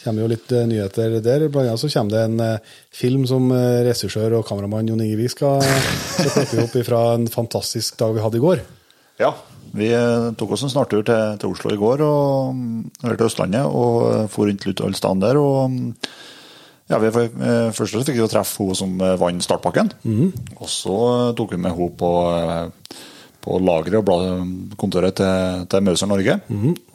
[0.05, 1.47] kommer jo litt eh, nyheter der.
[1.49, 5.19] Blant annet så kommer det en eh, film som eh, regissør og kameramann Jon Inge
[5.19, 8.63] Vik skal, skal plukke opp fra en fantastisk dag vi hadde i går.
[9.23, 9.33] Ja,
[9.75, 9.89] vi
[10.39, 12.61] tok oss en snartur til, til Oslo i går, og,
[13.03, 15.41] eller til Østlandet, og for rundt litt alle stedene der.
[15.41, 16.07] og
[16.91, 17.11] ja, vi,
[17.75, 19.91] Først fikk vi treffe hun som vant startpakken.
[20.61, 20.97] Og så
[21.39, 22.11] tok vi med henne på,
[23.45, 26.39] på lageret og bla- kontoret til, til Mauser Norge.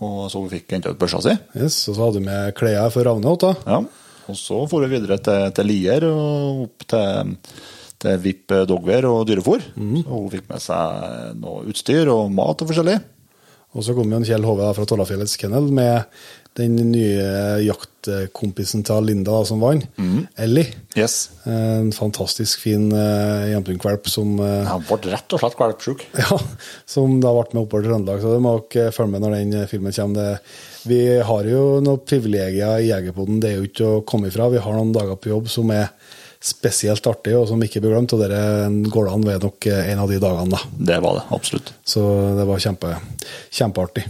[0.01, 1.35] Og så fikk fikk henta ut børsa si.
[1.59, 3.53] Yes, og så hadde vi med klær for Ravne da.
[3.69, 3.81] Ja.
[4.29, 7.31] Og så for vi videre til, til Lier og opp til,
[8.01, 9.63] til VIP Dogwear og dyrefôr.
[10.03, 12.97] Så hun fikk med seg noe utstyr og mat og forskjellig.
[13.77, 16.09] Og så kom jo en Kjell Hove fra Tollafjellets Kennel med
[16.57, 17.59] den nye
[18.07, 19.85] jaktkompisen til Linda da, som vant,
[20.39, 20.71] Ellie.
[20.97, 21.29] Yes.
[21.49, 26.05] En fantastisk fin uh, jevnblindkvalp som, uh, Han ble rett og slett valpsjuk.
[26.21, 26.39] ja,
[26.89, 28.23] som da ble med oppover til Trøndelag.
[28.23, 30.19] Så det må dere følge med når den eh, filmen kommer.
[30.19, 34.49] Det, vi har jo noen privilegier i Jegerpoden, det er jo ikke å komme ifra.
[34.53, 35.91] Vi har noen dager på jobb som er
[36.39, 38.13] spesielt artig, og som ikke blir glemt.
[38.15, 40.61] Og dere an ved nok eh, en av de dagene, da.
[40.91, 41.73] Det var det, absolutt.
[41.83, 42.03] Så
[42.37, 42.93] det var kjempe,
[43.59, 44.05] kjempeartig.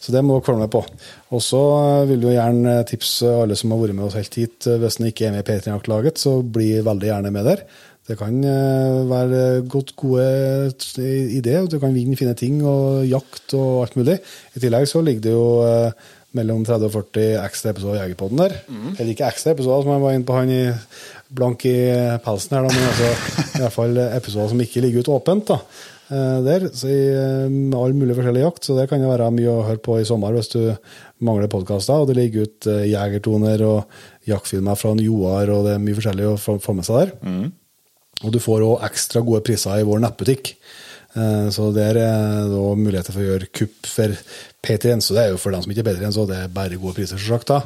[0.00, 0.84] Så det må dere følge med på.
[1.30, 1.62] Og så
[2.10, 4.68] vil vi gjerne tipse alle som har vært med oss helt hit.
[4.68, 7.64] Hvis en ikke er med i P3-jaktlaget, så bli veldig gjerne med der.
[8.10, 10.24] Det kan eh, være godt gode
[11.00, 11.68] ideer.
[11.70, 14.18] Du kan vinne fine ting og jakt og alt mulig.
[14.56, 18.42] I tillegg så ligger det jo eh, mellom 30 og 40 ekstra episoder av Jegerpodden
[18.42, 18.56] der.
[18.96, 20.62] Eller ikke ekstra episoder, som jeg var inne på han i
[21.36, 21.78] blank i
[22.24, 23.08] pelsen her, da, men altså
[23.60, 25.52] i hvert fall episoder som ikke ligger ut åpent.
[25.52, 25.58] da
[26.10, 29.54] eh, der, så i eh, all mulig forskjellig jakt, så det kan jo være mye
[29.54, 30.60] å høre på i sommer hvis du
[31.26, 32.02] mangler podkaster.
[32.02, 36.28] Og det ligger ut eh, jegertoner og jaktfilmer fra Joar, og det er mye forskjellig
[36.32, 37.16] å få med seg der.
[38.20, 40.54] Og du får òg ekstra gode priser i vår nettbutikk.
[41.16, 44.12] Eh, Så der er det også muligheter for å gjøre kupp for
[44.62, 45.00] P3N.
[45.02, 46.94] Så det er jo for dem som ikke er P3N, så det er bare gode
[46.98, 47.60] priser, selvsagt, da,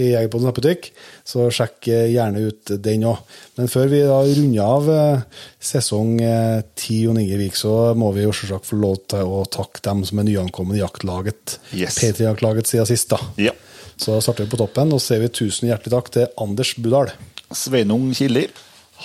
[0.00, 0.88] i Jegerpoddens nettbutikk.
[1.28, 3.20] Så sjekk eh, gjerne ut den òg.
[3.58, 8.10] Men før vi da runder av eh, sesong eh, ti Jon Inge Vik, så må
[8.16, 11.58] vi jo selvsagt få lov til å takke dem som er nyankomne i jaktlaget.
[11.76, 12.00] Yes.
[12.00, 13.20] P3-jaktlaget siden sist, da.
[13.38, 13.54] Ja.
[14.00, 17.10] Så starter vi på toppen, og så sier vi tusen hjertelig takk til Anders Budal,
[17.52, 18.46] Sveinung Killi,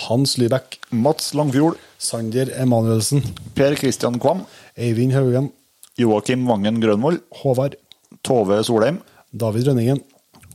[0.06, 3.24] Hans Lybekk, Mats Langfjord, Sander Emanuelsen,
[3.56, 4.44] Per Kristian Kvam,
[4.78, 5.52] Eivind Haugen,
[5.98, 7.78] Joakim Vangen Grønvoll, Håvard,
[8.26, 9.00] Tove Solheim,
[9.32, 10.02] David Rønningen,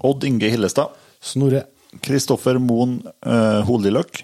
[0.04, 1.66] Odd Inge Hillestad, Snorre,
[2.04, 4.22] Kristoffer Moen uh, Holiløk,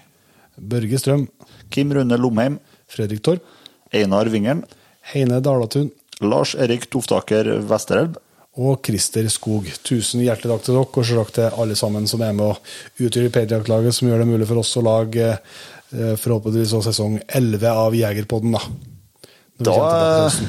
[0.57, 1.27] Børge Strøm,
[1.69, 3.43] Kim Rune Lomheim, Fredrik Torp,
[3.93, 4.63] Einar Vingeren,
[5.13, 5.91] Heine Dalatun.
[6.21, 8.17] Lars Erik Toftaker Vesterelv,
[8.57, 9.67] og Christer Skog.
[9.85, 13.29] Tusen hjertelig takk til dere, og takk til alle sammen som er med og utgjør
[13.33, 15.59] Patriark-laget, som gjør det mulig for oss å lage eh,
[15.91, 18.53] forhåpentligvis også sesong 11 av Jegerpodden.
[18.53, 18.61] Da,
[19.57, 19.75] Da,
[20.27, 20.47] høsten.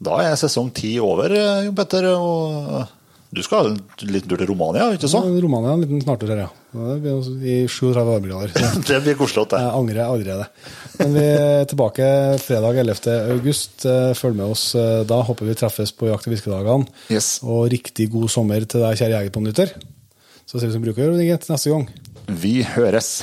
[0.00, 2.06] da er sesong 10 over, eh, Jon Petter.
[2.14, 2.86] Og
[3.32, 3.80] du skal ha en
[4.10, 5.26] liten tur til Romania, ikke sant?
[5.42, 6.50] Romania en liten snartur her, ja.
[6.70, 8.52] I 37 varmegrader.
[8.86, 9.48] Det blir koselig.
[9.50, 9.58] det.
[9.58, 10.46] Jeg angrer allerede.
[11.00, 12.06] Men vi er tilbake
[12.38, 13.14] fredag 11.
[13.34, 13.84] august.
[13.86, 15.22] Eh, Følg med oss eh, da.
[15.26, 16.86] Håper vi treffes på Jakt- og fiskedagene.
[17.10, 17.40] Yes.
[17.42, 19.74] Og riktig god sommer til deg, kjære jegerpånytter.
[20.46, 21.88] Så ser vi som bruker neste gang.
[22.30, 23.22] Vi høres.